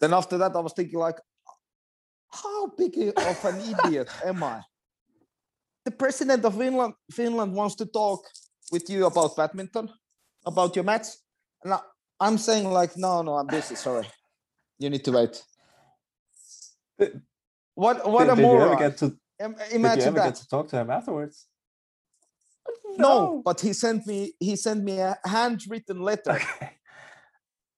Then 0.00 0.12
after 0.14 0.38
that, 0.38 0.54
I 0.54 0.60
was 0.60 0.72
thinking 0.74 1.00
like, 1.06 1.18
how 2.30 2.68
big 2.78 2.96
of 2.96 3.44
an 3.44 3.58
idiot 3.72 4.08
am 4.24 4.44
I? 4.44 4.62
The 5.84 5.90
president 5.90 6.44
of 6.44 6.54
Finland 6.56 6.94
Finland 7.10 7.52
wants 7.52 7.74
to 7.82 7.86
talk 7.86 8.20
with 8.70 8.88
you 8.88 9.06
about 9.06 9.36
badminton, 9.36 9.90
about 10.46 10.76
your 10.76 10.84
match, 10.84 11.08
and 11.64 11.74
I, 11.74 11.80
I'm 12.20 12.38
saying 12.38 12.70
like, 12.70 12.92
no, 12.96 13.22
no, 13.22 13.32
I'm 13.34 13.48
busy. 13.48 13.74
Sorry, 13.74 14.06
you 14.78 14.88
need 14.88 15.04
to 15.04 15.12
wait. 15.18 15.42
What 17.74 18.08
what 18.08 18.24
did, 18.24 18.34
a 18.34 18.36
did 18.36 18.42
moron! 18.42 18.60
You 18.60 18.72
ever 18.72 18.88
get 18.88 18.98
to, 18.98 19.06
Imagine 19.74 19.82
did 19.82 19.98
you 19.98 20.08
ever 20.10 20.18
that. 20.18 20.26
get 20.26 20.34
to 20.36 20.48
talk 20.48 20.68
to 20.68 20.76
him 20.76 20.90
afterwards? 20.90 21.49
No, 23.00 23.42
but 23.44 23.60
he 23.60 23.72
sent 23.72 24.06
me 24.06 24.32
he 24.38 24.56
sent 24.56 24.82
me 24.84 24.98
a 24.98 25.16
handwritten 25.24 26.00
letter 26.00 26.32
Okay. 26.32 26.72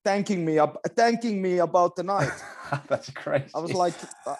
thanking 0.04 0.44
me 0.44 0.58
up 0.58 0.76
thanking 0.96 1.40
me 1.40 1.58
about 1.58 1.96
the 1.96 2.02
night. 2.02 2.32
That's 2.88 3.10
crazy. 3.10 3.50
I 3.54 3.58
was 3.60 3.74
like, 3.74 3.94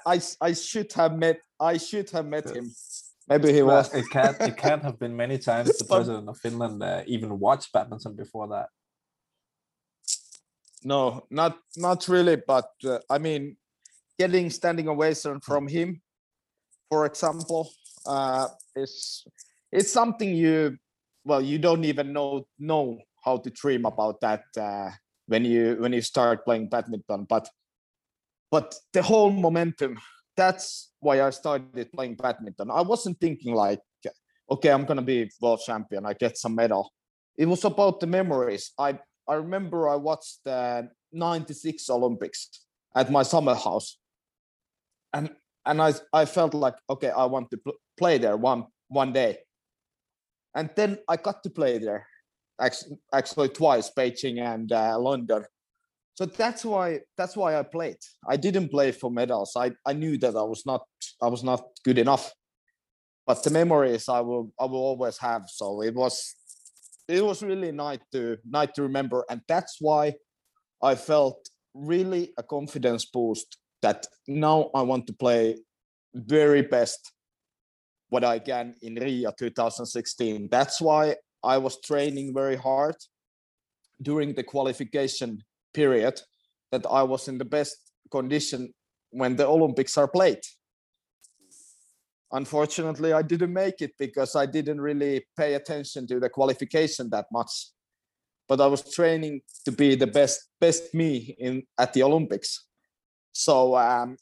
I 0.07 0.21
I 0.41 0.53
should 0.53 0.93
have 0.95 1.17
met 1.17 1.41
I 1.61 1.77
should 1.79 2.11
have 2.11 2.27
met 2.27 2.49
him. 2.51 2.71
Maybe 3.29 3.53
he 3.53 3.63
was. 3.63 3.93
it 3.95 4.09
can't 4.11 4.37
it 4.41 4.57
can't 4.57 4.83
have 4.83 4.99
been 4.99 5.17
many 5.17 5.39
times 5.51 5.79
the 5.79 5.85
president 5.85 6.29
of 6.29 6.39
Finland 6.39 6.83
uh, 6.83 7.03
even 7.07 7.39
watched 7.39 7.73
badminton 7.73 8.15
before 8.17 8.49
that. 8.49 8.69
No, 10.85 11.27
not 11.31 11.59
not 11.77 12.09
really. 12.09 12.37
But 12.37 12.71
uh, 12.85 12.99
I 13.09 13.19
mean, 13.19 13.57
getting 14.19 14.51
standing 14.51 14.89
ovation 14.89 15.41
from 15.41 15.69
him, 15.69 16.03
for 16.91 17.07
example, 17.07 17.71
uh, 18.07 18.49
is 18.75 19.25
it's 19.73 19.91
something 19.91 20.35
you 20.35 20.77
well 21.25 21.41
you 21.41 21.59
don't 21.59 21.85
even 21.85 22.13
know 22.13 22.47
know 22.59 22.99
how 23.25 23.39
to 23.39 23.51
dream 23.51 23.87
about 23.87 24.21
that 24.21 24.45
uh, 24.61 24.91
when 25.27 25.45
you 25.45 25.77
when 25.81 25.93
you 25.93 26.03
start 26.03 26.45
playing 26.45 26.69
badminton. 26.69 27.25
But 27.29 27.49
but 28.51 28.75
the 28.93 29.03
whole 29.03 29.31
momentum. 29.31 29.99
That's 30.35 30.93
why 31.01 31.21
I 31.21 31.31
started 31.31 31.93
playing 31.93 32.15
badminton. 32.17 32.71
I 32.71 32.81
wasn't 32.81 33.21
thinking 33.21 33.55
like, 33.55 33.81
okay, 34.51 34.71
I'm 34.71 34.85
gonna 34.85 35.03
be 35.03 35.31
world 35.41 35.61
champion. 35.65 36.07
I 36.07 36.15
get 36.15 36.39
some 36.39 36.55
medal. 36.55 36.93
It 37.37 37.47
was 37.47 37.65
about 37.65 38.01
the 38.01 38.07
memories. 38.07 38.73
I 38.79 38.99
I 39.29 39.35
remember 39.35 39.89
I 39.89 39.97
watched 39.97 40.39
the 40.45 40.89
96 41.13 41.89
Olympics 41.91 42.65
at 42.95 43.11
my 43.11 43.23
summer 43.23 43.55
house. 43.55 43.99
And 45.13 45.31
and 45.65 45.81
I 45.81 45.95
I 46.13 46.25
felt 46.25 46.55
like 46.55 46.75
okay, 46.89 47.11
I 47.11 47.25
want 47.27 47.51
to 47.51 47.57
pl- 47.59 47.81
play 47.97 48.19
there 48.19 48.37
one 48.37 48.67
one 48.89 49.13
day. 49.13 49.39
And 50.55 50.71
then 50.77 50.99
I 51.09 51.17
got 51.17 51.43
to 51.45 51.51
play 51.51 51.79
there 51.79 52.07
actually, 52.61 52.97
actually 53.13 53.49
twice, 53.49 53.91
Beijing 53.97 54.41
and 54.41 54.71
uh, 54.71 54.99
London. 54.99 55.45
So 56.15 56.27
that's 56.27 56.65
why 56.65 57.01
that's 57.17 57.37
why 57.37 57.59
I 57.59 57.63
played. 57.63 57.97
I 58.29 58.37
didn't 58.37 58.69
play 58.69 58.93
for 58.93 59.11
medals. 59.11 59.55
I, 59.57 59.73
I 59.87 59.95
knew 59.95 60.19
that 60.19 60.37
I 60.37 60.43
was 60.43 60.65
not 60.67 60.83
I 61.23 61.29
was 61.29 61.43
not 61.43 61.65
good 61.85 61.99
enough. 61.99 62.33
But 63.27 63.43
the 63.43 63.51
memories 63.51 64.09
I 64.09 64.21
will 64.21 64.53
I 64.61 64.67
will 64.67 64.85
always 64.91 65.17
have. 65.19 65.45
So 65.49 65.83
it 65.83 65.95
was 65.95 66.35
it 67.09 67.25
was 67.25 67.43
really 67.43 67.73
nice 67.73 67.99
to 68.13 68.39
nice 68.49 68.71
to 68.75 68.83
remember 68.83 69.25
and 69.29 69.41
that's 69.49 69.77
why 69.81 70.15
i 70.83 70.95
felt 70.95 71.49
really 71.75 72.33
a 72.39 72.43
confidence 72.43 73.05
boost 73.05 73.59
that 73.83 74.07
now 74.29 74.71
i 74.75 74.83
want 74.83 75.07
to 75.07 75.13
play 75.13 75.57
very 76.15 76.63
best 76.63 77.12
what 78.13 78.25
i 78.25 78.39
can 78.39 78.75
in 78.83 78.95
rio 78.95 79.31
2016 79.33 80.49
that's 80.51 80.81
why 80.81 81.17
i 81.43 81.57
was 81.57 81.81
training 81.81 82.35
very 82.35 82.57
hard 82.57 82.97
during 84.03 84.35
the 84.35 84.43
qualification 84.43 85.43
period 85.73 86.21
that 86.73 86.85
i 86.91 87.03
was 87.03 87.29
in 87.29 87.39
the 87.39 87.51
best 87.57 87.77
condition 88.11 88.61
when 89.11 89.37
the 89.37 89.47
olympics 89.47 89.97
are 89.97 90.09
played. 90.09 90.43
Unfortunately 92.41 93.13
i 93.13 93.23
didn't 93.23 93.55
make 93.65 93.79
it 93.87 93.93
because 93.99 94.37
i 94.37 94.47
didn't 94.47 94.81
really 94.81 95.25
pay 95.37 95.55
attention 95.55 96.07
to 96.07 96.21
the 96.21 96.29
qualification 96.29 97.09
that 97.11 97.27
much. 97.33 97.55
But 98.49 98.61
i 98.61 98.67
was 98.67 98.83
training 98.99 99.41
to 99.67 99.73
be 99.73 99.95
the 99.95 100.11
best 100.19 100.37
best 100.61 100.83
me 100.95 101.35
in 101.39 101.63
at 101.79 101.93
the 101.95 102.03
olympics. 102.03 102.51
So 103.33 103.77
um 103.77 104.17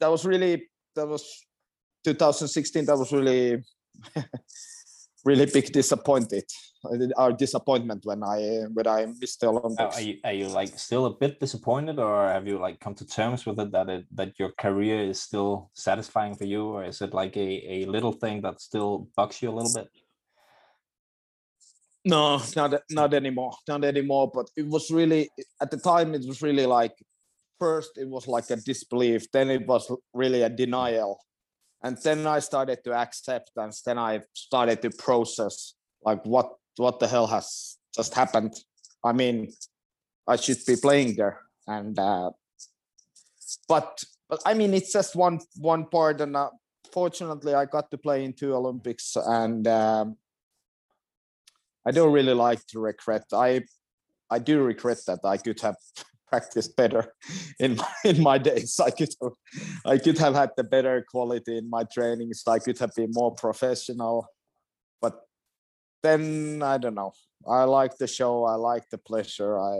that 0.00 0.10
was 0.14 0.24
really 0.32 0.54
that 0.96 1.06
was 1.06 1.24
2016 2.04 2.84
that 2.86 2.96
was 2.98 3.12
really 3.12 3.62
really 5.24 5.46
big 5.46 5.72
disappointed 5.72 6.44
our 7.16 7.32
disappointment 7.32 8.04
when 8.04 8.22
i 8.24 8.38
when 8.74 8.86
i 8.86 9.06
missed 9.20 9.40
the 9.40 9.48
Uh, 9.78 9.88
olympics 9.88 9.96
Are 9.96 10.00
you 10.00 10.18
are 10.24 10.32
you 10.32 10.48
like 10.48 10.78
still 10.78 11.06
a 11.06 11.10
bit 11.10 11.40
disappointed, 11.40 11.98
or 11.98 12.28
have 12.28 12.46
you 12.46 12.58
like 12.58 12.78
come 12.80 12.94
to 12.96 13.06
terms 13.06 13.46
with 13.46 13.58
it 13.60 13.72
that 13.72 13.88
it 13.88 14.06
that 14.14 14.38
your 14.38 14.52
career 14.52 15.00
is 15.00 15.20
still 15.20 15.70
satisfying 15.74 16.34
for 16.34 16.44
you, 16.44 16.64
or 16.66 16.84
is 16.84 17.00
it 17.00 17.14
like 17.14 17.36
a 17.36 17.50
a 17.76 17.86
little 17.86 18.12
thing 18.12 18.42
that 18.42 18.60
still 18.60 19.08
bugs 19.16 19.40
you 19.42 19.50
a 19.50 19.56
little 19.58 19.72
bit? 19.72 19.88
No, 22.04 22.40
not 22.56 22.82
not 22.90 23.14
anymore, 23.14 23.52
not 23.68 23.84
anymore. 23.84 24.30
But 24.34 24.50
it 24.56 24.66
was 24.66 24.90
really 24.90 25.30
at 25.60 25.70
the 25.70 25.78
time. 25.78 26.14
It 26.14 26.26
was 26.26 26.42
really 26.42 26.66
like 26.66 26.94
first 27.58 27.96
it 27.96 28.08
was 28.08 28.26
like 28.26 28.50
a 28.50 28.56
disbelief, 28.56 29.30
then 29.32 29.50
it 29.50 29.66
was 29.66 29.90
really 30.12 30.42
a 30.42 30.48
denial, 30.50 31.18
and 31.82 31.96
then 31.98 32.26
I 32.26 32.38
started 32.40 32.84
to 32.84 32.92
accept, 32.92 33.50
and 33.56 33.72
then 33.84 33.98
I 33.98 34.20
started 34.32 34.82
to 34.82 34.90
process 34.90 35.74
like 36.04 36.24
what 36.24 36.54
what 36.76 37.00
the 37.00 37.08
hell 37.08 37.26
has 37.26 37.78
just 37.94 38.14
happened. 38.14 38.54
I 39.04 39.12
mean, 39.12 39.52
I 40.26 40.36
should 40.36 40.58
be 40.66 40.76
playing 40.76 41.16
there, 41.16 41.40
and 41.66 41.98
uh, 41.98 42.30
but 43.68 44.02
but 44.28 44.40
I 44.46 44.54
mean 44.54 44.74
it's 44.74 44.92
just 44.92 45.16
one 45.16 45.40
one 45.56 45.86
part, 45.86 46.20
and 46.20 46.36
uh, 46.36 46.50
fortunately 46.92 47.54
I 47.54 47.66
got 47.66 47.90
to 47.90 47.98
play 47.98 48.24
in 48.24 48.32
two 48.32 48.54
Olympics, 48.54 49.16
and. 49.16 49.66
Um, 49.66 50.16
I 51.84 51.90
don't 51.90 52.12
really 52.12 52.34
like 52.34 52.64
to 52.68 52.80
regret. 52.80 53.24
I 53.32 53.62
I 54.30 54.38
do 54.38 54.62
regret 54.62 54.98
that 55.06 55.20
I 55.24 55.36
could 55.36 55.60
have 55.60 55.76
practiced 56.32 56.74
better 56.76 57.14
in 57.60 57.76
my, 57.80 57.92
in 58.04 58.22
my 58.22 58.38
days. 58.38 58.80
I 58.80 58.90
could 58.90 59.12
have, 59.20 59.32
I 59.84 59.98
could 59.98 60.18
have 60.18 60.34
had 60.34 60.50
the 60.56 60.64
better 60.64 61.04
quality 61.12 61.58
in 61.58 61.68
my 61.68 61.84
trainings. 61.84 62.42
I 62.46 62.58
could 62.58 62.78
have 62.78 62.94
been 62.96 63.10
more 63.12 63.34
professional. 63.34 64.26
But 65.02 65.14
then 66.02 66.62
I 66.62 66.78
don't 66.78 66.94
know. 66.94 67.12
I 67.46 67.64
like 67.64 67.98
the 67.98 68.06
show. 68.06 68.44
I 68.44 68.54
like 68.54 68.88
the 68.90 68.98
pleasure. 68.98 69.58
I 69.58 69.76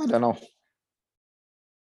I 0.00 0.06
don't 0.06 0.22
know. 0.22 0.38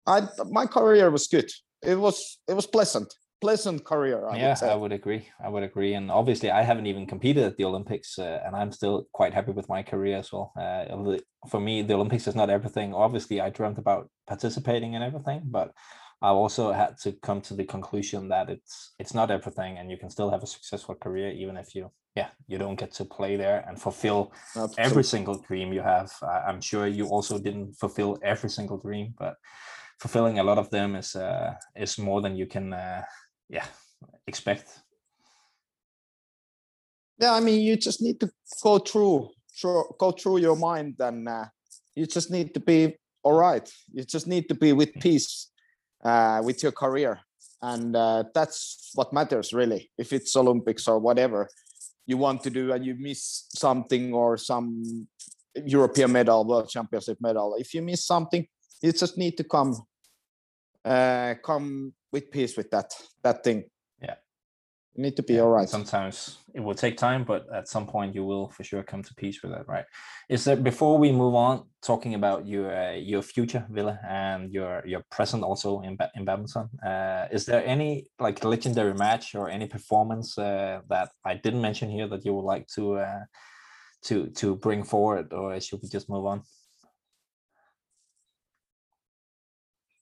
I 0.06 0.28
my 0.60 0.66
career 0.68 1.10
was 1.10 1.28
good. 1.28 1.50
It 1.82 1.96
was 1.96 2.18
it 2.48 2.54
was 2.54 2.68
pleasant 2.68 3.10
pleasant 3.44 3.84
career. 3.84 4.20
I 4.30 4.38
yeah, 4.38 4.50
would 4.50 4.58
say. 4.58 4.72
I 4.72 4.76
would 4.82 4.94
agree. 5.00 5.24
I 5.46 5.50
would 5.54 5.64
agree. 5.64 5.94
And 5.98 6.10
obviously, 6.10 6.50
I 6.60 6.62
haven't 6.70 6.88
even 6.92 7.06
competed 7.14 7.44
at 7.44 7.56
the 7.58 7.66
Olympics, 7.66 8.18
uh, 8.18 8.40
and 8.46 8.56
I'm 8.56 8.72
still 8.72 8.98
quite 9.20 9.34
happy 9.34 9.52
with 9.52 9.68
my 9.76 9.82
career 9.84 10.18
as 10.18 10.32
well. 10.32 10.48
Uh, 10.64 11.18
for 11.52 11.60
me, 11.60 11.74
the 11.82 11.96
Olympics 12.00 12.28
is 12.28 12.36
not 12.36 12.50
everything. 12.50 12.94
Obviously, 12.94 13.42
I 13.42 13.50
dreamt 13.50 13.78
about 13.78 14.10
participating 14.28 14.94
in 14.94 15.02
everything, 15.10 15.42
but 15.58 15.68
I 16.22 16.30
also 16.30 16.72
had 16.72 16.98
to 17.04 17.12
come 17.28 17.42
to 17.42 17.54
the 17.54 17.66
conclusion 17.66 18.30
that 18.30 18.50
it's 18.50 18.76
it's 19.02 19.14
not 19.14 19.30
everything, 19.30 19.78
and 19.78 19.92
you 19.92 19.98
can 19.98 20.10
still 20.10 20.30
have 20.32 20.44
a 20.44 20.54
successful 20.56 20.96
career 20.96 21.30
even 21.42 21.58
if 21.64 21.76
you 21.76 21.92
yeah 22.20 22.30
you 22.52 22.58
don't 22.64 22.80
get 22.84 22.92
to 23.00 23.06
play 23.18 23.34
there 23.44 23.60
and 23.68 23.76
fulfill 23.88 24.32
Absol- 24.56 24.86
every 24.86 25.04
single 25.04 25.38
dream 25.48 25.74
you 25.78 25.84
have. 25.94 26.10
I- 26.22 26.44
I'm 26.48 26.62
sure 26.62 26.86
you 26.88 27.06
also 27.16 27.36
didn't 27.48 27.74
fulfill 27.82 28.12
every 28.34 28.50
single 28.58 28.78
dream, 28.86 29.08
but 29.24 29.36
fulfilling 30.00 30.40
a 30.40 30.44
lot 30.44 30.58
of 30.58 30.70
them 30.70 30.96
is 30.96 31.16
uh, 31.16 31.54
is 31.76 31.98
more 31.98 32.22
than 32.22 32.36
you 32.36 32.48
can 32.48 32.74
uh, 32.74 33.04
yeah 33.54 33.68
expect. 34.28 34.68
yeah 37.22 37.34
i 37.34 37.40
mean 37.40 37.60
you 37.62 37.76
just 37.88 38.02
need 38.02 38.18
to 38.20 38.28
go 38.62 38.80
through 38.80 39.30
go 40.00 40.10
through 40.12 40.40
your 40.48 40.58
mind 40.70 40.96
and 41.00 41.30
uh, 41.30 41.46
you 41.96 42.06
just 42.06 42.32
need 42.32 42.54
to 42.54 42.60
be 42.60 42.80
all 43.24 43.34
right. 43.34 43.68
You 43.92 44.04
just 44.04 44.28
need 44.28 44.50
to 44.50 44.56
be 44.56 44.74
with 44.74 44.94
peace 45.00 45.50
uh, 46.04 46.42
with 46.44 46.62
your 46.62 46.74
career. 46.74 47.22
And 47.62 47.96
uh, 47.96 48.26
that's 48.34 48.92
what 48.94 49.14
matters 49.14 49.54
really. 49.54 49.90
If 49.98 50.12
it's 50.12 50.36
olympics 50.36 50.88
or 50.88 51.00
whatever 51.00 51.48
you 52.06 52.18
want 52.18 52.44
to 52.44 52.50
do 52.50 52.74
and 52.74 52.86
you 52.86 52.96
miss 53.00 53.48
something 53.56 54.14
or 54.14 54.36
some 54.38 55.08
european 55.66 56.12
medal 56.12 56.44
world 56.44 56.68
championship 56.68 57.18
medal 57.22 57.56
if 57.58 57.74
you 57.74 57.82
miss 57.82 58.06
something 58.06 58.46
you 58.82 58.92
just 58.92 59.18
need 59.18 59.38
to 59.38 59.44
come 59.44 59.74
uh, 60.86 61.36
come 61.44 61.94
with 62.12 62.32
peace 62.32 62.58
with 62.58 62.70
that 62.72 62.94
that 63.24 63.44
thing 63.44 63.64
Yeah. 64.02 64.16
you 64.96 65.04
need 65.04 65.16
to 65.16 65.24
be 65.24 65.34
Yeah, 65.36 65.44
all 65.44 65.50
right 65.52 65.70
Sometimes 65.70 66.38
it 66.54 66.60
will 66.60 66.76
take 66.76 66.98
time, 66.98 67.24
but 67.24 67.46
at 67.52 67.68
some 67.68 67.88
point 67.88 68.14
you 68.16 68.24
will 68.26 68.50
for 68.50 68.64
sure 68.64 68.84
come 68.84 69.02
to 69.04 69.14
peace 69.16 69.42
with 69.42 69.52
that, 69.54 69.68
right? 69.68 69.86
Is 70.30 70.44
there 70.44 70.56
before 70.56 71.00
we 71.00 71.12
move 71.12 71.36
on 71.36 71.64
talking 71.82 72.14
about 72.14 72.46
your 72.46 72.72
uh, 72.72 72.96
your 72.96 73.22
future, 73.24 73.66
Ville, 73.70 73.98
and 74.08 74.52
your 74.54 74.84
your 74.86 75.02
present 75.10 75.44
also 75.44 75.82
in 75.82 75.96
ba- 75.96 76.12
in 76.16 76.26
badminton? 76.26 76.70
Uh, 76.86 77.28
is 77.32 77.46
there 77.46 77.64
any 77.66 78.06
like 78.20 78.44
legendary 78.46 78.94
match 78.94 79.36
or 79.36 79.50
any 79.50 79.68
performance 79.68 80.38
uh, 80.38 80.82
that 80.90 81.10
I 81.26 81.34
didn't 81.44 81.62
mention 81.62 81.90
here 81.90 82.08
that 82.10 82.24
you 82.26 82.34
would 82.36 82.46
like 82.54 82.68
to 82.76 82.98
uh, 82.98 83.24
to 84.04 84.28
to 84.40 84.56
bring 84.56 84.84
forward, 84.84 85.34
or 85.34 85.60
should 85.60 85.82
we 85.82 85.90
just 85.90 86.10
move 86.10 86.26
on? 86.26 86.42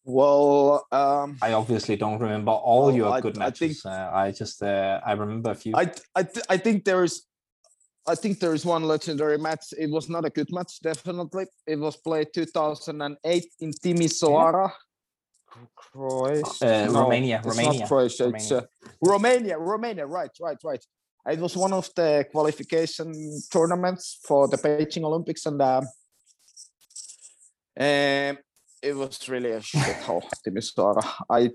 Well 0.03 0.85
um 0.91 1.37
I 1.41 1.53
obviously 1.53 1.95
don't 1.95 2.19
remember 2.19 2.51
all 2.51 2.85
Well, 2.87 2.95
your 2.95 3.09
I- 3.11 3.21
good 3.21 3.37
I 3.37 3.49
think- 3.51 3.71
matches. 3.71 3.85
uh, 3.85 4.09
I 4.13 4.31
just 4.31 4.61
uh, 4.63 4.99
I 5.05 5.11
remember 5.13 5.51
a 5.51 5.55
few. 5.55 5.73
I 5.75 5.91
I 6.15 6.23
th- 6.23 6.45
I 6.49 6.57
think 6.57 6.83
there 6.85 7.03
is 7.03 7.25
I 8.07 8.15
think 8.15 8.39
there 8.39 8.53
is 8.55 8.65
one 8.65 8.83
legendary 8.87 9.37
match. 9.37 9.65
It 9.77 9.89
was 9.91 10.09
not 10.09 10.25
a 10.25 10.29
good 10.31 10.51
match, 10.51 10.79
definitely. 10.81 11.45
It 11.67 11.77
was 11.79 11.95
played 11.97 12.27
2008 12.33 13.45
in 13.59 13.71
Timisoara. 13.73 14.71
Croatia. 15.75 16.87
Uh, 16.87 16.91
Romania, 17.01 17.37
it's 17.37 17.47
Romania, 17.47 17.79
Not 17.79 17.87
Croatia. 17.89 18.27
It's 18.29 18.51
Romania. 18.51 18.57
uh, 18.57 19.11
Romania. 19.11 19.57
Romania. 19.59 20.05
Right. 20.07 20.31
Right. 20.41 20.57
Right. 20.63 20.83
it 21.33 21.39
was 21.39 21.55
one 21.55 21.73
of 21.73 21.89
the 21.95 22.25
qualification 22.31 23.13
tournaments 23.51 24.17
for 24.27 24.47
the 24.47 24.57
Beijing 24.57 25.03
Olympics, 25.03 25.45
and 25.45 25.61
uh, 25.61 25.81
um, 27.79 28.37
it 28.81 28.95
was 28.95 29.29
really 29.29 29.51
a 29.51 29.59
shithole, 29.59 30.23
Timisoara. 30.45 31.03
I, 31.29 31.51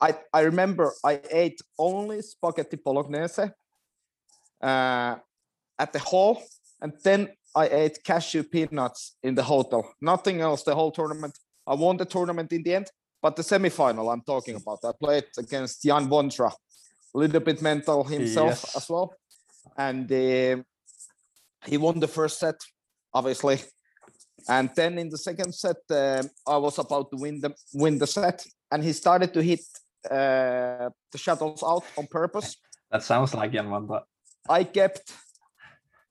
I, 0.00 0.14
I 0.32 0.40
remember 0.40 0.92
I 1.04 1.20
ate 1.30 1.60
only 1.78 2.22
spaghetti 2.22 2.76
bolognese 2.76 3.50
uh, 4.62 5.16
at 5.78 5.92
the 5.92 5.98
hall, 5.98 6.42
and 6.80 6.92
then 7.04 7.28
I 7.54 7.68
ate 7.68 8.02
cashew 8.04 8.42
peanuts 8.44 9.16
in 9.22 9.34
the 9.34 9.42
hotel. 9.42 9.92
Nothing 10.00 10.40
else. 10.40 10.62
The 10.62 10.74
whole 10.74 10.90
tournament. 10.92 11.38
I 11.66 11.74
won 11.74 11.96
the 11.96 12.04
tournament 12.04 12.52
in 12.52 12.62
the 12.62 12.74
end, 12.74 12.90
but 13.20 13.36
the 13.36 13.42
semifinal 13.42 14.12
I'm 14.12 14.22
talking 14.22 14.56
about. 14.56 14.78
I 14.84 14.92
played 14.98 15.24
against 15.38 15.82
Jan 15.82 16.08
Vondra, 16.08 16.50
a 17.14 17.18
little 17.18 17.40
bit 17.40 17.60
mental 17.62 18.04
himself 18.04 18.48
Yes. 18.64 18.76
as 18.76 18.88
well, 18.88 19.14
and 19.76 20.10
uh, 20.10 20.62
he 21.66 21.76
won 21.76 22.00
the 22.00 22.08
first 22.08 22.38
set, 22.38 22.56
obviously. 23.12 23.60
And 24.48 24.70
then 24.74 24.98
in 24.98 25.10
the 25.10 25.18
second 25.18 25.54
set, 25.54 25.76
uh, 25.90 26.22
I 26.46 26.56
was 26.56 26.78
about 26.78 27.10
to 27.10 27.16
win 27.16 27.40
the 27.40 27.54
win 27.74 27.98
the 27.98 28.06
set, 28.06 28.46
and 28.70 28.82
he 28.82 28.92
started 28.92 29.34
to 29.34 29.42
hit 29.42 29.60
uh, 30.10 30.88
the 31.12 31.18
shuttles 31.18 31.62
out 31.62 31.84
on 31.98 32.06
purpose. 32.06 32.56
That 32.90 33.02
sounds 33.02 33.34
like 33.34 33.52
Jan 33.52 33.66
Vondra. 33.66 34.02
I 34.48 34.64
kept 34.64 35.12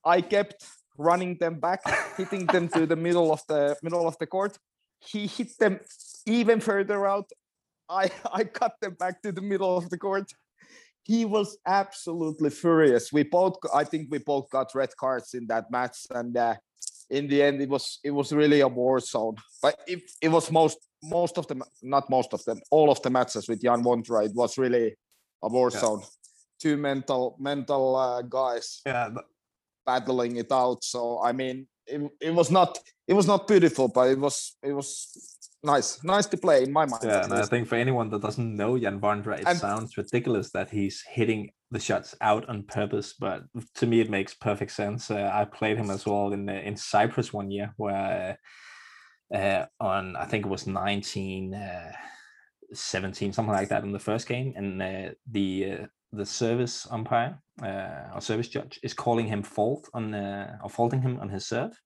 I 0.06 0.22
kept 0.22 0.68
running 0.98 1.38
them 1.40 1.60
back, 1.60 1.82
hitting 2.16 2.46
them 2.46 2.68
to 2.70 2.86
the 2.86 2.96
middle 2.96 3.32
of 3.34 3.42
the 3.48 3.76
middle 3.82 4.08
of 4.08 4.18
the 4.20 4.28
court. 4.28 4.58
He 5.00 5.26
hit 5.26 5.58
them 5.58 5.80
even 6.26 6.60
further 6.60 7.08
out. 7.08 7.30
I 7.90 8.12
I 8.32 8.44
cut 8.44 8.74
them 8.82 8.96
back 9.00 9.22
to 9.24 9.32
the 9.32 9.42
middle 9.42 9.78
of 9.78 9.90
the 9.90 9.98
court. 9.98 10.32
He 11.04 11.26
was 11.26 11.58
absolutely 11.66 12.52
furious. 12.52 13.12
We 13.12 13.24
both 13.24 13.58
I 13.74 13.84
think 13.84 14.10
we 14.12 14.20
both 14.20 14.50
got 14.52 14.76
red 14.76 14.96
cards 15.00 15.34
in 15.34 15.48
that 15.48 15.72
match 15.72 16.06
and 16.12 16.38
uh, 16.38 16.56
in 17.10 17.28
the 17.28 17.42
end 17.42 17.62
it 17.62 17.70
was 17.70 18.00
it 18.04 18.12
was 18.12 18.32
really 18.34 18.60
a 18.62 18.68
war 18.68 19.00
zone. 19.00 19.36
But 19.62 19.80
it, 19.88 20.02
it 20.22 20.30
was 20.30 20.52
most 20.52 20.78
most 21.04 21.38
of 21.38 21.48
them 21.48 21.64
not 21.82 22.10
most 22.10 22.34
of 22.34 22.44
them 22.46 22.60
all 22.72 22.90
of 22.90 23.02
the 23.02 23.10
matches 23.10 23.48
with 23.48 23.62
Jan 23.62 23.84
Vondra 23.84 24.26
it 24.26 24.34
was 24.36 24.58
really 24.58 24.96
a 25.44 25.48
war 25.50 25.70
Yeah. 25.72 25.80
zone. 25.80 26.02
Two 26.60 26.76
mental 26.78 27.36
mental 27.40 27.96
uh, 27.96 28.22
guys 28.24 28.82
Yeah, 28.86 29.10
battling 29.86 30.38
it 30.38 30.52
out. 30.52 30.84
So 30.84 31.22
I 31.24 31.32
mean, 31.32 31.68
it, 31.86 32.02
it 32.22 32.34
was 32.34 32.50
not 32.52 32.80
it 33.08 33.14
was 33.14 33.28
not 33.28 33.48
beautiful, 33.48 33.88
but 33.88 34.10
it 34.10 34.20
was 34.20 34.56
it 34.64 34.74
was 34.74 35.08
nice 35.64 36.04
nice 36.04 36.26
to 36.28 36.38
play 36.38 36.64
in 36.64 36.72
my 36.74 36.86
mind. 36.86 37.04
Yeah, 37.04 37.24
and 37.24 37.34
I 37.34 37.46
think 37.46 37.68
for 37.68 37.76
anyone 37.76 38.10
that 38.10 38.22
doesn't 38.22 38.56
know 38.56 38.78
Jan 38.78 39.00
Vondra, 39.00 39.40
it 39.40 39.48
And- 39.48 39.58
sounds 39.60 39.98
ridiculous 39.98 40.52
that 40.52 40.70
he's 40.72 41.04
hitting 41.08 41.52
the 41.72 41.80
shots 41.80 42.16
out 42.22 42.48
on 42.48 42.64
purpose, 42.64 43.14
but 43.20 43.44
to 43.76 43.86
me 43.86 44.00
it 44.00 44.10
makes 44.10 44.34
perfect 44.34 44.72
sense. 44.72 45.12
Uh, 45.12 45.30
I 45.34 45.46
played 45.46 45.78
him 45.78 45.90
as 45.90 46.06
well 46.06 46.32
in 46.32 46.50
uh, 46.50 46.54
in 46.54 46.78
Cyprus 46.78 47.34
one 47.34 47.52
year, 47.52 47.74
where 47.78 48.38
uh, 49.34 49.66
on 49.80 50.16
I 50.16 50.26
think 50.26 50.46
it 50.46 50.50
was 50.50 50.68
nineteen. 50.68 51.54
Uh, 51.54 51.92
17 52.74 53.32
something 53.32 53.54
like 53.54 53.70
that 53.70 53.86
in 53.86 53.94
the 53.94 54.00
first 54.00 54.28
game 54.28 54.52
and 54.58 54.82
uh, 54.82 55.14
the 55.32 55.72
uh, 55.72 55.86
the 56.12 56.26
service 56.26 56.86
umpire 56.92 57.40
or 57.64 58.20
service 58.20 58.50
judge 58.50 58.78
is 58.84 58.94
calling 58.94 59.26
him 59.26 59.42
fault 59.42 59.88
on 59.94 60.14
or 60.14 60.70
faulting 60.70 61.02
him 61.02 61.18
on 61.22 61.30
his 61.30 61.48
serve 61.48 61.80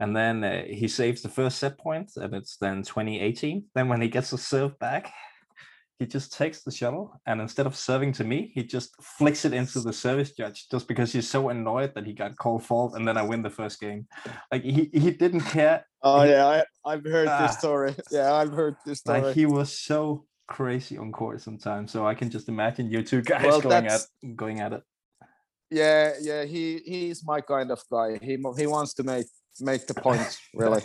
and 0.00 0.16
then 0.16 0.66
he 0.68 0.88
saves 0.88 1.22
the 1.22 1.28
first 1.28 1.58
set 1.58 1.78
point 1.78 2.10
and 2.16 2.34
it's 2.34 2.56
then 2.56 2.82
2018 2.82 3.66
then 3.76 3.86
when 3.86 4.00
he 4.00 4.08
gets 4.08 4.30
the 4.30 4.38
serve 4.38 4.76
back 4.80 5.12
he 5.98 6.06
just 6.06 6.32
takes 6.32 6.62
the 6.62 6.70
shuttle 6.70 7.12
and 7.26 7.40
instead 7.40 7.66
of 7.66 7.74
serving 7.74 8.12
to 8.12 8.24
me 8.24 8.52
he 8.54 8.62
just 8.62 8.90
flicks 9.02 9.44
it 9.44 9.52
into 9.52 9.80
the 9.80 9.92
service 9.92 10.30
judge 10.32 10.68
just 10.70 10.86
because 10.88 11.12
he's 11.12 11.28
so 11.28 11.48
annoyed 11.48 11.92
that 11.94 12.06
he 12.06 12.12
got 12.12 12.36
called 12.36 12.62
fault 12.64 12.94
and 12.94 13.06
then 13.06 13.16
i 13.16 13.22
win 13.22 13.42
the 13.42 13.50
first 13.50 13.80
game 13.80 14.06
like 14.52 14.62
he, 14.62 14.88
he 14.92 15.10
didn't 15.10 15.40
care 15.42 15.84
Oh 16.00 16.22
yeah, 16.22 16.46
I, 16.46 16.64
I've 16.92 17.04
heard 17.04 17.26
Ah. 17.26 17.42
this 17.44 17.58
story. 17.58 17.92
Yeah, 18.12 18.32
I've 18.32 18.52
heard 18.52 18.76
this 18.86 19.00
story. 19.00 19.20
like 19.22 19.34
he 19.34 19.46
was 19.46 19.76
so 19.76 20.26
crazy 20.46 20.96
on 20.96 21.10
court 21.12 21.40
sometimes 21.40 21.90
so 21.92 22.06
i 22.06 22.14
can 22.14 22.30
just 22.30 22.48
imagine 22.48 22.88
you 22.90 23.02
two 23.02 23.20
guys 23.32 23.44
Well, 23.44 23.60
going 23.60 23.86
at 23.86 24.00
going 24.36 24.60
at 24.60 24.72
it 24.74 24.82
yeah, 25.70 26.12
yeah, 26.22 26.44
he 26.44 26.80
he's 26.86 27.22
my 27.26 27.40
kind 27.42 27.70
of 27.70 27.80
guy. 27.92 28.18
He 28.22 28.34
he 28.56 28.66
wants 28.66 28.94
to 28.94 29.02
make 29.02 29.26
make 29.60 29.86
the 29.86 29.92
points 29.94 30.38
really. 30.54 30.82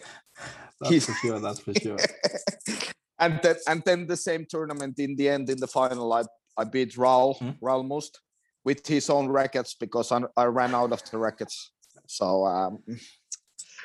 that's 0.81 0.89
He's- 0.91 1.05
for 1.05 1.13
sure 1.21 1.39
that's 1.39 1.59
for 1.59 1.73
sure 1.75 1.97
and 3.19 3.39
then 3.43 3.55
and 3.67 3.81
then 3.85 4.07
the 4.07 4.17
same 4.17 4.45
tournament 4.49 4.99
in 4.99 5.15
the 5.15 5.29
end 5.29 5.49
in 5.49 5.59
the 5.59 5.67
final, 5.67 6.11
I 6.13 6.23
I 6.57 6.63
beat 6.65 6.93
Raul 6.95 7.37
Hmm. 7.39 7.51
Raul 7.61 7.85
Must 7.87 8.19
with 8.65 8.85
his 8.87 9.09
own 9.09 9.27
rackets 9.27 9.75
because 9.79 10.11
I, 10.11 10.21
I 10.37 10.45
ran 10.45 10.73
out 10.75 10.91
of 10.91 11.01
the 11.11 11.17
rackets. 11.17 11.71
So 12.07 12.45
um, 12.45 12.79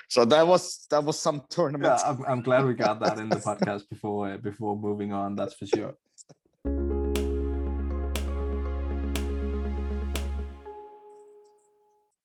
so 0.08 0.24
that 0.24 0.46
was 0.46 0.86
that 0.90 1.04
was 1.04 1.18
some 1.18 1.42
tournament. 1.50 1.84
yeah 2.00 2.10
I'm, 2.10 2.24
I'm 2.26 2.42
glad 2.42 2.64
we 2.66 2.74
got 2.74 3.00
that 3.00 3.18
in 3.18 3.28
the 3.28 3.36
podcast 3.50 3.88
before 3.90 4.32
uh, 4.32 4.36
before 4.38 4.76
moving 4.76 5.12
on 5.12 5.36
that's 5.36 5.54
for 5.54 5.66
sure 5.66 5.94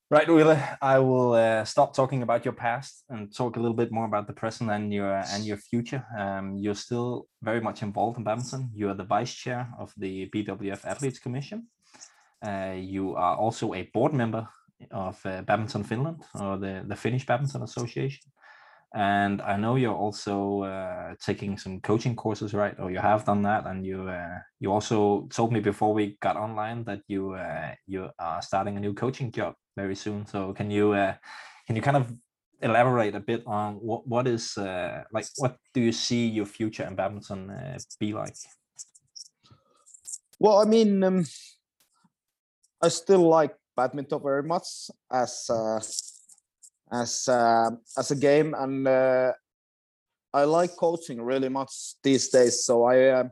Right, 0.10 0.28
Ville. 0.28 0.58
I 0.82 1.00
will 1.00 1.34
uh, 1.34 1.66
stop 1.66 1.96
talking 1.96 2.22
about 2.22 2.46
your 2.46 2.54
past 2.54 3.04
and 3.10 3.36
talk 3.36 3.56
a 3.56 3.60
little 3.60 3.76
bit 3.76 3.92
more 3.92 4.06
about 4.06 4.28
the 4.28 4.34
present 4.34 4.70
and 4.70 4.94
your 4.94 5.24
and 5.34 5.44
your 5.44 5.58
future. 5.58 6.06
Um, 6.18 6.56
you're 6.58 6.76
still 6.76 7.28
very 7.42 7.62
much 7.62 7.82
involved 7.82 8.18
in 8.18 8.24
badminton. 8.24 8.70
You 8.76 8.90
are 8.90 8.94
the 8.94 9.06
vice 9.06 9.34
chair 9.34 9.70
of 9.80 9.92
the 9.98 10.30
BWF 10.30 10.86
Athletes 10.86 11.20
Commission. 11.20 11.68
Uh, 12.46 12.76
you 12.78 13.16
are 13.16 13.38
also 13.38 13.74
a 13.74 13.90
board 13.94 14.14
member 14.14 14.48
of 14.92 15.26
uh, 15.26 15.42
Badminton 15.42 15.84
Finland 15.84 16.24
or 16.36 16.58
the 16.58 16.84
the 16.86 16.96
Finnish 16.96 17.26
Badminton 17.26 17.64
Association. 17.64 18.33
And 18.94 19.42
I 19.42 19.58
know 19.58 19.76
you're 19.76 19.96
also 19.96 20.62
uh, 20.62 21.16
taking 21.20 21.58
some 21.58 21.82
coaching 21.82 22.16
courses, 22.16 22.54
right? 22.54 22.76
Or 22.80 22.92
you 22.92 23.00
have 23.00 23.26
done 23.26 23.42
that, 23.42 23.66
and 23.66 23.84
you 23.84 24.08
uh, 24.08 24.38
you 24.60 24.72
also 24.72 25.28
told 25.34 25.52
me 25.52 25.62
before 25.62 25.96
we 25.96 26.16
got 26.22 26.38
online 26.38 26.84
that 26.84 27.02
you 27.08 27.34
uh, 27.34 27.74
you 27.88 28.10
are 28.20 28.42
starting 28.44 28.78
a 28.78 28.80
new 28.80 28.94
coaching 28.94 29.32
job 29.32 29.56
very 29.76 29.96
soon. 29.96 30.28
So 30.28 30.54
can 30.54 30.70
you 30.70 30.94
uh, 30.94 31.16
can 31.66 31.76
you 31.76 31.82
kind 31.82 31.98
of 31.98 32.14
elaborate 32.62 33.16
a 33.16 33.20
bit 33.20 33.44
on 33.48 33.76
what 33.76 34.08
what 34.08 34.28
is 34.28 34.58
uh, 34.58 35.04
like 35.12 35.26
what 35.38 35.58
do 35.74 35.82
you 35.82 35.92
see 35.92 36.28
your 36.28 36.46
future 36.46 36.84
in 36.84 36.96
badminton 36.96 37.50
uh, 37.50 37.80
be 38.00 38.14
like? 38.14 38.36
Well, 40.40 40.60
I 40.60 40.66
mean, 40.66 41.04
um, 41.04 41.26
I 42.80 42.90
still 42.90 43.28
like 43.28 43.56
badminton 43.76 44.22
very 44.22 44.44
much 44.44 44.92
as 45.12 45.50
as 46.94 47.28
uh, 47.28 47.72
as 47.98 48.12
a 48.12 48.16
game, 48.16 48.54
and 48.54 48.88
uh, 48.88 49.34
I 50.34 50.44
like 50.46 50.76
coaching 50.78 51.22
really 51.22 51.50
much 51.50 51.96
these 52.04 52.30
days. 52.30 52.64
So 52.64 52.84
I 52.84 53.08
uh, 53.10 53.24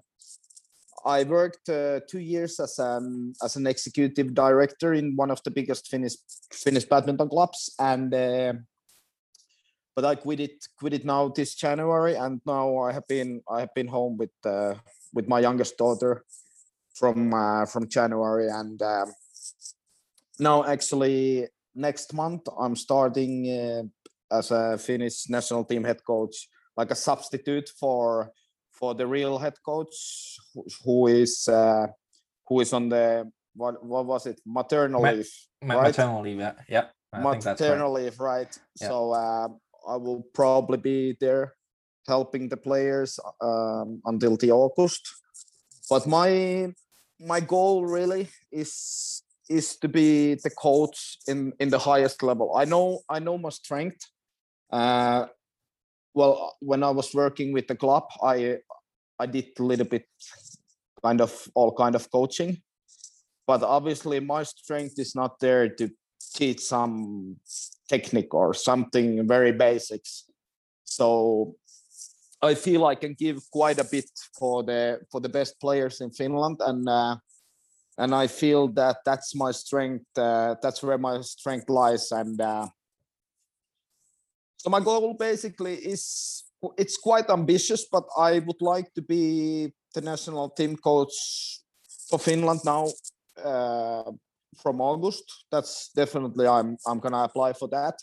I 1.05 1.24
worked 1.24 1.70
uh, 1.70 1.99
two 2.09 2.20
years 2.20 2.59
as 2.59 2.80
an 2.80 3.34
as 3.43 3.55
an 3.55 3.68
executive 3.68 4.34
director 4.34 4.93
in 4.93 5.16
one 5.16 5.32
of 5.32 5.41
the 5.43 5.51
biggest 5.51 5.88
Finnish 5.88 6.16
Finnish 6.51 6.86
badminton 6.86 7.30
clubs, 7.30 7.74
and 7.80 8.14
uh, 8.14 8.53
but 9.95 10.05
I 10.05 10.16
quit 10.16 10.39
it 10.39 10.68
quit 10.78 10.93
it 10.93 11.05
now 11.05 11.30
this 11.30 11.55
January, 11.55 12.16
and 12.16 12.41
now 12.45 12.78
I 12.80 12.91
have 12.91 13.07
been 13.07 13.41
I 13.49 13.59
have 13.59 13.74
been 13.76 13.88
home 13.88 14.18
with 14.18 14.34
uh, 14.45 14.74
with 15.14 15.28
my 15.28 15.39
youngest 15.39 15.78
daughter 15.78 16.24
from 16.95 17.32
from 17.68 17.88
January, 17.88 18.49
and 18.49 18.82
um, 18.82 19.14
now 20.39 20.64
actually 20.64 21.47
next 21.76 22.13
month 22.13 22.47
I'm 22.59 22.76
starting 22.76 23.49
uh, 23.49 24.36
as 24.36 24.51
a 24.51 24.78
Finnish 24.78 25.30
national 25.30 25.65
team 25.65 25.84
head 25.84 26.03
coach, 26.03 26.47
like 26.78 26.91
a 26.91 26.95
substitute 26.95 27.69
for 27.80 28.32
for 28.72 28.95
the 28.95 29.05
real 29.05 29.38
head 29.38 29.53
coach 29.63 30.38
who, 30.84 31.07
is 31.07 31.47
uh, 31.47 31.88
who 32.47 32.61
is 32.61 32.74
on 32.74 32.89
the 32.89 33.30
what 33.55 33.84
what 33.84 34.05
was 34.05 34.26
it 34.26 34.39
maternal 34.45 35.01
Ma- 35.01 35.11
leave 35.11 35.30
Ma- 35.61 35.76
right? 35.76 35.84
Maternal 35.84 36.22
leave, 36.22 36.39
yeah, 36.39 36.53
yeah. 36.67 36.86
I 37.13 37.17
think 37.17 37.45
right. 37.45 37.59
maternal 37.59 37.91
leave, 37.91 38.19
right? 38.19 38.57
So 38.76 39.13
um, 39.13 39.59
I 39.88 39.97
will 39.97 40.24
probably 40.34 40.78
be 40.78 41.17
there 41.19 41.53
helping 42.07 42.49
the 42.49 42.57
players 42.57 43.19
um, 43.41 44.01
until 44.05 44.38
the 44.38 44.51
August. 44.51 45.07
But 45.89 46.07
my 46.07 46.74
my 47.19 47.39
goal 47.39 47.86
really 47.86 48.30
is 48.51 49.24
is 49.52 49.78
to 49.78 49.88
be 49.88 50.36
the 50.36 50.49
coach 50.49 51.18
in 51.28 51.54
in 51.60 51.70
the 51.70 51.80
highest 51.80 52.24
level. 52.24 52.56
I 52.56 52.66
know 52.66 53.02
I 53.10 53.20
know 53.20 53.38
my 53.38 53.49
strength. 53.49 54.02
Uh, 54.72 55.26
well, 56.14 56.56
when 56.60 56.84
I 56.84 56.89
was 56.89 57.14
working 57.14 57.54
with 57.54 57.68
the 57.68 57.76
club, 57.76 58.04
I 58.24 58.58
I 59.20 59.26
did 59.28 59.47
a 59.60 59.64
little 59.64 59.86
bit 59.86 60.06
kind 61.04 61.22
of 61.22 61.32
all 61.56 61.72
kind 61.74 61.95
of 61.95 62.10
coaching, 62.12 62.62
but 63.47 63.64
obviously 63.64 64.20
my 64.20 64.43
strength 64.43 64.99
is 64.99 65.16
not 65.16 65.39
there 65.39 65.70
to 65.70 65.89
teach 66.34 66.62
some 66.62 67.38
technique 67.89 68.34
or 68.34 68.54
something 68.54 69.28
very 69.28 69.52
basics. 69.52 70.26
So 70.86 71.56
I 72.41 72.56
feel 72.56 72.86
I 72.86 72.95
can 72.95 73.14
give 73.14 73.39
quite 73.52 73.80
a 73.80 73.88
bit 73.91 74.10
for 74.38 74.64
the 74.64 74.99
for 75.12 75.22
the 75.22 75.30
best 75.30 75.60
players 75.60 76.02
in 76.02 76.12
Finland, 76.12 76.58
and 76.60 76.89
uh, 76.89 77.16
and 77.98 78.16
I 78.16 78.28
feel 78.28 78.68
that 78.70 78.98
that's 79.06 79.36
my 79.36 79.52
strength. 79.52 80.06
Uh, 80.16 80.56
that's 80.62 80.82
where 80.84 80.98
my 80.98 81.22
strength 81.22 81.70
lies, 81.70 82.12
and 82.12 82.39
uh, 82.39 82.68
so 84.58 84.70
my 84.70 84.80
goal 84.80 85.16
basically 85.16 85.76
is 85.76 86.44
it's 86.78 86.98
quite 86.98 87.30
ambitious, 87.30 87.86
but 87.92 88.04
I 88.18 88.39
would 88.39 88.62
like 88.62 88.94
to 88.94 89.02
be 89.02 89.74
the 89.94 90.02
national 90.02 90.50
team 90.50 90.76
coach 90.78 91.60
for 92.10 92.20
Finland 92.20 92.62
now 92.64 92.88
uh, 93.44 94.12
from 94.62 94.82
August. 94.82 95.24
That's 95.52 95.89
definitely 95.96 96.48
I'm 96.48 96.78
I'm 96.86 97.00
gonna 97.00 97.24
apply 97.24 97.54
for 97.54 97.68
that. 97.70 97.96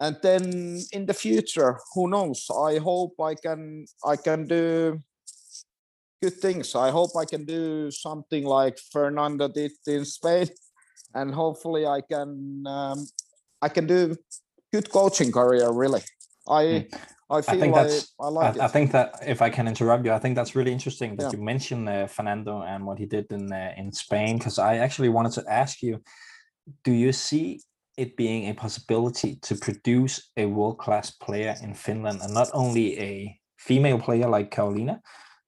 And 0.00 0.16
then 0.22 0.80
in 0.92 1.04
the 1.06 1.14
future, 1.14 1.78
who 1.94 2.08
knows? 2.08 2.46
I 2.50 2.78
hope 2.78 3.14
I 3.20 3.34
can 3.34 3.86
I 4.04 4.16
can 4.16 4.46
do 4.46 5.00
good 6.22 6.34
things. 6.34 6.74
I 6.74 6.90
hope 6.90 7.10
I 7.16 7.24
can 7.24 7.44
do 7.44 7.90
something 7.90 8.44
like 8.44 8.78
Fernando 8.92 9.48
did 9.48 9.72
in 9.86 10.04
Spain, 10.04 10.48
and 11.14 11.34
hopefully 11.34 11.86
I 11.86 12.00
can 12.00 12.64
um, 12.66 13.06
I 13.62 13.68
can 13.68 13.86
do 13.86 14.16
good 14.72 14.90
coaching 14.90 15.32
career. 15.32 15.70
Really, 15.70 16.02
I 16.48 16.62
Mm. 16.62 16.94
I 17.30 17.42
feel 17.42 17.54
I 17.54 17.60
think 17.60 17.74
like. 17.74 18.02
I 18.20 18.28
like 18.28 18.60
I, 18.60 18.64
I 18.64 18.68
think 18.68 18.92
that 18.92 19.08
if 19.26 19.42
I 19.42 19.50
can 19.50 19.68
interrupt 19.68 20.04
you, 20.04 20.12
I 20.12 20.18
think 20.18 20.34
that's 20.34 20.56
really 20.56 20.72
interesting 20.72 21.16
that 21.16 21.24
Yeah. 21.24 21.38
you 21.38 21.44
mentioned 21.44 21.88
uh, 21.88 22.06
Fernando 22.06 22.62
and 22.62 22.84
what 22.86 22.98
he 22.98 23.06
did 23.06 23.26
in 23.30 23.52
uh, 23.52 23.72
in 23.76 23.92
Spain. 23.92 24.38
Because 24.38 24.58
I 24.58 24.76
actually 24.78 25.10
wanted 25.10 25.32
to 25.32 25.44
ask 25.48 25.82
you, 25.82 26.02
do 26.84 26.92
you 26.92 27.12
see 27.12 27.60
it 27.96 28.16
being 28.16 28.48
a 28.48 28.54
possibility 28.54 29.36
to 29.42 29.54
produce 29.56 30.30
a 30.36 30.46
world 30.46 30.78
class 30.78 31.10
player 31.10 31.54
in 31.62 31.74
Finland, 31.74 32.20
and 32.22 32.34
not 32.34 32.48
only 32.52 32.98
a 32.98 33.40
female 33.58 33.98
player 33.98 34.28
like 34.28 34.50
Carolina, 34.50 35.00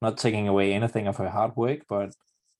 not 0.03 0.17
taking 0.17 0.47
away 0.47 0.73
anything 0.73 1.07
of 1.07 1.17
her 1.17 1.29
hard 1.29 1.55
work, 1.55 1.81
but 1.89 2.11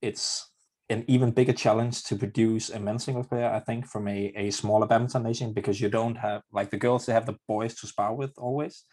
it's 0.02 0.50
an 0.90 1.06
even 1.08 1.32
bigger 1.32 1.54
challenge 1.54 2.04
to 2.06 2.16
produce 2.16 2.70
a 2.70 2.80
men's 2.80 3.04
single 3.06 3.24
player, 3.24 3.50
I 3.50 3.60
think, 3.60 3.86
from 3.86 4.08
a, 4.08 4.34
a 4.36 4.52
smaller 4.52 4.88
badminton 4.88 5.24
nation 5.24 5.54
because 5.54 5.80
you 5.80 5.90
don't 5.90 6.16
have 6.16 6.42
like 6.52 6.72
the 6.72 6.78
girls 6.78 7.06
they 7.06 7.14
have 7.14 7.26
the 7.26 7.38
boys 7.48 7.76
to 7.76 7.88
spar 7.88 8.16
with 8.16 8.34
always 8.38 8.84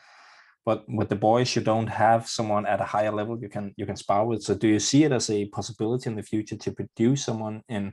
but 0.65 0.85
with 0.89 1.09
the 1.09 1.17
boys 1.17 1.57
you 1.57 1.63
don't 1.63 1.89
have 1.89 2.29
someone 2.29 2.67
at 2.67 2.81
a 2.81 2.85
higher 2.85 3.13
level 3.13 3.39
you 3.41 3.49
can 3.49 3.73
you 3.77 3.87
can 3.87 3.97
spar 3.97 4.27
with. 4.27 4.43
So 4.43 4.55
do 4.55 4.69
you 4.69 4.79
see 4.79 5.05
it 5.05 5.13
as 5.13 5.31
a 5.31 5.47
possibility 5.47 6.11
in 6.11 6.17
the 6.17 6.23
future 6.23 6.57
to 6.57 6.73
produce 6.73 7.25
someone 7.25 7.63
in 7.69 7.93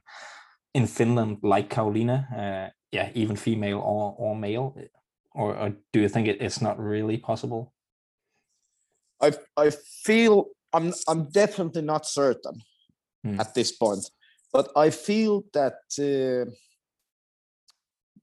in 0.73 0.85
finland 0.87 1.37
like 1.43 1.69
Carolina, 1.69 2.27
uh, 2.35 2.69
yeah 2.91 3.09
even 3.15 3.35
female 3.35 3.79
or 3.79 4.15
or 4.17 4.35
male? 4.35 4.75
Or, 5.33 5.55
or 5.55 5.73
do 5.93 5.99
you 5.99 6.09
think 6.09 6.27
it, 6.27 6.41
it's 6.41 6.61
not 6.61 6.79
really 6.79 7.17
possible 7.17 7.73
I 9.21 9.33
I 9.55 9.69
feel 10.03 10.47
I'm 10.73 10.93
I'm 11.07 11.29
definitely 11.29 11.81
not 11.81 12.05
certain 12.05 12.61
Hmm. 13.23 13.39
at 13.39 13.53
this 13.53 13.71
point, 13.71 14.11
but 14.53 14.69
I 14.75 14.91
feel 14.91 15.43
that 15.53 15.79
uh, 15.99 16.51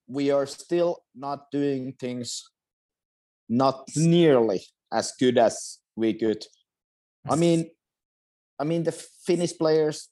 we 0.07 0.30
are 0.30 0.47
still 0.47 1.03
not 1.14 1.51
doing 1.51 1.95
things 1.99 2.49
not 3.49 3.88
nearly 3.97 4.62
as 4.92 5.12
good 5.18 5.36
as 5.36 5.80
we 5.97 6.14
could. 6.14 6.47
I 7.28 7.36
mean, 7.36 7.70
I 8.59 8.64
mean 8.64 8.84
the 8.84 8.92
Finnish 8.92 9.59
players. 9.59 10.09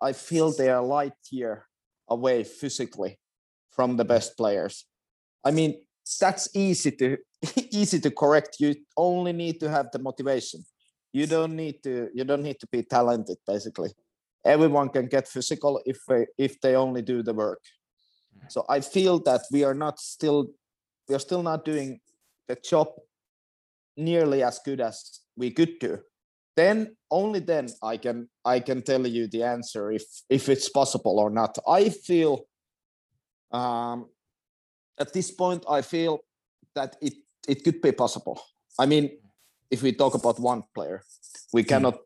I 0.00 0.12
feel 0.12 0.52
they 0.52 0.68
are 0.68 0.82
light 0.82 1.16
year 1.30 1.66
away 2.08 2.44
physically 2.44 3.18
from 3.70 3.96
the 3.96 4.04
best 4.04 4.36
players. 4.36 4.84
I 5.42 5.50
mean, 5.52 5.80
that's 6.20 6.48
easy 6.54 6.90
to 6.92 7.16
easy 7.70 8.00
to 8.00 8.10
correct. 8.10 8.56
You 8.60 8.74
only 8.96 9.32
need 9.32 9.60
to 9.60 9.70
have 9.70 9.90
the 9.92 9.98
motivation. 9.98 10.64
You 11.12 11.26
don't 11.26 11.54
need 11.54 11.82
to 11.84 12.08
you 12.14 12.24
don't 12.24 12.42
need 12.42 12.58
to 12.60 12.66
be 12.66 12.82
talented 12.82 13.38
basically. 13.46 13.92
Everyone 14.44 14.88
can 14.88 15.06
get 15.06 15.26
physical 15.28 15.80
if 15.86 15.98
they, 16.06 16.26
if 16.36 16.60
they 16.60 16.74
only 16.76 17.02
do 17.02 17.22
the 17.22 17.32
work. 17.32 17.62
So 18.48 18.64
I 18.68 18.80
feel 18.80 19.18
that 19.20 19.42
we 19.50 19.64
are 19.64 19.74
not 19.74 20.00
still 20.00 20.48
we 21.08 21.14
are 21.14 21.20
still 21.20 21.42
not 21.42 21.64
doing 21.64 22.00
the 22.48 22.56
job 22.56 22.88
nearly 23.96 24.42
as 24.42 24.58
good 24.64 24.80
as 24.80 25.20
we 25.36 25.50
could 25.50 25.78
do. 25.78 25.98
Then 26.56 26.96
only 27.10 27.40
then 27.40 27.68
I 27.82 27.96
can 27.96 28.28
I 28.44 28.60
can 28.60 28.82
tell 28.82 29.06
you 29.06 29.28
the 29.28 29.42
answer 29.42 29.90
if 29.90 30.04
if 30.28 30.48
it's 30.48 30.68
possible 30.68 31.18
or 31.18 31.30
not. 31.30 31.58
I 31.66 31.88
feel 31.88 32.46
um, 33.52 34.06
at 34.98 35.12
this 35.12 35.30
point 35.30 35.64
I 35.68 35.82
feel 35.82 36.20
that 36.74 36.96
it 37.00 37.14
it 37.48 37.64
could 37.64 37.80
be 37.80 37.92
possible. 37.92 38.40
I 38.78 38.86
mean, 38.86 39.10
if 39.70 39.82
we 39.82 39.92
talk 39.92 40.14
about 40.14 40.40
one 40.40 40.62
player, 40.74 41.02
we 41.52 41.64
cannot 41.64 41.98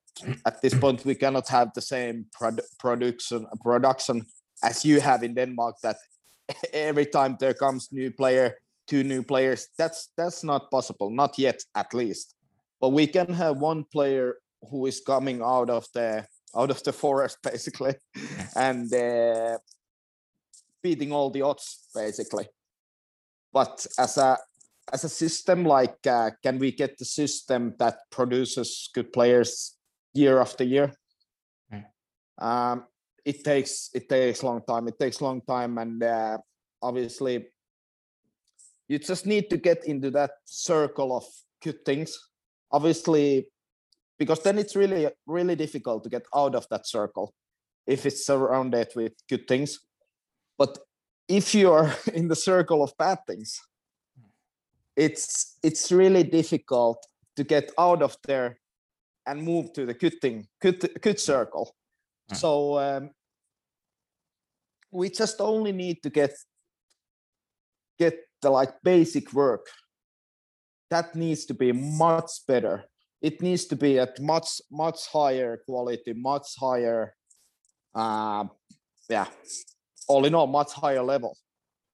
at 0.44 0.60
this 0.62 0.74
point 0.74 1.04
we 1.04 1.14
cannot 1.14 1.48
have 1.48 1.72
the 1.74 1.80
same 1.80 2.26
prod- 2.32 2.60
production 2.78 3.46
production 3.62 4.26
as 4.62 4.84
you 4.84 5.00
have 5.00 5.22
in 5.22 5.34
Denmark. 5.34 5.76
That 5.82 5.96
every 6.72 7.06
time 7.06 7.36
there 7.38 7.54
comes 7.54 7.88
new 7.92 8.10
player, 8.10 8.56
two 8.86 9.04
new 9.04 9.22
players, 9.22 9.68
that's 9.78 10.10
that's 10.16 10.44
not 10.44 10.70
possible, 10.70 11.10
not 11.10 11.38
yet 11.38 11.62
at 11.74 11.94
least. 11.94 12.34
But 12.80 12.90
we 12.90 13.06
can 13.06 13.32
have 13.32 13.58
one 13.58 13.84
player 13.84 14.36
who 14.70 14.86
is 14.86 15.00
coming 15.00 15.42
out 15.42 15.70
of 15.70 15.86
the 15.94 16.26
out 16.56 16.70
of 16.70 16.82
the 16.82 16.92
forest 16.92 17.38
basically, 17.42 17.94
and 18.56 18.92
uh, 18.92 19.58
beating 20.82 21.12
all 21.12 21.30
the 21.30 21.42
odds 21.42 21.88
basically. 21.94 22.46
But 23.52 23.86
as 23.98 24.18
a 24.18 24.38
as 24.92 25.04
a 25.04 25.08
system, 25.08 25.64
like 25.64 26.06
uh, 26.06 26.30
can 26.42 26.58
we 26.58 26.72
get 26.72 26.98
the 26.98 27.04
system 27.04 27.74
that 27.78 27.98
produces 28.10 28.90
good 28.94 29.12
players 29.12 29.76
year 30.14 30.40
after 30.40 30.64
year? 30.64 30.92
Mm. 31.72 31.84
Um, 32.38 32.84
it 33.24 33.44
takes 33.44 33.90
it 33.94 34.08
takes 34.08 34.42
long 34.42 34.62
time. 34.66 34.88
It 34.88 34.98
takes 34.98 35.20
long 35.20 35.40
time, 35.42 35.78
and 35.78 36.02
uh, 36.02 36.38
obviously, 36.82 37.48
you 38.88 38.98
just 38.98 39.26
need 39.26 39.50
to 39.50 39.56
get 39.56 39.84
into 39.84 40.10
that 40.12 40.32
circle 40.44 41.16
of 41.16 41.24
good 41.62 41.84
things. 41.84 42.18
Obviously, 42.70 43.48
because 44.18 44.42
then 44.42 44.58
it's 44.58 44.76
really 44.76 45.08
really 45.26 45.56
difficult 45.56 46.04
to 46.04 46.10
get 46.10 46.26
out 46.34 46.54
of 46.54 46.66
that 46.70 46.86
circle 46.86 47.34
if 47.86 48.04
it's 48.04 48.26
surrounded 48.26 48.88
with 48.94 49.12
good 49.28 49.48
things. 49.48 49.80
But 50.58 50.78
if 51.28 51.54
you 51.54 51.72
are 51.72 51.94
in 52.14 52.28
the 52.28 52.36
circle 52.36 52.82
of 52.82 52.96
bad 52.98 53.18
things, 53.26 53.60
it's 54.98 55.56
it's 55.62 55.92
really 55.92 56.24
difficult 56.24 57.06
to 57.36 57.44
get 57.44 57.70
out 57.78 58.02
of 58.02 58.16
there 58.26 58.58
and 59.26 59.42
move 59.42 59.72
to 59.74 59.86
the 59.86 59.94
good 59.94 60.20
thing, 60.20 60.48
good 60.60 60.90
good 61.00 61.20
circle. 61.20 61.74
Mm. 62.32 62.36
So 62.36 62.78
um, 62.78 63.10
we 64.90 65.08
just 65.08 65.40
only 65.40 65.72
need 65.72 66.02
to 66.02 66.10
get 66.10 66.32
get 67.98 68.18
the 68.42 68.50
like 68.50 68.74
basic 68.82 69.32
work. 69.32 69.66
That 70.90 71.14
needs 71.14 71.44
to 71.46 71.54
be 71.54 71.70
much 71.72 72.30
better. 72.48 72.84
It 73.22 73.40
needs 73.40 73.66
to 73.66 73.76
be 73.76 74.00
at 74.00 74.20
much 74.20 74.60
much 74.70 75.06
higher 75.12 75.62
quality, 75.64 76.12
much 76.12 76.48
higher. 76.58 77.14
Uh, 77.94 78.46
yeah, 79.08 79.26
all 80.08 80.24
in 80.24 80.34
all, 80.34 80.48
much 80.48 80.72
higher 80.72 81.02
level. 81.02 81.36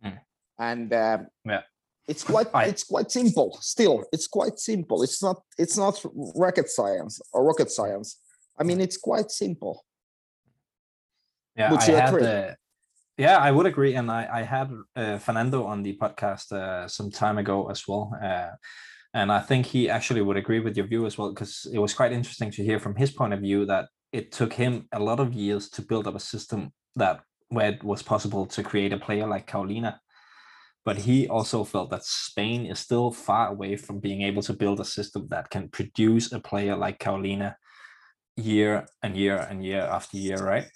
Mm. 0.03 0.19
And 0.59 0.93
um, 0.95 1.27
Yeah. 1.45 1.63
It's 2.09 2.25
quite 2.25 2.49
I- 2.55 2.67
it's 2.67 2.85
quite 2.85 3.11
simple. 3.11 3.59
Still, 3.61 4.05
it's 4.13 4.27
quite 4.27 4.59
simple. 4.59 5.03
It's 5.03 5.23
not 5.23 5.43
it's 5.59 5.77
not 5.77 6.01
rocket 6.37 6.69
science 6.69 7.21
or 7.33 7.45
rocket 7.45 7.71
science. 7.71 8.19
I 8.59 8.63
mean, 8.65 8.81
it's 8.81 8.97
quite 8.97 9.31
simple. 9.31 9.85
Yeah, 11.57 11.71
Would 11.71 11.81
I 11.81 11.87
you 11.87 11.95
had. 11.97 12.09
agree? 12.15 12.27
Uh, 12.27 12.55
yeah, 13.17 13.39
I 13.39 13.51
would 13.53 13.67
agree, 13.67 13.95
and 13.95 14.11
I 14.11 14.29
I 14.41 14.43
had 14.43 14.71
uh, 14.97 15.19
Fernando 15.19 15.65
on 15.65 15.83
the 15.83 15.97
podcast 15.97 16.53
uh, 16.53 16.89
some 16.89 17.11
time 17.11 17.39
ago 17.39 17.71
as 17.71 17.87
well, 17.87 18.13
uh, 18.23 18.51
and 19.13 19.31
I 19.31 19.41
think 19.41 19.67
he 19.67 19.89
actually 19.89 20.23
would 20.23 20.37
agree 20.37 20.61
with 20.61 20.77
your 20.77 20.87
view 20.87 21.07
as 21.07 21.17
well 21.17 21.31
because 21.33 21.67
it 21.73 21.79
was 21.79 21.95
quite 21.95 22.13
interesting 22.13 22.51
to 22.53 22.65
hear 22.65 22.81
from 22.81 22.97
his 22.97 23.11
point 23.13 23.33
of 23.33 23.41
view 23.41 23.67
that 23.67 23.87
it 24.13 24.33
took 24.33 24.53
him 24.53 24.89
a 24.93 24.99
lot 24.99 25.21
of 25.21 25.33
years 25.33 25.69
to 25.71 25.83
build 25.83 26.07
up 26.09 26.15
a 26.17 26.21
system 26.21 26.73
that 26.97 27.21
where 27.49 27.71
it 27.71 27.85
was 27.85 28.03
possible 28.03 28.47
to 28.47 28.63
create 28.63 28.93
a 28.93 28.99
player 28.99 29.27
like 29.27 29.47
Carolina. 29.47 30.01
But 30.85 30.99
he 30.99 31.29
also 31.29 31.65
felt 31.65 31.91
that 31.91 32.05
Spain 32.05 32.67
is 32.67 32.79
still 32.79 33.11
far 33.11 33.49
away 33.49 33.77
from 33.77 34.01
being 34.01 34.23
able 34.23 34.43
to 34.43 34.53
build 34.53 34.81
a 34.81 34.85
system 34.85 35.29
that 35.31 35.51
can 35.51 35.69
produce 35.69 36.33
a 36.33 36.41
player 36.41 36.77
like 36.77 36.99
Carolina 36.99 37.57
year 38.37 38.87
and 39.03 39.17
year 39.17 39.39
and 39.39 39.65
year 39.65 39.81
after 39.81 40.19
year, 40.19 40.37
right? 40.37 40.67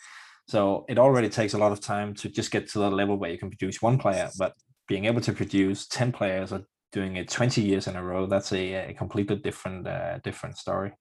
So 0.47 0.87
it 0.89 0.99
already 0.99 1.29
takes 1.29 1.53
a 1.53 1.59
lot 1.59 1.73
of 1.73 1.81
time 1.81 2.15
to 2.15 2.29
just 2.31 2.51
get 2.51 2.69
to 2.71 2.79
the 2.79 2.91
level 2.91 3.17
where 3.17 3.31
you 3.31 3.39
can 3.39 3.51
produce 3.51 3.83
one 3.83 3.99
player, 3.99 4.31
but 4.39 4.55
being 4.87 5.05
able 5.05 5.21
to 5.21 5.33
produce 5.33 5.87
10 5.89 6.13
players 6.13 6.53
or 6.53 6.65
doing 6.91 7.17
it 7.17 7.29
20 7.29 7.61
years 7.61 7.87
in 7.87 7.97
a 7.97 8.03
row, 8.03 8.27
that's 8.27 8.53
a, 8.53 8.91
a 8.91 8.95
completely 8.95 9.37
different 9.37 9.87
uh, 9.87 10.19
different 10.25 10.57
story. 10.57 10.93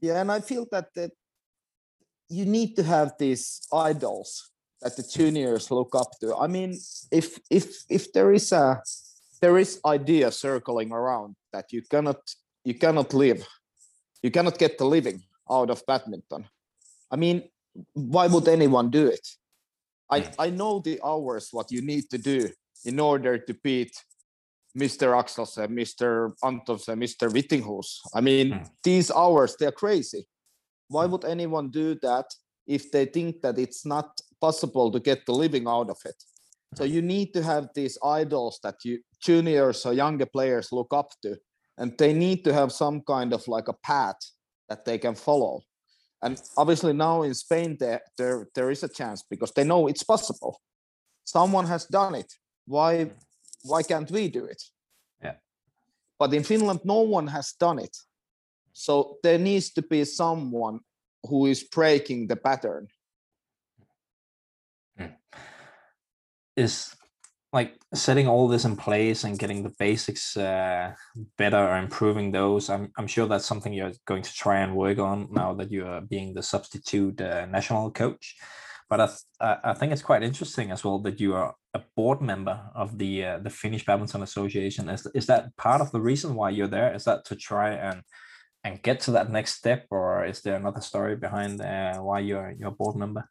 Yeah, 0.00 0.20
and 0.20 0.32
I 0.32 0.40
feel 0.40 0.66
that 0.72 0.88
that 0.94 1.12
you 2.28 2.44
need 2.44 2.74
to 2.76 2.82
have 2.82 3.12
these 3.18 3.60
idols 3.72 4.50
that 4.82 4.96
the 4.96 5.02
juniors 5.02 5.70
look 5.70 5.94
up 5.94 6.10
to. 6.20 6.36
I 6.36 6.46
mean, 6.46 6.78
if 7.10 7.38
if 7.50 7.84
if 7.88 8.12
there 8.12 8.32
is 8.32 8.52
a 8.52 8.80
there 9.40 9.58
is 9.58 9.80
idea 9.84 10.30
circling 10.30 10.92
around 10.92 11.36
that 11.52 11.72
you 11.72 11.82
cannot 11.82 12.20
you 12.64 12.74
cannot 12.74 13.12
live, 13.14 13.46
you 14.22 14.30
cannot 14.30 14.58
get 14.58 14.78
the 14.78 14.84
living 14.84 15.22
out 15.50 15.70
of 15.70 15.84
badminton. 15.86 16.46
I 17.10 17.16
mean, 17.16 17.48
why 17.94 18.26
would 18.26 18.48
anyone 18.48 18.90
do 18.90 19.06
it? 19.06 19.26
I, 20.10 20.20
Mm. 20.20 20.34
I 20.38 20.50
know 20.50 20.80
the 20.80 21.00
hours 21.04 21.48
what 21.52 21.70
you 21.70 21.82
need 21.82 22.08
to 22.10 22.18
do 22.18 22.50
in 22.84 22.98
order 23.00 23.38
to 23.38 23.54
beat 23.62 23.92
Mr. 24.76 25.12
Axelsen, 25.20 25.68
Mr. 25.70 26.32
Antonsen, 26.44 26.98
Mr. 27.00 27.30
Vittinghus. 27.30 28.00
I 28.14 28.20
mean, 28.20 28.50
Mm. 28.50 28.70
these 28.82 29.10
hours, 29.10 29.56
they're 29.58 29.72
crazy. 29.84 30.26
Why 30.88 31.06
would 31.06 31.24
anyone 31.24 31.70
do 31.70 31.94
that 32.02 32.26
if 32.66 32.90
they 32.90 33.06
think 33.06 33.40
that 33.42 33.58
it's 33.58 33.84
not 33.84 34.20
possible 34.40 34.90
to 34.92 35.00
get 35.00 35.26
the 35.26 35.32
living 35.32 35.66
out 35.66 35.90
of 35.90 35.98
it? 36.04 36.22
So 36.74 36.84
you 36.84 37.02
need 37.02 37.32
to 37.34 37.42
have 37.42 37.70
these 37.74 37.98
idols 38.04 38.60
that 38.62 38.76
you 38.84 39.00
juniors 39.20 39.86
or 39.86 39.92
younger 39.92 40.26
players 40.26 40.72
look 40.72 40.92
up 40.92 41.10
to, 41.22 41.38
and 41.78 41.96
they 41.98 42.12
need 42.12 42.44
to 42.44 42.52
have 42.52 42.72
some 42.72 43.00
kind 43.02 43.32
of 43.32 43.46
like 43.48 43.68
a 43.68 43.72
path 43.72 44.18
that 44.68 44.84
they 44.84 44.98
can 44.98 45.14
follow. 45.14 45.62
And 46.22 46.40
obviously 46.56 46.92
now 46.92 47.22
in 47.22 47.34
Spain 47.34 47.76
there 47.78 48.02
there, 48.16 48.48
there 48.54 48.70
is 48.70 48.82
a 48.82 48.88
chance 48.88 49.24
because 49.30 49.52
they 49.52 49.64
know 49.64 49.86
it's 49.86 50.02
possible. 50.02 50.60
Someone 51.24 51.66
has 51.66 51.86
done 51.86 52.14
it. 52.14 52.32
Why 52.66 53.04
hmm. 53.04 53.12
why 53.62 53.82
can't 53.82 54.10
we 54.10 54.28
do 54.28 54.44
it? 54.44 54.62
Yeah. 55.22 55.34
But 56.18 56.34
in 56.34 56.44
Finland 56.44 56.80
no 56.84 57.00
one 57.00 57.28
has 57.28 57.54
done 57.58 57.78
it. 57.78 57.96
So 58.72 59.16
there 59.22 59.38
needs 59.38 59.70
to 59.70 59.82
be 59.82 60.04
someone 60.04 60.80
who 61.28 61.46
is 61.46 61.64
breaking 61.64 62.28
the 62.28 62.36
pattern. 62.36 62.88
Is 66.58 66.94
like 67.52 67.78
setting 67.94 68.28
all 68.28 68.46
this 68.46 68.64
in 68.64 68.76
place 68.76 69.24
and 69.24 69.38
getting 69.38 69.62
the 69.62 69.72
basics 69.78 70.36
uh, 70.36 70.92
better 71.38 71.56
or 71.56 71.78
improving 71.78 72.30
those 72.30 72.68
I'm, 72.68 72.92
I'm 72.98 73.06
sure 73.06 73.26
that's 73.26 73.46
something 73.46 73.72
you're 73.72 73.92
going 74.06 74.22
to 74.22 74.32
try 74.34 74.58
and 74.58 74.76
work 74.76 74.98
on 74.98 75.28
now 75.32 75.54
that 75.54 75.70
you're 75.70 76.02
being 76.02 76.34
the 76.34 76.42
substitute 76.42 77.20
uh, 77.20 77.46
national 77.46 77.90
coach. 77.90 78.36
But 78.90 79.00
I, 79.00 79.06
th- 79.06 79.18
I 79.40 79.56
I 79.70 79.74
think 79.74 79.92
it's 79.92 80.08
quite 80.10 80.22
interesting 80.22 80.70
as 80.70 80.82
well 80.82 80.98
that 81.00 81.20
you 81.20 81.34
are 81.34 81.54
a 81.74 81.82
board 81.96 82.20
member 82.22 82.58
of 82.74 82.96
the 82.98 83.24
uh, 83.24 83.38
the 83.38 83.50
Finnish 83.50 83.84
Badminton 83.84 84.22
Association. 84.22 84.88
Is, 84.88 85.06
is 85.14 85.26
that 85.26 85.54
part 85.56 85.82
of 85.82 85.92
the 85.92 86.00
reason 86.00 86.34
why 86.34 86.48
you're 86.50 86.74
there? 86.76 86.94
Is 86.94 87.04
that 87.04 87.26
to 87.26 87.36
try 87.36 87.74
and 87.74 88.02
and 88.64 88.82
get 88.82 89.00
to 89.00 89.10
that 89.12 89.30
next 89.30 89.54
step 89.54 89.86
or 89.90 90.24
is 90.24 90.40
there 90.42 90.56
another 90.56 90.80
story 90.80 91.16
behind 91.16 91.60
uh, 91.60 91.98
why 91.98 92.18
you're 92.20 92.54
you're 92.58 92.74
a 92.74 92.80
board 92.80 92.96
member 92.96 93.24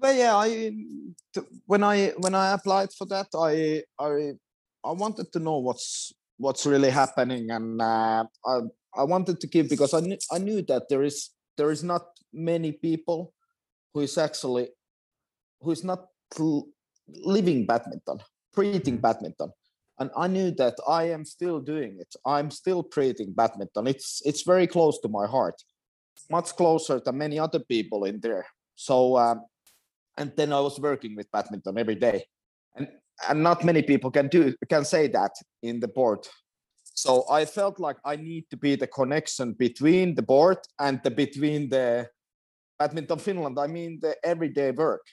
But 0.00 0.14
yeah, 0.16 0.36
I 0.36 0.72
when 1.66 1.82
I 1.82 2.12
when 2.18 2.34
I 2.34 2.52
applied 2.52 2.92
for 2.92 3.06
that, 3.06 3.26
I 3.34 3.82
I 3.98 4.32
I 4.84 4.92
wanted 4.92 5.32
to 5.32 5.38
know 5.40 5.58
what's 5.58 6.12
what's 6.38 6.64
really 6.66 6.90
happening, 6.90 7.50
and 7.50 7.82
uh, 7.82 8.24
I 8.46 8.60
I 8.94 9.04
wanted 9.04 9.40
to 9.40 9.46
give 9.46 9.68
because 9.68 9.94
I 9.94 10.00
knew 10.00 10.18
I 10.30 10.38
knew 10.38 10.62
that 10.62 10.88
there 10.88 11.02
is 11.02 11.30
there 11.56 11.70
is 11.72 11.82
not 11.82 12.06
many 12.32 12.72
people 12.72 13.34
who 13.92 14.00
is 14.00 14.16
actually 14.18 14.68
who 15.60 15.72
is 15.72 15.82
not 15.82 16.06
living 17.24 17.66
badminton, 17.66 18.18
breathing 18.54 18.98
Mhm. 18.98 19.02
badminton, 19.02 19.50
and 19.98 20.10
I 20.16 20.28
knew 20.28 20.52
that 20.52 20.76
I 20.86 21.10
am 21.10 21.24
still 21.24 21.58
doing 21.60 21.98
it. 21.98 22.14
I'm 22.24 22.50
still 22.52 22.82
breathing 22.82 23.32
badminton. 23.32 23.88
It's 23.88 24.22
it's 24.24 24.42
very 24.42 24.68
close 24.68 25.00
to 25.00 25.08
my 25.08 25.26
heart, 25.26 25.60
much 26.30 26.54
closer 26.54 27.00
than 27.00 27.18
many 27.18 27.38
other 27.40 27.58
people 27.58 28.04
in 28.04 28.20
there. 28.20 28.46
So. 28.76 29.16
Um, 29.18 29.40
and 30.18 30.32
then 30.36 30.52
I 30.52 30.60
was 30.60 30.78
working 30.78 31.16
with 31.16 31.30
badminton 31.32 31.78
every 31.78 31.94
day, 31.94 32.24
and 32.76 32.88
and 33.28 33.42
not 33.42 33.64
many 33.64 33.82
people 33.82 34.10
can 34.10 34.28
do 34.28 34.54
can 34.68 34.84
say 34.84 35.08
that 35.08 35.32
in 35.62 35.80
the 35.80 35.88
board. 35.88 36.26
So 36.82 37.24
I 37.30 37.44
felt 37.44 37.78
like 37.78 37.96
I 38.04 38.16
need 38.16 38.50
to 38.50 38.56
be 38.56 38.74
the 38.76 38.88
connection 38.88 39.52
between 39.52 40.14
the 40.14 40.22
board 40.22 40.58
and 40.78 41.00
the 41.04 41.10
between 41.10 41.68
the 41.68 42.08
badminton 42.78 43.18
Finland. 43.18 43.58
I 43.58 43.68
mean 43.68 44.00
the 44.02 44.16
everyday 44.24 44.72
work. 44.72 45.06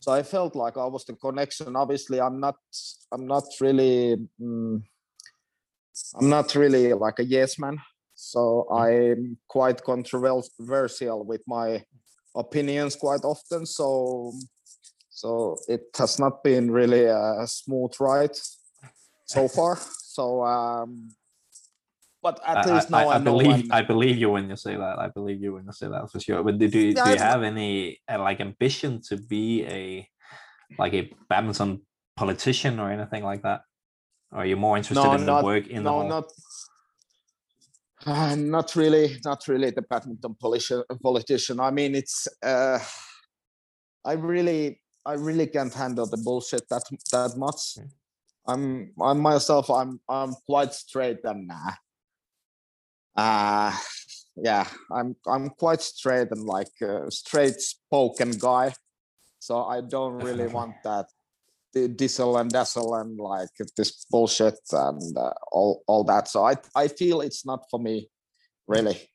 So 0.00 0.10
I 0.12 0.22
felt 0.22 0.56
like 0.56 0.76
I 0.76 0.86
was 0.86 1.04
the 1.04 1.14
connection. 1.14 1.76
Obviously, 1.76 2.20
I'm 2.20 2.40
not. 2.40 2.56
I'm 3.12 3.26
not 3.26 3.44
really. 3.60 4.16
mm, 4.40 4.82
I'm 6.16 6.28
not 6.28 6.54
really 6.54 6.92
like 6.94 7.18
a 7.18 7.24
yes 7.24 7.58
man. 7.58 7.78
So 8.14 8.66
I'm 8.70 9.36
quite 9.48 9.82
controversial 9.82 11.24
with 11.24 11.42
my 11.46 11.84
opinions 12.34 12.96
quite 12.96 13.24
often 13.24 13.66
so 13.66 14.32
so 15.10 15.56
it 15.68 15.82
has 15.98 16.18
not 16.18 16.42
been 16.42 16.70
really 16.70 17.04
a 17.04 17.46
smooth 17.46 17.92
ride 18.00 18.36
so 19.26 19.48
far 19.56 19.76
so 19.76 20.42
um 20.44 21.08
but 22.22 22.40
at 22.46 22.64
I- 22.64 22.70
least 22.70 22.90
now 22.90 23.08
I, 23.08 23.16
i, 23.16 23.18
know 23.18 23.34
believe 23.34 23.66
I 23.70 23.82
believe 23.82 24.16
you 24.16 24.30
when 24.30 24.48
you 24.48 24.56
say 24.56 24.76
that. 24.76 24.98
I 24.98 25.08
believe 25.08 25.42
you 25.42 25.54
when 25.54 25.64
you 25.66 25.72
say 25.72 25.88
that 25.88 26.08
for 26.10 26.20
sure. 26.20 26.42
But 26.44 26.58
do, 26.58 26.68
do, 26.68 26.94
Yeah, 26.94 27.04
do 27.04 27.10
you 27.10 27.18
have 27.18 27.42
any 27.42 27.98
uh, 28.08 28.20
like 28.20 28.40
ambition 28.40 29.00
to 29.08 29.16
be 29.16 29.66
a 29.66 30.08
like 30.78 30.94
a 30.94 31.10
badminton 31.28 31.82
politician 32.16 32.78
or 32.78 32.90
anything 32.92 33.24
like 33.24 33.42
that? 33.42 33.62
Or 34.30 34.38
are 34.38 34.46
you 34.46 34.56
more 34.56 34.76
interested 34.76 35.02
No, 35.02 35.14
in 35.14 35.26
the 35.26 35.42
work 35.42 35.66
in 35.66 35.82
the 35.82 35.90
no 35.90 36.02
not 36.08 36.24
uh, 38.06 38.34
not 38.36 38.74
really 38.76 39.18
not 39.24 39.46
really 39.48 39.70
the 39.70 39.82
badminton 39.82 40.34
politician 40.34 40.82
politician. 41.02 41.60
I 41.60 41.70
mean 41.70 41.94
it's 41.94 42.28
uh 42.42 42.78
i 44.04 44.12
really 44.12 44.80
i 45.06 45.14
really 45.14 45.46
can't 45.46 45.72
handle 45.72 46.06
the 46.06 46.16
bullshit 46.16 46.68
that 46.68 46.84
that 47.12 47.36
much. 47.36 47.78
Mm. 47.78 47.90
i'm 48.48 48.92
i'm 49.00 49.20
myself 49.20 49.70
i'm 49.70 50.00
i'm 50.08 50.34
quite 50.46 50.74
straight 50.74 51.18
and 51.24 51.50
uh, 51.52 51.72
uh 53.20 53.72
yeah 54.36 54.66
i'm 54.90 55.14
i'm 55.26 55.50
quite 55.50 55.80
straight 55.80 56.28
and 56.30 56.44
like 56.44 56.74
a 56.80 57.10
straight 57.10 57.60
spoken 57.60 58.32
guy. 58.32 58.74
So 59.38 59.64
i 59.64 59.80
don't 59.80 60.22
really 60.22 60.46
want 60.58 60.74
that 60.84 61.06
diesel 61.72 62.36
and 62.36 62.50
dazzle 62.50 62.94
and 62.94 63.18
like 63.18 63.48
this 63.76 64.04
bullshit 64.10 64.58
and 64.72 65.16
uh, 65.16 65.32
all 65.50 65.82
all 65.86 66.04
that. 66.04 66.28
So 66.28 66.44
i 66.44 66.54
i 66.76 66.88
feel 66.88 67.20
it's 67.20 67.44
not 67.46 67.64
for 67.70 67.80
me 67.80 68.08
really. 68.66 69.08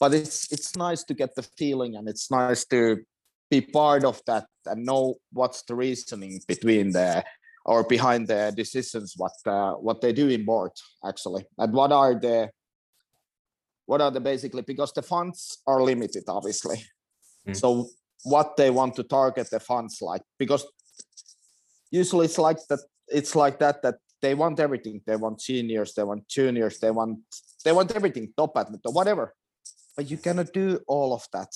But 0.00 0.14
it's 0.14 0.52
it's 0.52 0.76
nice 0.76 1.04
to 1.04 1.14
get 1.14 1.34
the 1.34 1.46
feeling 1.58 1.96
and 1.96 2.08
it's 2.08 2.30
nice 2.30 2.64
to 2.66 2.98
be 3.50 3.60
part 3.60 4.04
of 4.04 4.20
that 4.26 4.46
and 4.66 4.84
know 4.84 5.14
what's 5.32 5.62
the 5.62 5.74
reasoning 5.74 6.40
between 6.48 6.92
the 6.92 7.24
or 7.64 7.84
behind 7.84 8.28
the 8.28 8.52
decisions 8.56 9.14
what 9.16 9.32
uh, 9.46 9.72
what 9.74 10.00
they 10.00 10.12
do 10.12 10.28
in 10.28 10.44
board 10.44 10.72
actually. 11.06 11.44
And 11.58 11.72
what 11.72 11.92
are 11.92 12.14
the 12.14 12.50
what 13.86 14.00
are 14.00 14.10
the 14.10 14.20
basically 14.20 14.62
because 14.62 14.92
the 14.92 15.02
funds 15.02 15.58
are 15.66 15.82
limited 15.82 16.24
obviously. 16.28 16.84
Mm. 17.46 17.54
so 17.54 17.88
what 18.22 18.56
they 18.56 18.70
want 18.70 18.94
to 18.96 19.02
target 19.02 19.50
the 19.50 19.60
funds 19.60 19.98
like 20.00 20.22
because 20.38 20.66
usually 22.00 22.24
it's 22.28 22.38
like 22.48 22.58
that 22.68 22.80
it's 23.18 23.34
like 23.42 23.56
that 23.64 23.76
that 23.84 23.96
they 24.22 24.34
want 24.42 24.58
everything. 24.66 24.96
They 25.06 25.16
want 25.24 25.40
seniors 25.48 25.90
they 25.96 26.04
want 26.10 26.22
juniors 26.36 26.76
they 26.82 26.90
want 26.98 27.18
they 27.64 27.72
want 27.78 27.90
everything 27.98 28.24
top 28.36 28.54
badminton 28.54 28.92
whatever. 28.98 29.26
But 29.96 30.10
you 30.10 30.18
cannot 30.26 30.48
do 30.52 30.66
all 30.94 31.10
of 31.18 31.24
that. 31.34 31.50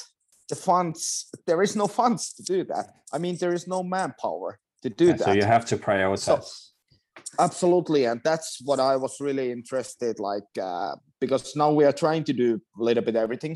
The 0.50 0.56
funds 0.68 1.00
there 1.46 1.62
is 1.66 1.74
no 1.82 1.86
funds 2.00 2.22
to 2.36 2.42
do 2.54 2.58
that. 2.72 2.86
I 3.14 3.18
mean 3.22 3.36
there 3.42 3.54
is 3.58 3.66
no 3.74 3.82
manpower 3.82 4.50
to 4.82 4.88
do 5.02 5.06
Yeah, 5.06 5.12
that. 5.18 5.24
so 5.24 5.32
you 5.40 5.44
have 5.54 5.64
to 5.72 5.76
prioritize. 5.76 6.48
absolutely 7.46 8.02
and 8.10 8.20
that's 8.28 8.50
what 8.68 8.80
i 8.80 8.94
was 9.04 9.14
really 9.26 9.48
interested 9.58 10.14
like 10.30 10.50
uh, 10.70 10.92
because 11.20 11.44
now 11.62 11.70
we 11.78 11.84
are 11.88 11.96
trying 12.04 12.24
to 12.28 12.32
do 12.44 12.48
a 12.80 12.82
little 12.88 13.04
bit 13.08 13.16
everything 13.16 13.54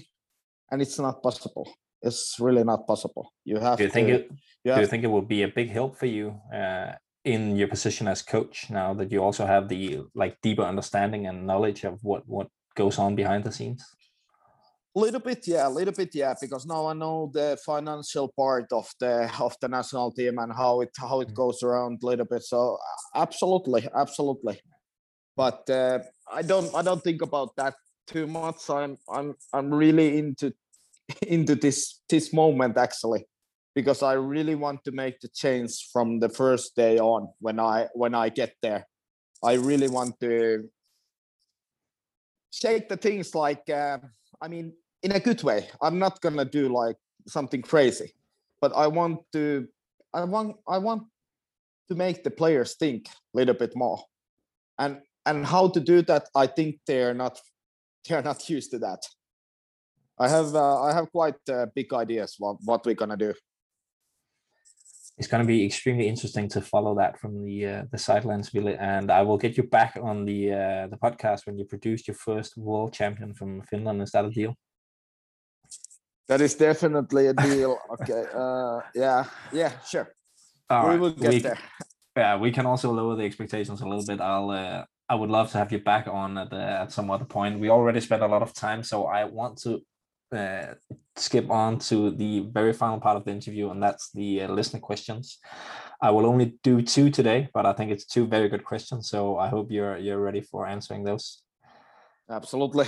and 0.71 0.83
it's 0.85 0.99
not 1.07 1.23
possible 1.29 1.67
it's 2.03 2.37
really 2.41 2.65
not 2.65 2.87
possible 2.87 3.33
you 3.45 3.59
have 3.59 3.79
do 3.79 3.85
you 3.85 3.91
think 3.91 4.09
it? 4.09 4.31
you 4.65 4.75
Do 4.75 4.81
you 4.81 4.87
think 4.87 5.05
it 5.05 5.09
will 5.09 5.29
be 5.37 5.43
a 5.43 5.49
big 5.49 5.71
help 5.71 5.97
for 5.99 6.07
you 6.07 6.41
uh, 6.55 6.93
in 7.25 7.57
your 7.57 7.69
position 7.69 8.09
as 8.09 8.23
coach 8.23 8.71
now 8.71 8.95
that 8.95 9.11
you 9.13 9.23
also 9.23 9.47
have 9.47 9.69
the 9.69 10.01
like 10.15 10.37
deeper 10.43 10.63
understanding 10.63 11.27
and 11.27 11.47
knowledge 11.47 11.85
of 11.85 11.99
what 12.03 12.23
what 12.27 12.49
goes 12.75 12.99
on 12.99 13.15
behind 13.15 13.45
the 13.45 13.53
scenes? 13.53 13.83
A 14.95 15.01
little 15.01 15.21
bit 15.21 15.47
yeah 15.47 15.67
a 15.67 15.71
little 15.79 15.95
bit 15.95 16.11
yeah 16.15 16.35
because 16.39 16.67
now 16.67 16.87
i 16.87 16.93
know 16.93 17.31
the 17.33 17.57
financial 17.65 18.29
part 18.37 18.67
of 18.73 18.87
the 19.01 19.31
of 19.41 19.55
the 19.63 19.69
national 19.69 20.13
team 20.13 20.39
and 20.39 20.53
how 20.53 20.83
it 20.83 20.91
how 20.99 21.21
it 21.23 21.29
Mm. 21.31 21.35
goes 21.35 21.63
around 21.63 22.03
a 22.03 22.07
little 22.07 22.27
bit 22.27 22.43
so 22.43 22.77
absolutely 23.15 23.89
absolutely 23.95 24.61
but 25.37 25.69
uh, 25.71 25.99
i 26.31 26.43
don't 26.43 26.75
i 26.75 26.83
don't 26.83 27.03
think 27.03 27.23
about 27.23 27.57
that 27.57 27.75
too 28.07 28.27
much 28.27 28.69
i'm 28.69 28.99
i'm 29.09 29.35
i'm 29.55 29.73
really 29.73 30.19
into 30.19 30.53
into 31.27 31.55
this 31.55 32.01
this 32.09 32.33
moment 32.33 32.77
actually 32.77 33.25
because 33.75 34.03
i 34.03 34.13
really 34.13 34.55
want 34.55 34.83
to 34.85 34.93
make 34.93 35.19
the 35.21 35.29
change 35.29 35.89
from 35.93 36.21
the 36.21 36.29
first 36.29 36.77
day 36.77 36.99
on 36.99 37.29
when 37.41 37.59
i 37.61 37.87
when 37.95 38.15
i 38.15 38.29
get 38.29 38.55
there. 38.63 38.87
I 39.45 39.55
really 39.55 39.89
want 39.89 40.21
to 40.21 40.69
shake 42.53 42.89
the 42.89 42.97
things 42.97 43.35
like 43.35 43.69
uh, 43.69 43.99
i 44.41 44.49
mean 44.49 44.73
in 45.03 45.13
a 45.13 45.21
good 45.21 45.43
way. 45.43 45.69
I'm 45.81 45.99
not 45.99 46.21
gonna 46.21 46.45
do 46.45 46.69
like 46.69 46.97
something 47.27 47.63
crazy 47.63 48.15
but 48.63 48.73
i 48.75 48.87
want 48.87 49.19
to 49.33 49.67
i 50.15 50.25
want 50.25 50.57
i 50.67 50.79
want 50.79 51.03
to 51.89 51.95
make 51.95 52.25
the 52.25 52.31
players 52.31 52.77
think 52.77 53.09
a 53.09 53.39
little 53.39 53.55
bit 53.55 53.77
more. 53.77 53.99
And 54.79 55.01
and 55.27 55.45
how 55.45 55.69
to 55.69 55.81
do 55.81 56.01
that 56.03 56.29
i 56.35 56.47
think 56.47 56.77
they're 56.87 57.13
not 57.13 57.39
they're 58.09 58.23
not 58.23 58.49
used 58.57 58.71
to 58.71 58.79
that 58.79 59.03
I 60.25 60.29
have 60.37 60.49
uh, 60.55 60.83
I 60.89 60.91
have 60.99 61.07
quite 61.19 61.41
uh, 61.49 61.67
big 61.75 61.89
ideas 62.03 62.31
what 62.43 62.57
what 62.69 62.81
we're 62.87 63.01
gonna 63.03 63.17
do. 63.17 63.33
It's 65.19 65.29
going 65.29 65.43
to 65.45 65.47
be 65.47 65.65
extremely 65.67 66.07
interesting 66.09 66.49
to 66.55 66.61
follow 66.61 66.95
that 66.97 67.19
from 67.21 67.33
the 67.45 67.57
uh, 67.67 67.83
the 67.93 67.99
sidelines, 67.99 68.49
Ville, 68.55 68.77
and 68.93 69.11
I 69.11 69.23
will 69.27 69.37
get 69.45 69.57
you 69.59 69.65
back 69.79 69.93
on 70.11 70.25
the 70.31 70.41
uh, 70.53 70.87
the 70.93 70.97
podcast 70.97 71.41
when 71.47 71.59
you 71.59 71.65
produced 71.65 72.09
your 72.09 72.15
first 72.29 72.57
world 72.57 72.93
champion 72.95 73.35
from 73.35 73.63
Finland. 73.71 74.01
Is 74.03 74.11
that 74.13 74.25
a 74.25 74.31
deal? 74.31 74.55
That 76.29 76.41
is 76.41 76.55
definitely 76.55 77.27
a 77.27 77.35
deal. 77.35 77.77
okay. 77.95 78.25
Uh, 78.43 78.81
yeah. 78.95 79.25
Yeah. 79.53 79.73
Sure. 79.93 80.09
All 80.71 80.85
we 80.85 80.91
right. 80.91 81.01
will 81.01 81.11
get 81.25 81.33
We- 81.35 81.41
there. 81.41 81.59
Yeah, 82.17 82.37
we 82.41 82.51
can 82.53 82.67
also 82.67 82.93
lower 82.93 83.17
the 83.17 83.25
expectations 83.25 83.81
a 83.81 83.87
little 83.89 84.05
bit. 84.07 84.21
I'll 84.21 84.51
uh, 84.51 84.85
I 85.09 85.15
would 85.15 85.31
love 85.31 85.51
to 85.53 85.59
have 85.59 85.73
you 85.73 85.79
back 85.93 86.07
on 86.09 86.39
at 86.39 86.53
uh, 86.53 86.83
at 86.83 86.93
some 86.93 87.11
other 87.11 87.25
point. 87.27 87.61
We 87.61 87.71
already 87.71 88.01
spent 88.01 88.23
a 88.23 88.27
lot 88.35 88.43
of 88.43 88.53
time, 88.53 88.83
so 88.83 88.97
I 89.07 89.25
want 89.25 89.59
to 89.65 89.81
uh, 90.33 90.75
skip 91.17 91.51
on 91.51 91.79
to 91.79 92.11
the 92.11 92.41
very 92.41 92.73
final 92.73 93.01
part 93.01 93.17
of 93.17 93.25
the 93.25 93.31
interview, 93.31 93.71
and 93.71 93.83
that's 93.83 94.11
the 94.13 94.43
uh, 94.43 94.49
listener 94.49 94.81
questions. 94.81 95.39
I 96.01 96.11
will 96.11 96.27
only 96.27 96.55
do 96.63 96.83
two 96.83 97.11
today, 97.11 97.49
but 97.55 97.67
I 97.67 97.73
think 97.73 97.91
it's 97.93 98.07
two 98.07 98.27
very 98.27 98.49
good 98.49 98.65
questions. 98.65 99.09
So 99.09 99.39
I 99.39 99.49
hope 99.49 99.71
you're 99.71 99.97
you're 99.99 100.21
ready 100.21 100.41
for 100.41 100.67
answering 100.67 101.05
those. 101.05 101.43
Absolutely. 102.31 102.87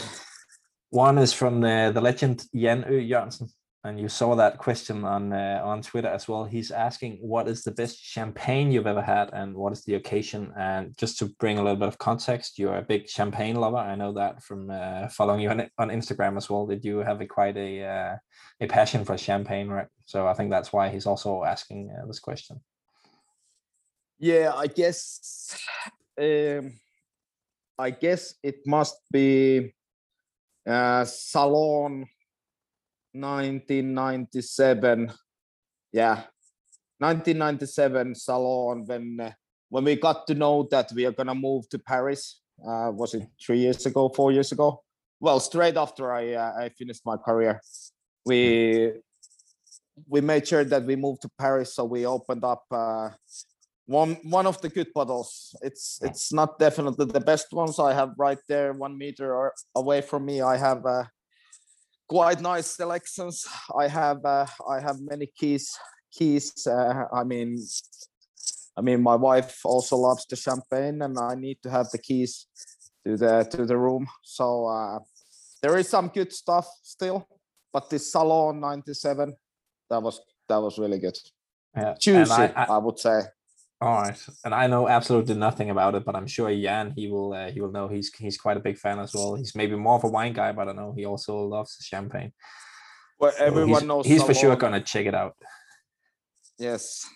One 0.91 1.19
is 1.19 1.33
from 1.33 1.61
the, 1.61 1.91
the 1.93 2.01
legend 2.01 2.45
Jan 2.55 2.85
Jørgensen, 2.85 3.51
and 3.85 4.01
you 4.01 4.09
saw 4.09 4.35
that 4.35 4.57
question 4.57 5.05
on 5.05 5.33
uh, 5.33 5.61
on 5.63 5.83
Twitter 5.83 6.09
as 6.09 6.27
well. 6.27 6.45
He's 6.45 6.71
asking, 6.71 7.19
"What 7.21 7.47
is 7.49 7.63
the 7.63 7.71
best 7.71 8.03
champagne 8.03 8.73
you've 8.73 8.87
ever 8.87 9.03
had, 9.03 9.31
and 9.35 9.55
what 9.55 9.75
is 9.75 9.85
the 9.85 9.95
occasion?" 9.95 10.53
And 10.57 10.97
just 10.97 11.19
to 11.19 11.27
bring 11.39 11.59
a 11.59 11.63
little 11.63 11.77
bit 11.77 11.89
of 11.89 11.99
context, 11.99 12.59
you're 12.59 12.79
a 12.79 12.83
big 12.83 13.09
champagne 13.09 13.57
lover. 13.57 13.77
I 13.77 13.95
know 13.95 14.13
that 14.15 14.43
from 14.43 14.71
uh, 14.71 15.09
following 15.09 15.41
you 15.41 15.51
on, 15.51 15.69
on 15.79 15.91
Instagram 15.91 16.39
as 16.39 16.49
well. 16.49 16.67
That 16.67 16.83
you 16.83 16.99
have 16.99 17.21
a 17.21 17.27
quite 17.27 17.59
a 17.59 17.85
uh, 17.85 18.17
a 18.61 18.67
passion 18.67 19.05
for 19.05 19.19
champagne, 19.19 19.69
right? 19.69 19.89
So 20.07 20.27
I 20.27 20.33
think 20.33 20.51
that's 20.51 20.73
why 20.73 20.89
he's 20.89 21.07
also 21.07 21.45
asking 21.45 21.95
uh, 21.95 22.07
this 22.07 22.21
question. 22.21 22.61
Yeah, 24.19 24.53
I 24.57 24.67
guess 24.67 25.59
um, 26.19 26.81
I 27.79 27.91
guess 27.91 28.35
it 28.43 28.67
must 28.67 28.97
be 29.13 29.75
uh, 30.67 31.05
Salon 31.05 32.07
1997. 33.15 35.13
Yeah, 35.93 36.25
1997 36.99 38.15
Salon 38.15 38.85
when 38.87 39.21
uh, 39.21 39.33
when 39.71 39.85
we 39.85 39.97
got 39.97 40.27
to 40.27 40.35
know 40.35 40.67
that 40.71 40.91
we 40.93 41.07
are 41.07 41.13
gonna 41.13 41.35
move 41.35 41.69
to 41.71 41.79
Paris. 41.79 42.41
Uh, 42.59 42.91
was 42.93 43.15
it 43.15 43.27
three 43.45 43.59
years 43.59 43.87
ago, 43.87 44.09
four 44.09 44.33
years 44.33 44.53
ago? 44.53 44.83
Well, 45.21 45.41
straight 45.41 45.77
after 45.77 46.13
I 46.13 46.35
uh, 46.35 46.53
I 46.59 46.69
finished 46.71 47.03
my 47.05 47.17
career, 47.17 47.61
we 48.27 48.93
we 50.09 50.21
made 50.21 50.47
sure 50.47 50.65
that 50.65 50.85
we 50.85 50.97
moved 50.97 51.23
to 51.23 51.31
Paris. 51.39 51.75
So 51.75 51.85
we 51.85 52.07
opened 52.07 52.45
up 52.45 52.65
uh, 52.71 53.11
one 53.87 54.17
one 54.25 54.47
of 54.47 54.61
the 54.61 54.69
good 54.69 54.93
bottles. 54.93 55.55
It's 55.63 56.01
it's 56.03 56.33
not 56.33 56.59
definitely 56.59 57.07
the 57.07 57.21
best 57.21 57.53
ones. 57.53 57.79
I 57.79 57.93
have 57.95 58.15
right 58.19 58.43
there, 58.49 58.73
one 58.73 58.99
meter 58.99 59.53
away 59.75 60.01
from 60.01 60.25
me. 60.25 60.41
I 60.41 60.57
have 60.57 60.85
uh, 60.87 61.05
quite 62.15 62.41
nice 62.41 62.69
selections. 62.77 63.45
I 63.77 63.89
have 63.89 64.25
uh, 64.25 64.47
I 64.75 64.81
have 64.81 64.97
many 65.01 65.27
keys 65.39 65.67
keys. 66.17 66.67
Uh, 66.67 67.05
I 67.13 67.25
mean, 67.25 67.59
I 68.79 68.81
mean, 68.83 69.03
my 69.03 69.17
wife 69.17 69.59
also 69.65 69.97
loves 69.97 70.25
the 70.31 70.37
champagne, 70.37 71.03
and 71.03 71.19
I 71.19 71.35
need 71.35 71.59
to 71.65 71.71
have 71.71 71.89
the 71.91 71.99
keys 71.99 72.47
to 73.05 73.17
the 73.17 73.35
to 73.51 73.67
the 73.67 73.77
room. 73.77 74.07
So 74.23 74.67
uh, 74.67 74.99
there 75.63 75.77
is 75.81 75.89
some 75.89 76.09
good 76.09 76.33
stuff 76.33 76.67
still, 76.83 77.27
but 77.73 77.91
this 77.91 78.13
Salon 78.13 78.61
'97 78.61 79.35
that 79.91 80.03
was 80.03 80.21
that 80.49 80.61
was 80.63 80.79
really 80.79 81.01
good. 81.01 81.19
Yeah, 81.77 81.95
Juicy, 82.01 82.33
I- 82.33 82.53
I, 82.57 82.65
I- 82.77 82.79
would 82.79 82.99
say. 82.99 83.21
All 83.81 84.01
right, 84.01 84.19
and 84.45 84.55
I 84.55 84.67
know 84.67 84.89
absolutely 84.89 85.35
nothing 85.35 85.69
about 85.71 85.95
it, 85.95 86.05
but 86.05 86.17
I'm 86.17 86.27
sure 86.27 86.51
Jan 86.55 86.93
he 86.97 87.09
will 87.09 87.35
uh, 87.35 87.51
he 87.51 87.61
will 87.61 87.73
know. 87.73 87.89
He's 87.89 88.13
he's 88.15 88.39
quite 88.39 88.57
a 88.57 88.61
big 88.61 88.79
fan 88.79 88.99
as 88.99 89.13
well. 89.13 89.35
He's 89.35 89.55
maybe 89.55 89.77
more 89.77 89.97
of 89.97 90.05
a 90.05 90.09
wine 90.09 90.33
guy, 90.33 90.53
but 90.53 90.69
I 90.69 90.73
know 90.73 90.95
he 90.97 91.05
also 91.05 91.37
loves 91.41 91.77
champagne. 91.83 92.33
Well, 93.19 93.33
So 93.33 93.45
everyone 93.45 93.81
he's, 93.81 93.89
knows. 93.89 94.07
he's 94.07 94.23
for 94.23 94.33
sure 94.35 94.57
gonna 94.57 94.81
check 94.81 95.07
it 95.07 95.15
out. 95.15 95.35
Yes. 96.59 97.07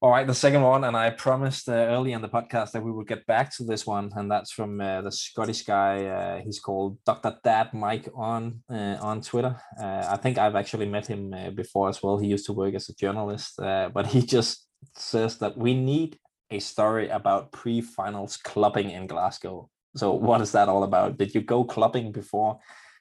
All 0.00 0.10
right, 0.10 0.26
the 0.26 0.34
second 0.34 0.62
one, 0.62 0.82
and 0.82 0.96
I 0.96 1.10
promised 1.10 1.68
uh, 1.68 1.74
early 1.74 2.12
in 2.12 2.22
the 2.22 2.28
podcast 2.28 2.72
that 2.72 2.82
we 2.82 2.90
would 2.90 3.06
get 3.06 3.24
back 3.26 3.54
to 3.56 3.62
this 3.64 3.86
one, 3.86 4.10
and 4.16 4.28
that's 4.28 4.50
from 4.50 4.80
uh, 4.80 5.00
the 5.02 5.12
Scottish 5.12 5.62
guy. 5.62 6.06
Uh, 6.06 6.40
he's 6.42 6.58
called 6.58 6.98
Dr. 7.06 7.36
Dad 7.44 7.72
Mike 7.72 8.08
on 8.12 8.64
uh, 8.68 8.96
on 9.00 9.20
Twitter. 9.20 9.54
Uh, 9.80 10.04
I 10.10 10.16
think 10.16 10.38
I've 10.38 10.56
actually 10.56 10.86
met 10.86 11.06
him 11.06 11.32
uh, 11.32 11.50
before 11.50 11.88
as 11.88 12.02
well. 12.02 12.18
He 12.18 12.26
used 12.26 12.46
to 12.46 12.52
work 12.52 12.74
as 12.74 12.88
a 12.88 12.94
journalist, 12.94 13.60
uh, 13.60 13.90
but 13.94 14.08
he 14.08 14.22
just 14.36 14.66
says 14.96 15.38
that 15.38 15.56
we 15.56 15.74
need 15.74 16.18
a 16.50 16.58
story 16.58 17.08
about 17.08 17.52
pre-finals 17.52 18.36
clubbing 18.36 18.90
in 18.90 19.06
Glasgow. 19.06 19.68
So, 19.96 20.12
what 20.12 20.40
is 20.40 20.52
that 20.52 20.68
all 20.68 20.84
about? 20.84 21.18
Did 21.18 21.34
you 21.34 21.40
go 21.40 21.64
clubbing 21.64 22.12
before 22.12 22.58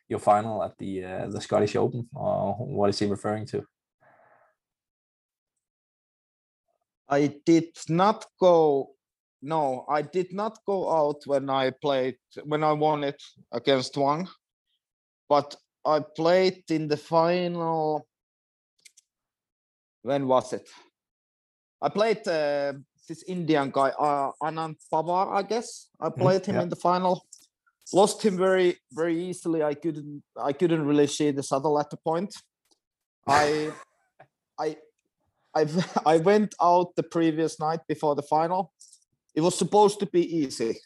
your 0.10 0.20
final 0.20 0.64
at 0.64 0.78
the 0.78 1.06
uh, 1.06 1.28
the 1.28 1.42
Scottish 1.42 1.76
Open, 1.76 2.08
or 2.14 2.54
what 2.56 2.90
is 2.90 3.00
he 3.00 3.06
referring 3.06 3.46
to? 3.48 3.64
I 7.10 7.36
did 7.46 7.70
not 7.90 8.26
go. 8.40 8.92
No, 9.42 9.86
I 9.90 10.02
did 10.02 10.34
not 10.34 10.60
go 10.68 10.90
out 10.92 11.22
when 11.26 11.50
I 11.50 11.72
played 11.72 12.18
when 12.44 12.64
I 12.64 12.74
won 12.74 13.04
it 13.04 13.22
against 13.52 13.98
Wang, 13.98 14.28
but 15.30 15.56
I 15.86 16.00
played 16.00 16.64
in 16.70 16.88
the 16.88 16.98
final. 16.98 18.08
When 20.04 20.28
was 20.28 20.54
it? 20.54 20.68
I 21.82 21.90
played 21.90 22.28
uh, 22.28 22.74
this 23.08 23.24
Indian 23.24 23.72
guy, 23.72 23.90
uh, 23.90 24.32
Anand 24.44 24.76
Pawar, 24.92 25.36
I 25.36 25.42
guess. 25.42 25.88
I 26.00 26.10
played 26.10 26.46
him 26.46 26.56
yeah. 26.56 26.64
in 26.64 26.70
the 26.70 26.76
final. 26.76 27.26
Lost 27.94 28.24
him 28.24 28.38
very, 28.38 28.78
very 28.94 29.22
easily. 29.22 29.64
I 29.64 29.74
couldn't, 29.74 30.24
I 30.38 30.54
couldn't 30.54 30.86
really 30.86 31.08
see 31.08 31.32
the 31.32 31.44
shuttle 31.44 31.80
at 31.80 31.90
the 31.90 31.98
point. 31.98 32.34
I, 33.28 33.72
I, 34.60 34.78
I 35.56 35.66
I 36.06 36.18
went 36.18 36.56
out 36.62 36.96
the 36.96 37.04
previous 37.04 37.60
night 37.60 37.82
before 37.88 38.16
the 38.16 38.22
final. 38.22 38.72
It 39.36 39.42
was 39.42 39.58
supposed 39.58 40.00
to 40.00 40.06
be 40.06 40.24
easy. 40.38 40.78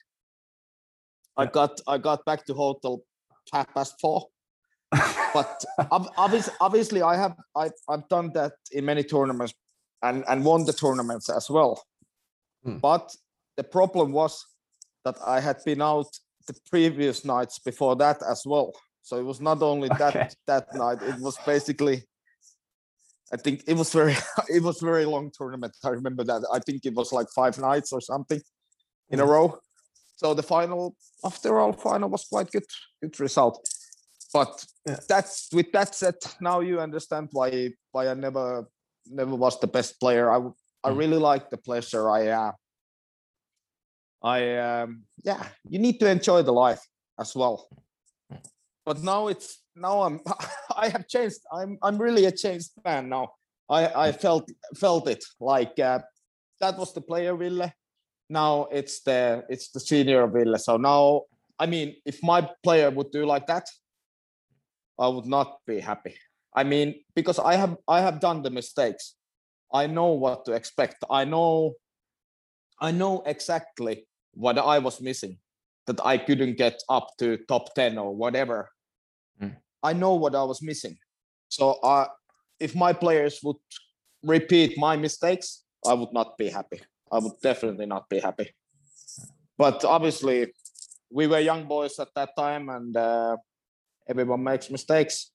I 1.38 1.46
got 1.46 1.82
I 1.88 1.98
got 1.98 2.26
back 2.26 2.46
to 2.46 2.54
hotel 2.54 3.04
half 3.54 3.72
past 3.74 3.96
four. 4.00 4.28
But 5.34 5.66
obviously, 6.18 6.54
obviously, 6.62 7.02
I 7.02 7.18
have 7.18 7.36
I, 7.56 7.70
I've 7.90 8.08
done 8.08 8.32
that 8.36 8.54
in 8.72 8.86
many 8.86 9.04
tournaments 9.04 9.54
and 10.08 10.24
and 10.28 10.46
won 10.46 10.66
the 10.66 10.74
tournaments 10.74 11.30
as 11.30 11.50
well. 11.50 11.74
Hmm. 12.64 12.78
But 12.90 13.06
the 13.58 13.64
problem 13.64 14.12
was 14.12 14.46
that 15.04 15.18
I 15.36 15.40
had 15.48 15.58
been 15.66 15.82
out 15.82 16.08
the 16.48 16.56
previous 16.70 17.24
nights 17.26 17.60
before 17.60 17.96
that 17.98 18.18
as 18.34 18.44
well. 18.46 18.72
So 19.02 19.18
it 19.18 19.26
was 19.26 19.40
not 19.40 19.62
only 19.62 19.90
Okay. 19.92 19.98
that 20.04 20.36
that 20.48 20.66
night. 20.74 21.00
It 21.12 21.20
was 21.20 21.38
basically 21.46 21.98
I 23.34 23.38
think 23.38 23.64
it 23.68 23.76
was 23.78 23.92
very 23.94 24.16
it 24.58 24.64
was 24.64 24.80
very 24.82 25.06
long 25.06 25.32
tournament. 25.38 25.74
I 25.84 25.90
remember 25.90 26.24
that. 26.26 26.42
I 26.58 26.60
think 26.66 26.86
it 26.86 26.94
was 26.96 27.12
like 27.12 27.28
five 27.42 27.56
nights 27.70 27.92
or 27.94 28.02
something 28.02 28.42
in 29.10 29.20
a 29.20 29.24
Mm. 29.26 29.30
row. 29.30 29.60
So 30.18 30.34
the 30.34 30.44
final, 30.44 30.96
after 31.24 31.60
all, 31.60 31.74
final 31.74 32.10
was 32.10 32.24
quite 32.32 32.50
good, 32.52 32.66
good 33.02 33.20
result. 33.20 33.56
But 34.34 34.66
Yeah. 34.86 35.00
that's 35.10 35.50
with 35.54 35.72
that 35.72 35.96
said, 35.96 36.16
now 36.40 36.62
you 36.62 36.80
understand 36.82 37.30
why 37.32 37.70
why 37.94 38.04
I 38.12 38.14
never 38.14 38.66
never 39.08 39.36
was 39.36 39.60
the 39.60 39.68
best 39.68 40.00
player. 40.00 40.32
I 40.32 40.90
Mm. 40.92 40.98
really 40.98 41.18
like 41.18 41.50
the 41.50 41.58
pleasure. 41.58 42.10
I 42.10 42.28
uh, 42.28 42.52
I 44.22 44.58
um, 44.58 45.04
yeah, 45.24 45.44
you 45.70 45.80
need 45.80 46.00
to 46.00 46.10
enjoy 46.10 46.42
the 46.44 46.54
life 46.54 46.82
as 47.20 47.36
well. 47.36 47.68
But 48.86 49.02
now 49.02 49.28
it's 49.28 49.64
now 49.76 50.04
I'm 50.04 50.20
I 50.76 50.90
have 50.90 51.08
changed. 51.08 51.42
I'm 51.52 51.78
I'm 51.82 51.98
really 51.98 52.26
a 52.26 52.32
changed 52.32 52.72
man 52.84 53.10
now. 53.10 53.34
I 53.70 54.08
I 54.08 54.12
felt 54.12 54.50
felt 54.76 55.08
it 55.08 55.24
like 55.40 55.80
uh, 55.80 56.00
that 56.60 56.78
was 56.78 56.94
the 56.94 57.02
player 57.02 57.36
Ville. 57.36 57.72
Now 58.30 58.68
it's 58.72 59.02
the 59.02 59.44
it's 59.50 59.70
the 59.72 59.80
senior 59.80 60.28
Ville. 60.28 60.58
So 60.58 60.78
now 60.78 61.24
I 61.58 61.66
mean, 61.66 61.96
if 62.06 62.22
my 62.22 62.50
player 62.64 62.92
would 62.92 63.12
do 63.12 63.26
like 63.26 63.48
that, 63.48 63.66
I 65.00 65.08
would 65.08 65.26
not 65.26 65.60
be 65.66 65.80
happy. 65.80 66.16
I 66.56 66.64
mean, 66.64 66.96
because 67.16 67.38
I 67.38 67.56
have 67.56 67.76
I 67.88 68.00
have 68.02 68.20
done 68.20 68.42
the 68.42 68.50
mistakes. 68.50 69.16
I 69.74 69.88
know 69.88 70.12
what 70.14 70.46
to 70.46 70.54
expect. 70.54 71.04
I 71.10 71.26
know 71.26 71.76
I 72.80 72.92
know 72.92 73.24
exactly 73.26 74.08
what 74.34 74.58
I 74.58 74.80
was 74.80 75.02
missing 75.02 75.38
that 75.88 76.00
I 76.04 76.18
couldn't 76.18 76.58
get 76.58 76.82
up 76.90 77.10
to 77.20 77.38
top 77.48 77.76
10 77.76 77.98
or 77.98 78.16
whatever. 78.16 78.70
Mm. 79.42 79.56
I 79.84 79.94
know 79.94 80.16
what 80.16 80.36
I 80.36 80.44
was 80.44 80.62
missing. 80.62 80.98
So 81.50 81.74
uh, 81.84 82.08
if 82.60 82.76
my 82.76 82.92
players 82.92 83.40
would 83.44 83.58
repeat 84.24 84.78
my 84.78 84.98
mistakes, 84.98 85.64
I 85.86 85.94
would 85.94 86.12
not 86.12 86.38
be 86.38 86.50
happy. 86.50 86.82
I 87.12 87.20
would 87.20 87.40
definitely 87.42 87.86
not 87.86 88.10
be 88.10 88.20
happy. 88.20 88.52
But 89.58 89.86
obviously, 89.86 90.52
we 91.12 91.28
were 91.28 91.40
young 91.40 91.68
boys 91.68 92.00
at 92.00 92.10
that 92.16 92.36
time, 92.36 92.68
and 92.70 92.98
uh, 92.98 93.38
everyone 94.10 94.44
makes 94.44 94.70
mistakes. 94.70 95.32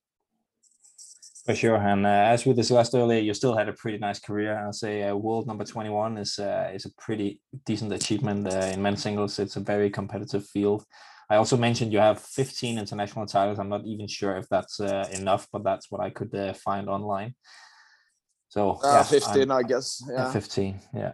For 1.47 1.55
sure, 1.55 1.76
and 1.76 2.05
uh, 2.05 2.09
as 2.34 2.45
we 2.45 2.53
discussed 2.53 2.95
earlier, 2.95 3.18
you 3.18 3.32
still 3.32 3.57
had 3.57 3.68
a 3.68 3.72
pretty 3.72 3.97
nice 3.97 4.20
career. 4.20 4.59
I'll 4.59 4.74
say 4.74 5.05
uh, 5.05 5.16
world 5.16 5.47
number 5.47 5.64
twenty 5.64 5.88
one 5.88 6.18
is 6.18 6.38
uh, 6.38 6.70
is 6.74 6.84
a 6.84 6.91
pretty 6.99 7.41
decent 7.64 7.93
achievement 7.93 8.47
uh, 8.47 8.70
in 8.72 8.82
men's 8.82 9.03
singles. 9.03 9.38
It's 9.38 9.57
a 9.57 9.61
very 9.61 9.88
competitive 9.88 10.45
field. 10.47 10.84
I 11.30 11.36
also 11.36 11.57
mentioned 11.57 11.93
you 11.93 11.99
have 11.99 12.20
fifteen 12.20 12.78
international 12.78 13.24
titles. 13.24 13.59
I'm 13.59 13.70
not 13.70 13.86
even 13.86 14.07
sure 14.07 14.36
if 14.36 14.49
that's 14.51 14.80
uh, 14.80 15.09
enough, 15.12 15.49
but 15.51 15.64
that's 15.64 15.91
what 15.91 16.03
I 16.03 16.11
could 16.11 16.34
uh, 16.34 16.53
find 16.53 16.91
online. 16.91 17.34
So 18.49 18.78
yeah, 18.84 19.03
fifteen, 19.03 19.51
I'm, 19.51 19.64
I 19.64 19.68
guess. 19.68 20.03
Yeah, 20.09 20.30
fifteen. 20.32 20.80
Yeah. 20.95 21.12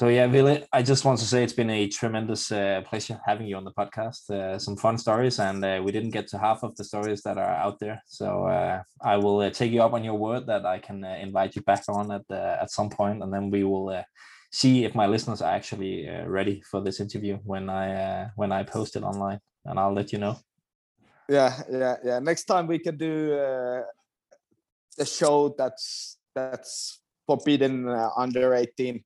So 0.00 0.08
yeah, 0.08 0.28
Ville, 0.28 0.66
I 0.72 0.82
just 0.82 1.04
want 1.04 1.18
to 1.18 1.26
say 1.26 1.44
it's 1.44 1.52
been 1.52 1.68
a 1.68 1.86
tremendous 1.86 2.50
uh, 2.50 2.80
pleasure 2.86 3.20
having 3.26 3.46
you 3.46 3.56
on 3.56 3.64
the 3.64 3.72
podcast. 3.72 4.30
Uh, 4.30 4.58
some 4.58 4.74
fun 4.74 4.96
stories, 4.96 5.38
and 5.38 5.62
uh, 5.62 5.82
we 5.84 5.92
didn't 5.92 6.12
get 6.12 6.26
to 6.28 6.38
half 6.38 6.62
of 6.62 6.74
the 6.76 6.84
stories 6.84 7.20
that 7.24 7.36
are 7.36 7.54
out 7.54 7.78
there. 7.80 8.02
So 8.06 8.46
uh, 8.46 8.82
I 9.02 9.18
will 9.18 9.40
uh, 9.40 9.50
take 9.50 9.72
you 9.72 9.82
up 9.82 9.92
on 9.92 10.02
your 10.02 10.14
word 10.14 10.46
that 10.46 10.64
I 10.64 10.78
can 10.78 11.04
uh, 11.04 11.18
invite 11.20 11.54
you 11.54 11.60
back 11.60 11.84
on 11.90 12.10
at 12.12 12.24
at 12.30 12.70
some 12.70 12.88
point, 12.88 13.22
and 13.22 13.30
then 13.30 13.50
we 13.50 13.62
will 13.62 14.02
see 14.50 14.86
if 14.86 14.94
my 14.94 15.06
listeners 15.06 15.42
are 15.42 15.52
actually 15.52 16.08
ready 16.26 16.62
for 16.62 16.80
this 16.80 16.98
interview 16.98 17.36
when 17.44 17.68
I 17.68 18.30
when 18.36 18.52
I 18.52 18.62
post 18.62 18.96
it 18.96 19.02
online, 19.02 19.40
and 19.66 19.78
I'll 19.78 19.92
let 19.92 20.12
you 20.14 20.18
know. 20.18 20.38
Yeah, 21.28 21.60
yeah, 21.70 21.96
yeah. 22.02 22.18
Next 22.20 22.44
time 22.44 22.66
we 22.66 22.78
can 22.78 22.96
do 22.96 23.34
a 24.98 25.04
show 25.04 25.54
that's 25.58 26.16
that's 26.34 27.02
forbidden 27.26 27.86
under 28.16 28.54
eighteen 28.54 29.04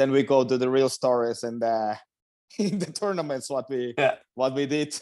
then 0.00 0.10
we 0.10 0.22
go 0.22 0.44
to 0.44 0.56
the 0.56 0.70
real 0.70 0.88
stories 0.88 1.42
and 1.42 1.62
uh, 1.74 1.94
in 2.58 2.78
the 2.78 2.92
tournaments 2.92 3.50
what 3.50 3.68
we 3.68 3.94
yeah. 3.96 4.16
what 4.34 4.54
we 4.54 4.66
did. 4.66 4.98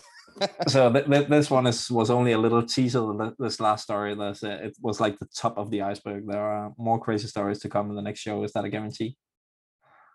so 0.67 0.93
th- 0.95 1.07
th- 1.07 1.29
this 1.29 1.51
one 1.51 1.67
is 1.67 1.91
was 1.91 2.11
only 2.11 2.33
a 2.33 2.39
little 2.39 2.63
teaser. 2.63 3.33
This 3.39 3.61
last 3.61 3.85
story, 3.85 4.15
this, 4.15 4.43
uh, 4.43 4.59
it 4.63 4.77
was 4.83 5.01
like 5.01 5.19
the 5.19 5.29
top 5.35 5.57
of 5.57 5.71
the 5.71 5.83
iceberg. 5.83 6.27
There 6.27 6.41
are 6.41 6.73
more 6.77 7.01
crazy 7.01 7.29
stories 7.29 7.61
to 7.61 7.69
come 7.69 7.91
in 7.91 7.97
the 7.97 8.03
next 8.03 8.21
show. 8.21 8.45
Is 8.45 8.53
that 8.53 8.65
a 8.65 8.69
guarantee? 8.69 9.17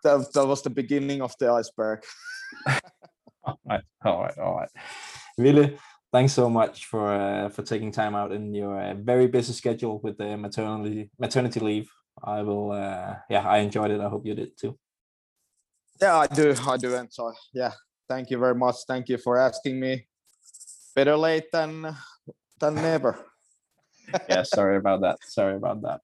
That, 0.04 0.32
that 0.34 0.46
was 0.46 0.62
the 0.62 0.70
beginning 0.70 1.22
of 1.22 1.34
the 1.40 1.50
iceberg. 1.50 2.04
all 3.44 3.58
right, 3.66 3.84
all 4.04 4.22
right, 4.22 4.38
all 4.38 4.56
right. 4.56 4.68
Really, 5.38 5.78
thanks 6.12 6.34
so 6.34 6.48
much 6.48 6.84
for 6.84 7.12
uh, 7.12 7.48
for 7.48 7.62
taking 7.62 7.90
time 7.90 8.14
out 8.14 8.30
in 8.32 8.54
your 8.54 8.80
uh, 8.80 8.94
very 8.94 9.26
busy 9.26 9.52
schedule 9.52 9.98
with 10.04 10.18
the 10.18 10.36
maternity 10.36 11.10
maternity 11.18 11.60
leave. 11.60 11.88
I 12.24 12.42
will. 12.42 12.72
Uh, 12.72 13.16
yeah, 13.28 13.46
I 13.46 13.58
enjoyed 13.58 13.90
it. 13.90 14.00
I 14.00 14.08
hope 14.08 14.24
you 14.26 14.34
did 14.34 14.56
too. 14.56 14.78
Yeah, 16.00 16.18
I 16.18 16.26
do. 16.26 16.54
I 16.66 16.76
do 16.76 16.94
enjoy. 16.94 17.32
Yeah, 17.52 17.72
thank 18.08 18.30
you 18.30 18.38
very 18.38 18.54
much. 18.54 18.76
Thank 18.88 19.08
you 19.08 19.18
for 19.18 19.36
asking 19.38 19.78
me. 19.78 20.06
Better 20.96 21.16
late 21.16 21.52
than 21.52 21.94
than 22.58 22.74
never. 22.76 23.18
yeah, 24.28 24.42
sorry 24.42 24.76
about 24.78 25.02
that. 25.02 25.18
Sorry 25.22 25.56
about 25.56 25.82
that. 25.82 26.00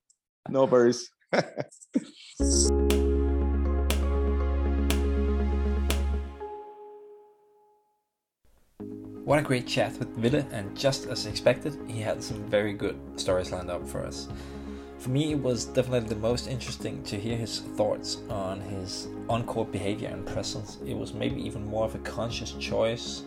No 0.48 0.64
worries. 0.64 1.10
What 9.30 9.38
a 9.38 9.42
great 9.42 9.64
chat 9.64 9.96
with 9.96 10.08
Ville, 10.16 10.44
and 10.50 10.76
just 10.76 11.06
as 11.06 11.26
expected, 11.26 11.78
he 11.86 12.00
had 12.00 12.20
some 12.20 12.42
very 12.50 12.72
good 12.72 12.98
stories 13.14 13.52
lined 13.52 13.70
up 13.70 13.86
for 13.86 14.04
us. 14.04 14.26
For 15.01 15.09
me, 15.09 15.32
it 15.32 15.42
was 15.42 15.64
definitely 15.64 16.11
the 16.11 16.16
most 16.16 16.46
interesting 16.46 17.03
to 17.05 17.18
hear 17.18 17.34
his 17.34 17.61
thoughts 17.61 18.18
on 18.28 18.61
his 18.61 19.09
on 19.30 19.44
court 19.44 19.72
behavior 19.72 20.09
and 20.09 20.26
presence. 20.26 20.76
It 20.86 20.94
was 20.94 21.14
maybe 21.14 21.40
even 21.40 21.64
more 21.64 21.86
of 21.86 21.94
a 21.94 22.01
conscious 22.01 22.53
choice 22.53 23.22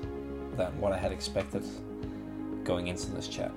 than 0.56 0.80
what 0.80 0.94
I 0.94 0.98
had 1.00 1.12
expected 1.12 1.64
going 2.64 2.90
into 2.90 3.10
this 3.10 3.28
chat. 3.28 3.52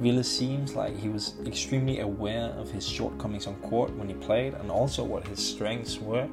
Ville 0.00 0.22
seems 0.22 0.76
like 0.76 0.96
he 0.96 1.08
was 1.08 1.34
extremely 1.46 1.98
aware 1.98 2.50
of 2.50 2.70
his 2.70 2.88
shortcomings 2.88 3.48
on 3.48 3.56
court 3.56 3.92
when 3.96 4.06
he 4.06 4.14
played 4.14 4.54
and 4.54 4.70
also 4.70 5.02
what 5.02 5.26
his 5.26 5.44
strengths 5.44 5.98
were 5.98 6.28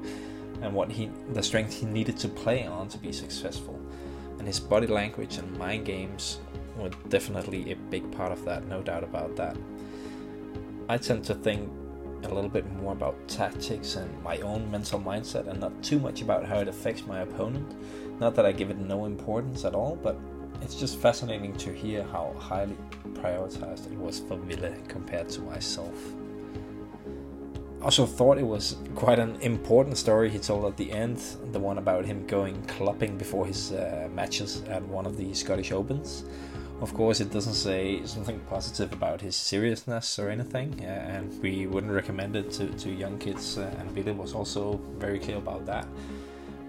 and 0.62 0.76
what 0.76 0.92
he 0.92 1.10
the 1.34 1.42
strength 1.42 1.74
he 1.74 1.88
needed 1.88 2.18
to 2.18 2.28
play 2.28 2.68
on 2.68 2.88
to 2.90 3.00
be 3.00 3.12
successful. 3.12 3.82
And 4.38 4.46
his 4.46 4.60
body 4.60 4.86
language 4.86 5.40
and 5.40 5.58
mind 5.58 5.86
games 5.86 6.38
were 6.78 6.92
definitely 7.10 7.72
a 7.72 7.76
big 7.90 8.12
part 8.12 8.32
of 8.32 8.46
that, 8.46 8.68
no 8.68 8.84
doubt 8.84 9.04
about 9.04 9.36
that. 9.38 9.58
I 10.88 10.98
tend 10.98 11.24
to 11.26 11.34
think 11.34 11.72
a 12.24 12.34
little 12.34 12.50
bit 12.50 12.72
more 12.74 12.94
about 12.94 13.16
tactics 13.28 13.96
and 13.96 14.24
my 14.24 14.38
own 14.40 14.70
mental 14.70 15.00
mindset 15.00 15.48
and 15.48 15.60
not 15.60 15.84
too 15.84 16.00
much 16.00 16.22
about 16.22 16.46
how 16.46 16.60
it 16.60 16.68
affects 16.68 17.06
my 17.06 17.22
opponent. 17.22 17.76
Not 18.20 18.36
that 18.36 18.46
I 18.46 18.52
give 18.52 18.70
it 18.70 18.78
no 18.78 19.06
importance 19.06 19.66
at 19.66 19.74
all, 19.74 19.96
but 19.96 20.18
it's 20.62 20.76
just 20.76 20.98
fascinating 20.98 21.56
to 21.58 21.74
hear 21.74 22.04
how 22.04 22.36
highly 22.38 22.78
prioritized 23.14 23.92
it 23.92 23.98
was 23.98 24.20
for 24.20 24.38
Ville 24.38 24.76
compared 24.88 25.30
to 25.30 25.42
myself. 25.42 25.96
Also 27.82 28.06
thought 28.06 28.38
it 28.38 28.48
was 28.48 28.78
quite 28.96 29.20
an 29.20 29.36
important 29.42 29.98
story 29.98 30.30
he 30.30 30.40
told 30.40 30.66
at 30.66 30.78
the 30.78 30.92
end, 30.92 31.18
the 31.52 31.60
one 31.60 31.78
about 31.78 32.06
him 32.06 32.26
going 32.26 32.60
clubbing 32.66 33.18
before 33.18 33.46
his 33.46 33.72
uh, 33.72 34.08
matches 34.14 34.64
at 34.70 34.82
one 34.84 35.06
of 35.06 35.18
the 35.18 35.34
Scottish 35.34 35.72
Opens. 35.72 36.26
Of 36.82 36.94
course, 36.94 37.22
it 37.22 37.32
doesn't 37.32 37.54
say 37.54 38.06
something 38.06 38.40
positive 38.50 38.92
about 38.92 39.22
his 39.22 39.36
seriousness 39.36 40.20
or 40.20 40.30
anything, 40.30 40.76
uh, 40.82 40.88
and 40.88 41.42
we 41.42 41.68
wouldn't 41.68 41.94
recommend 41.94 42.36
it 42.36 42.52
to, 42.52 42.68
to 42.68 42.90
young 42.90 43.18
kids, 43.18 43.58
uh, 43.58 43.74
and 43.80 43.90
Ville 43.92 44.14
was 44.14 44.34
also 44.34 44.82
very 44.98 45.18
clear 45.18 45.38
about 45.38 45.66
that. 45.66 45.88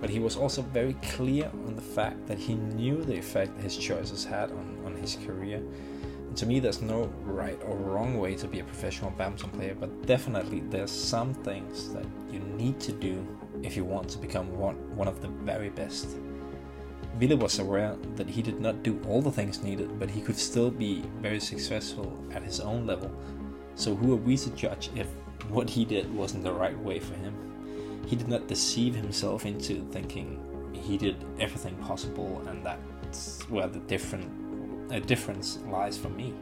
But 0.00 0.08
he 0.08 0.20
was 0.20 0.36
also 0.36 0.62
very 0.62 0.94
clear 1.02 1.50
on 1.66 1.74
the 1.74 1.82
fact 1.82 2.24
that 2.28 2.38
he 2.38 2.54
knew 2.54 3.02
the 3.02 3.18
effect 3.18 3.60
his 3.60 3.76
choices 3.76 4.24
had 4.24 4.52
on, 4.52 4.78
on 4.84 4.94
his 4.94 5.18
career. 5.26 5.56
And 5.56 6.36
to 6.36 6.46
me, 6.46 6.60
there's 6.60 6.82
no 6.82 7.10
right 7.24 7.58
or 7.66 7.76
wrong 7.76 8.18
way 8.18 8.36
to 8.36 8.46
be 8.46 8.60
a 8.60 8.64
professional 8.64 9.10
badminton 9.10 9.50
player, 9.50 9.74
but 9.74 10.06
definitely 10.06 10.60
there's 10.70 10.90
some 10.92 11.34
things 11.34 11.92
that 11.94 12.06
you 12.30 12.38
need 12.38 12.78
to 12.80 12.92
do 12.92 13.26
if 13.64 13.76
you 13.76 13.84
want 13.84 14.08
to 14.10 14.18
become 14.18 14.56
one, 14.56 14.76
one 14.96 15.08
of 15.08 15.20
the 15.20 15.28
very 15.28 15.70
best. 15.70 16.16
Ville 17.18 17.38
was 17.38 17.58
aware 17.58 17.96
that 18.16 18.28
he 18.28 18.42
did 18.42 18.60
not 18.60 18.82
do 18.82 19.00
all 19.08 19.22
the 19.22 19.30
things 19.30 19.62
needed, 19.62 19.98
but 19.98 20.10
he 20.10 20.20
could 20.20 20.36
still 20.36 20.70
be 20.70 21.02
very 21.20 21.40
successful 21.40 22.16
at 22.32 22.42
his 22.42 22.60
own 22.60 22.86
level. 22.86 23.10
So 23.74 23.94
who 23.94 24.12
are 24.12 24.16
we 24.16 24.36
to 24.36 24.50
judge 24.50 24.90
if 24.94 25.06
what 25.48 25.70
he 25.70 25.84
did 25.84 26.12
wasn't 26.14 26.44
the 26.44 26.52
right 26.52 26.78
way 26.78 26.98
for 26.98 27.14
him? 27.14 27.34
He 28.06 28.16
did 28.16 28.28
not 28.28 28.48
deceive 28.48 28.94
himself 28.94 29.46
into 29.46 29.82
thinking 29.92 30.40
he 30.74 30.98
did 30.98 31.16
everything 31.40 31.76
possible 31.76 32.42
and 32.46 32.64
that's 32.64 33.42
where 33.48 33.66
the 33.66 33.80
different 33.80 34.30
a 34.92 35.00
difference 35.00 35.58
lies 35.66 35.98
for 35.98 36.10
me. 36.10 36.32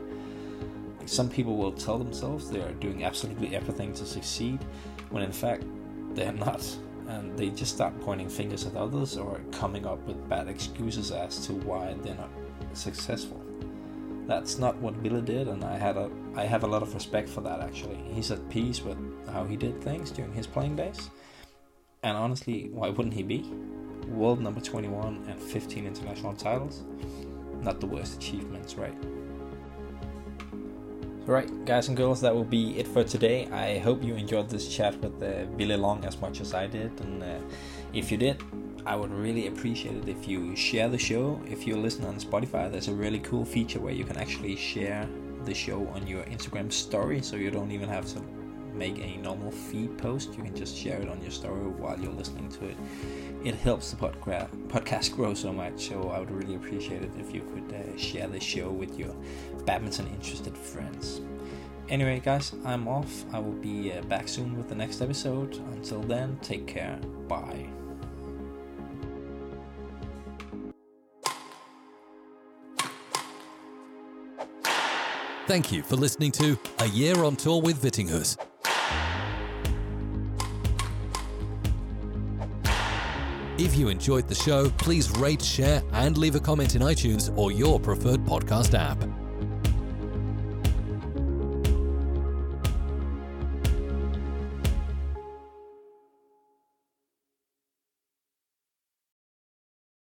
Some 1.06 1.28
people 1.28 1.56
will 1.56 1.72
tell 1.72 1.98
themselves 1.98 2.50
they 2.50 2.60
are 2.60 2.72
doing 2.72 3.04
absolutely 3.04 3.54
everything 3.54 3.92
to 3.94 4.04
succeed, 4.04 4.64
when 5.10 5.22
in 5.22 5.32
fact 5.32 5.64
they're 6.14 6.32
not 6.32 6.66
and 7.08 7.36
they 7.38 7.50
just 7.50 7.74
start 7.74 7.98
pointing 8.00 8.28
fingers 8.28 8.66
at 8.66 8.76
others 8.76 9.16
or 9.16 9.40
coming 9.52 9.86
up 9.86 9.98
with 10.06 10.28
bad 10.28 10.48
excuses 10.48 11.10
as 11.10 11.46
to 11.46 11.52
why 11.52 11.94
they're 12.02 12.14
not 12.14 12.30
successful. 12.72 13.40
That's 14.26 14.58
not 14.58 14.76
what 14.76 14.94
Ville 14.94 15.20
did, 15.20 15.48
and 15.48 15.62
I 15.64 15.76
had 15.76 15.96
a 15.96 16.10
I 16.34 16.46
have 16.46 16.64
a 16.64 16.66
lot 16.66 16.82
of 16.82 16.94
respect 16.94 17.28
for 17.28 17.42
that. 17.42 17.60
Actually, 17.60 17.98
he's 18.12 18.30
at 18.30 18.48
peace 18.48 18.82
with 18.82 18.96
how 19.28 19.44
he 19.44 19.56
did 19.56 19.82
things 19.82 20.10
during 20.10 20.32
his 20.32 20.46
playing 20.46 20.76
days, 20.76 21.10
and 22.02 22.16
honestly, 22.16 22.70
why 22.72 22.88
wouldn't 22.88 23.14
he 23.14 23.22
be? 23.22 23.42
World 24.08 24.40
number 24.40 24.60
21 24.60 25.26
and 25.28 25.40
15 25.40 25.86
international 25.86 26.34
titles, 26.34 26.84
not 27.60 27.80
the 27.80 27.86
worst 27.86 28.16
achievements, 28.16 28.76
right? 28.76 28.96
Right, 31.26 31.64
guys 31.64 31.88
and 31.88 31.96
girls, 31.96 32.20
that 32.20 32.34
will 32.34 32.44
be 32.44 32.78
it 32.78 32.86
for 32.86 33.02
today. 33.02 33.48
I 33.50 33.78
hope 33.78 34.04
you 34.04 34.14
enjoyed 34.14 34.50
this 34.50 34.68
chat 34.68 34.94
with 35.00 35.22
uh, 35.22 35.46
Ville 35.56 35.78
Lång 35.78 36.04
as 36.04 36.20
much 36.20 36.42
as 36.42 36.52
I 36.52 36.66
did, 36.66 36.92
and 37.00 37.22
uh, 37.22 37.38
if 37.94 38.12
you 38.12 38.18
did, 38.18 38.42
I 38.84 38.94
would 38.94 39.10
really 39.10 39.46
appreciate 39.46 39.96
it 39.96 40.06
if 40.06 40.28
you 40.28 40.54
share 40.54 40.90
the 40.90 40.98
show. 40.98 41.40
If 41.46 41.66
you're 41.66 41.78
listening 41.78 42.08
on 42.08 42.16
Spotify, 42.16 42.70
there's 42.70 42.88
a 42.88 42.94
really 42.94 43.20
cool 43.20 43.46
feature 43.46 43.80
where 43.80 43.94
you 43.94 44.04
can 44.04 44.18
actually 44.18 44.54
share 44.56 45.08
the 45.46 45.54
show 45.54 45.88
on 45.94 46.06
your 46.06 46.24
Instagram 46.24 46.70
story, 46.70 47.22
so 47.22 47.36
you 47.36 47.50
don't 47.50 47.70
even 47.70 47.88
have 47.88 48.04
to 48.12 48.20
make 48.74 48.98
a 48.98 49.16
normal 49.18 49.50
feed 49.50 49.96
post. 49.98 50.34
You 50.36 50.44
can 50.44 50.54
just 50.54 50.76
share 50.76 51.00
it 51.00 51.08
on 51.08 51.20
your 51.22 51.30
story 51.30 51.66
while 51.66 51.98
you're 51.98 52.12
listening 52.12 52.48
to 52.50 52.66
it. 52.66 52.76
It 53.44 53.54
helps 53.54 53.90
the 53.90 53.96
podcast 53.96 55.14
grow 55.14 55.34
so 55.34 55.52
much, 55.52 55.88
so 55.88 56.10
I 56.10 56.18
would 56.18 56.30
really 56.30 56.54
appreciate 56.54 57.02
it 57.02 57.10
if 57.18 57.34
you 57.34 57.42
could 57.54 57.74
uh, 57.74 57.96
share 57.96 58.28
the 58.28 58.40
show 58.40 58.70
with 58.70 58.98
your 58.98 59.14
badminton 59.64 60.06
interested 60.08 60.56
friends. 60.56 61.20
Anyway, 61.88 62.20
guys, 62.24 62.54
I'm 62.64 62.88
off. 62.88 63.24
I 63.34 63.38
will 63.38 63.52
be 63.52 63.92
uh, 63.92 64.00
back 64.02 64.28
soon 64.28 64.56
with 64.56 64.68
the 64.68 64.74
next 64.74 65.02
episode. 65.02 65.56
Until 65.72 66.00
then, 66.00 66.38
take 66.40 66.66
care. 66.66 66.98
Bye. 67.28 67.68
Thank 75.46 75.70
you 75.70 75.82
for 75.82 75.96
listening 75.96 76.32
to 76.32 76.58
A 76.78 76.86
Year 76.86 77.22
on 77.22 77.36
Tour 77.36 77.60
with 77.60 77.82
Vittinghus. 77.82 78.38
If 83.56 83.76
you 83.76 83.88
enjoyed 83.88 84.26
the 84.26 84.34
show, 84.34 84.68
please 84.78 85.08
rate, 85.12 85.40
share, 85.40 85.80
and 85.92 86.18
leave 86.18 86.34
a 86.34 86.40
comment 86.40 86.74
in 86.74 86.82
iTunes 86.82 87.32
or 87.38 87.52
your 87.52 87.78
preferred 87.78 88.24
podcast 88.24 88.76
app. 88.76 89.23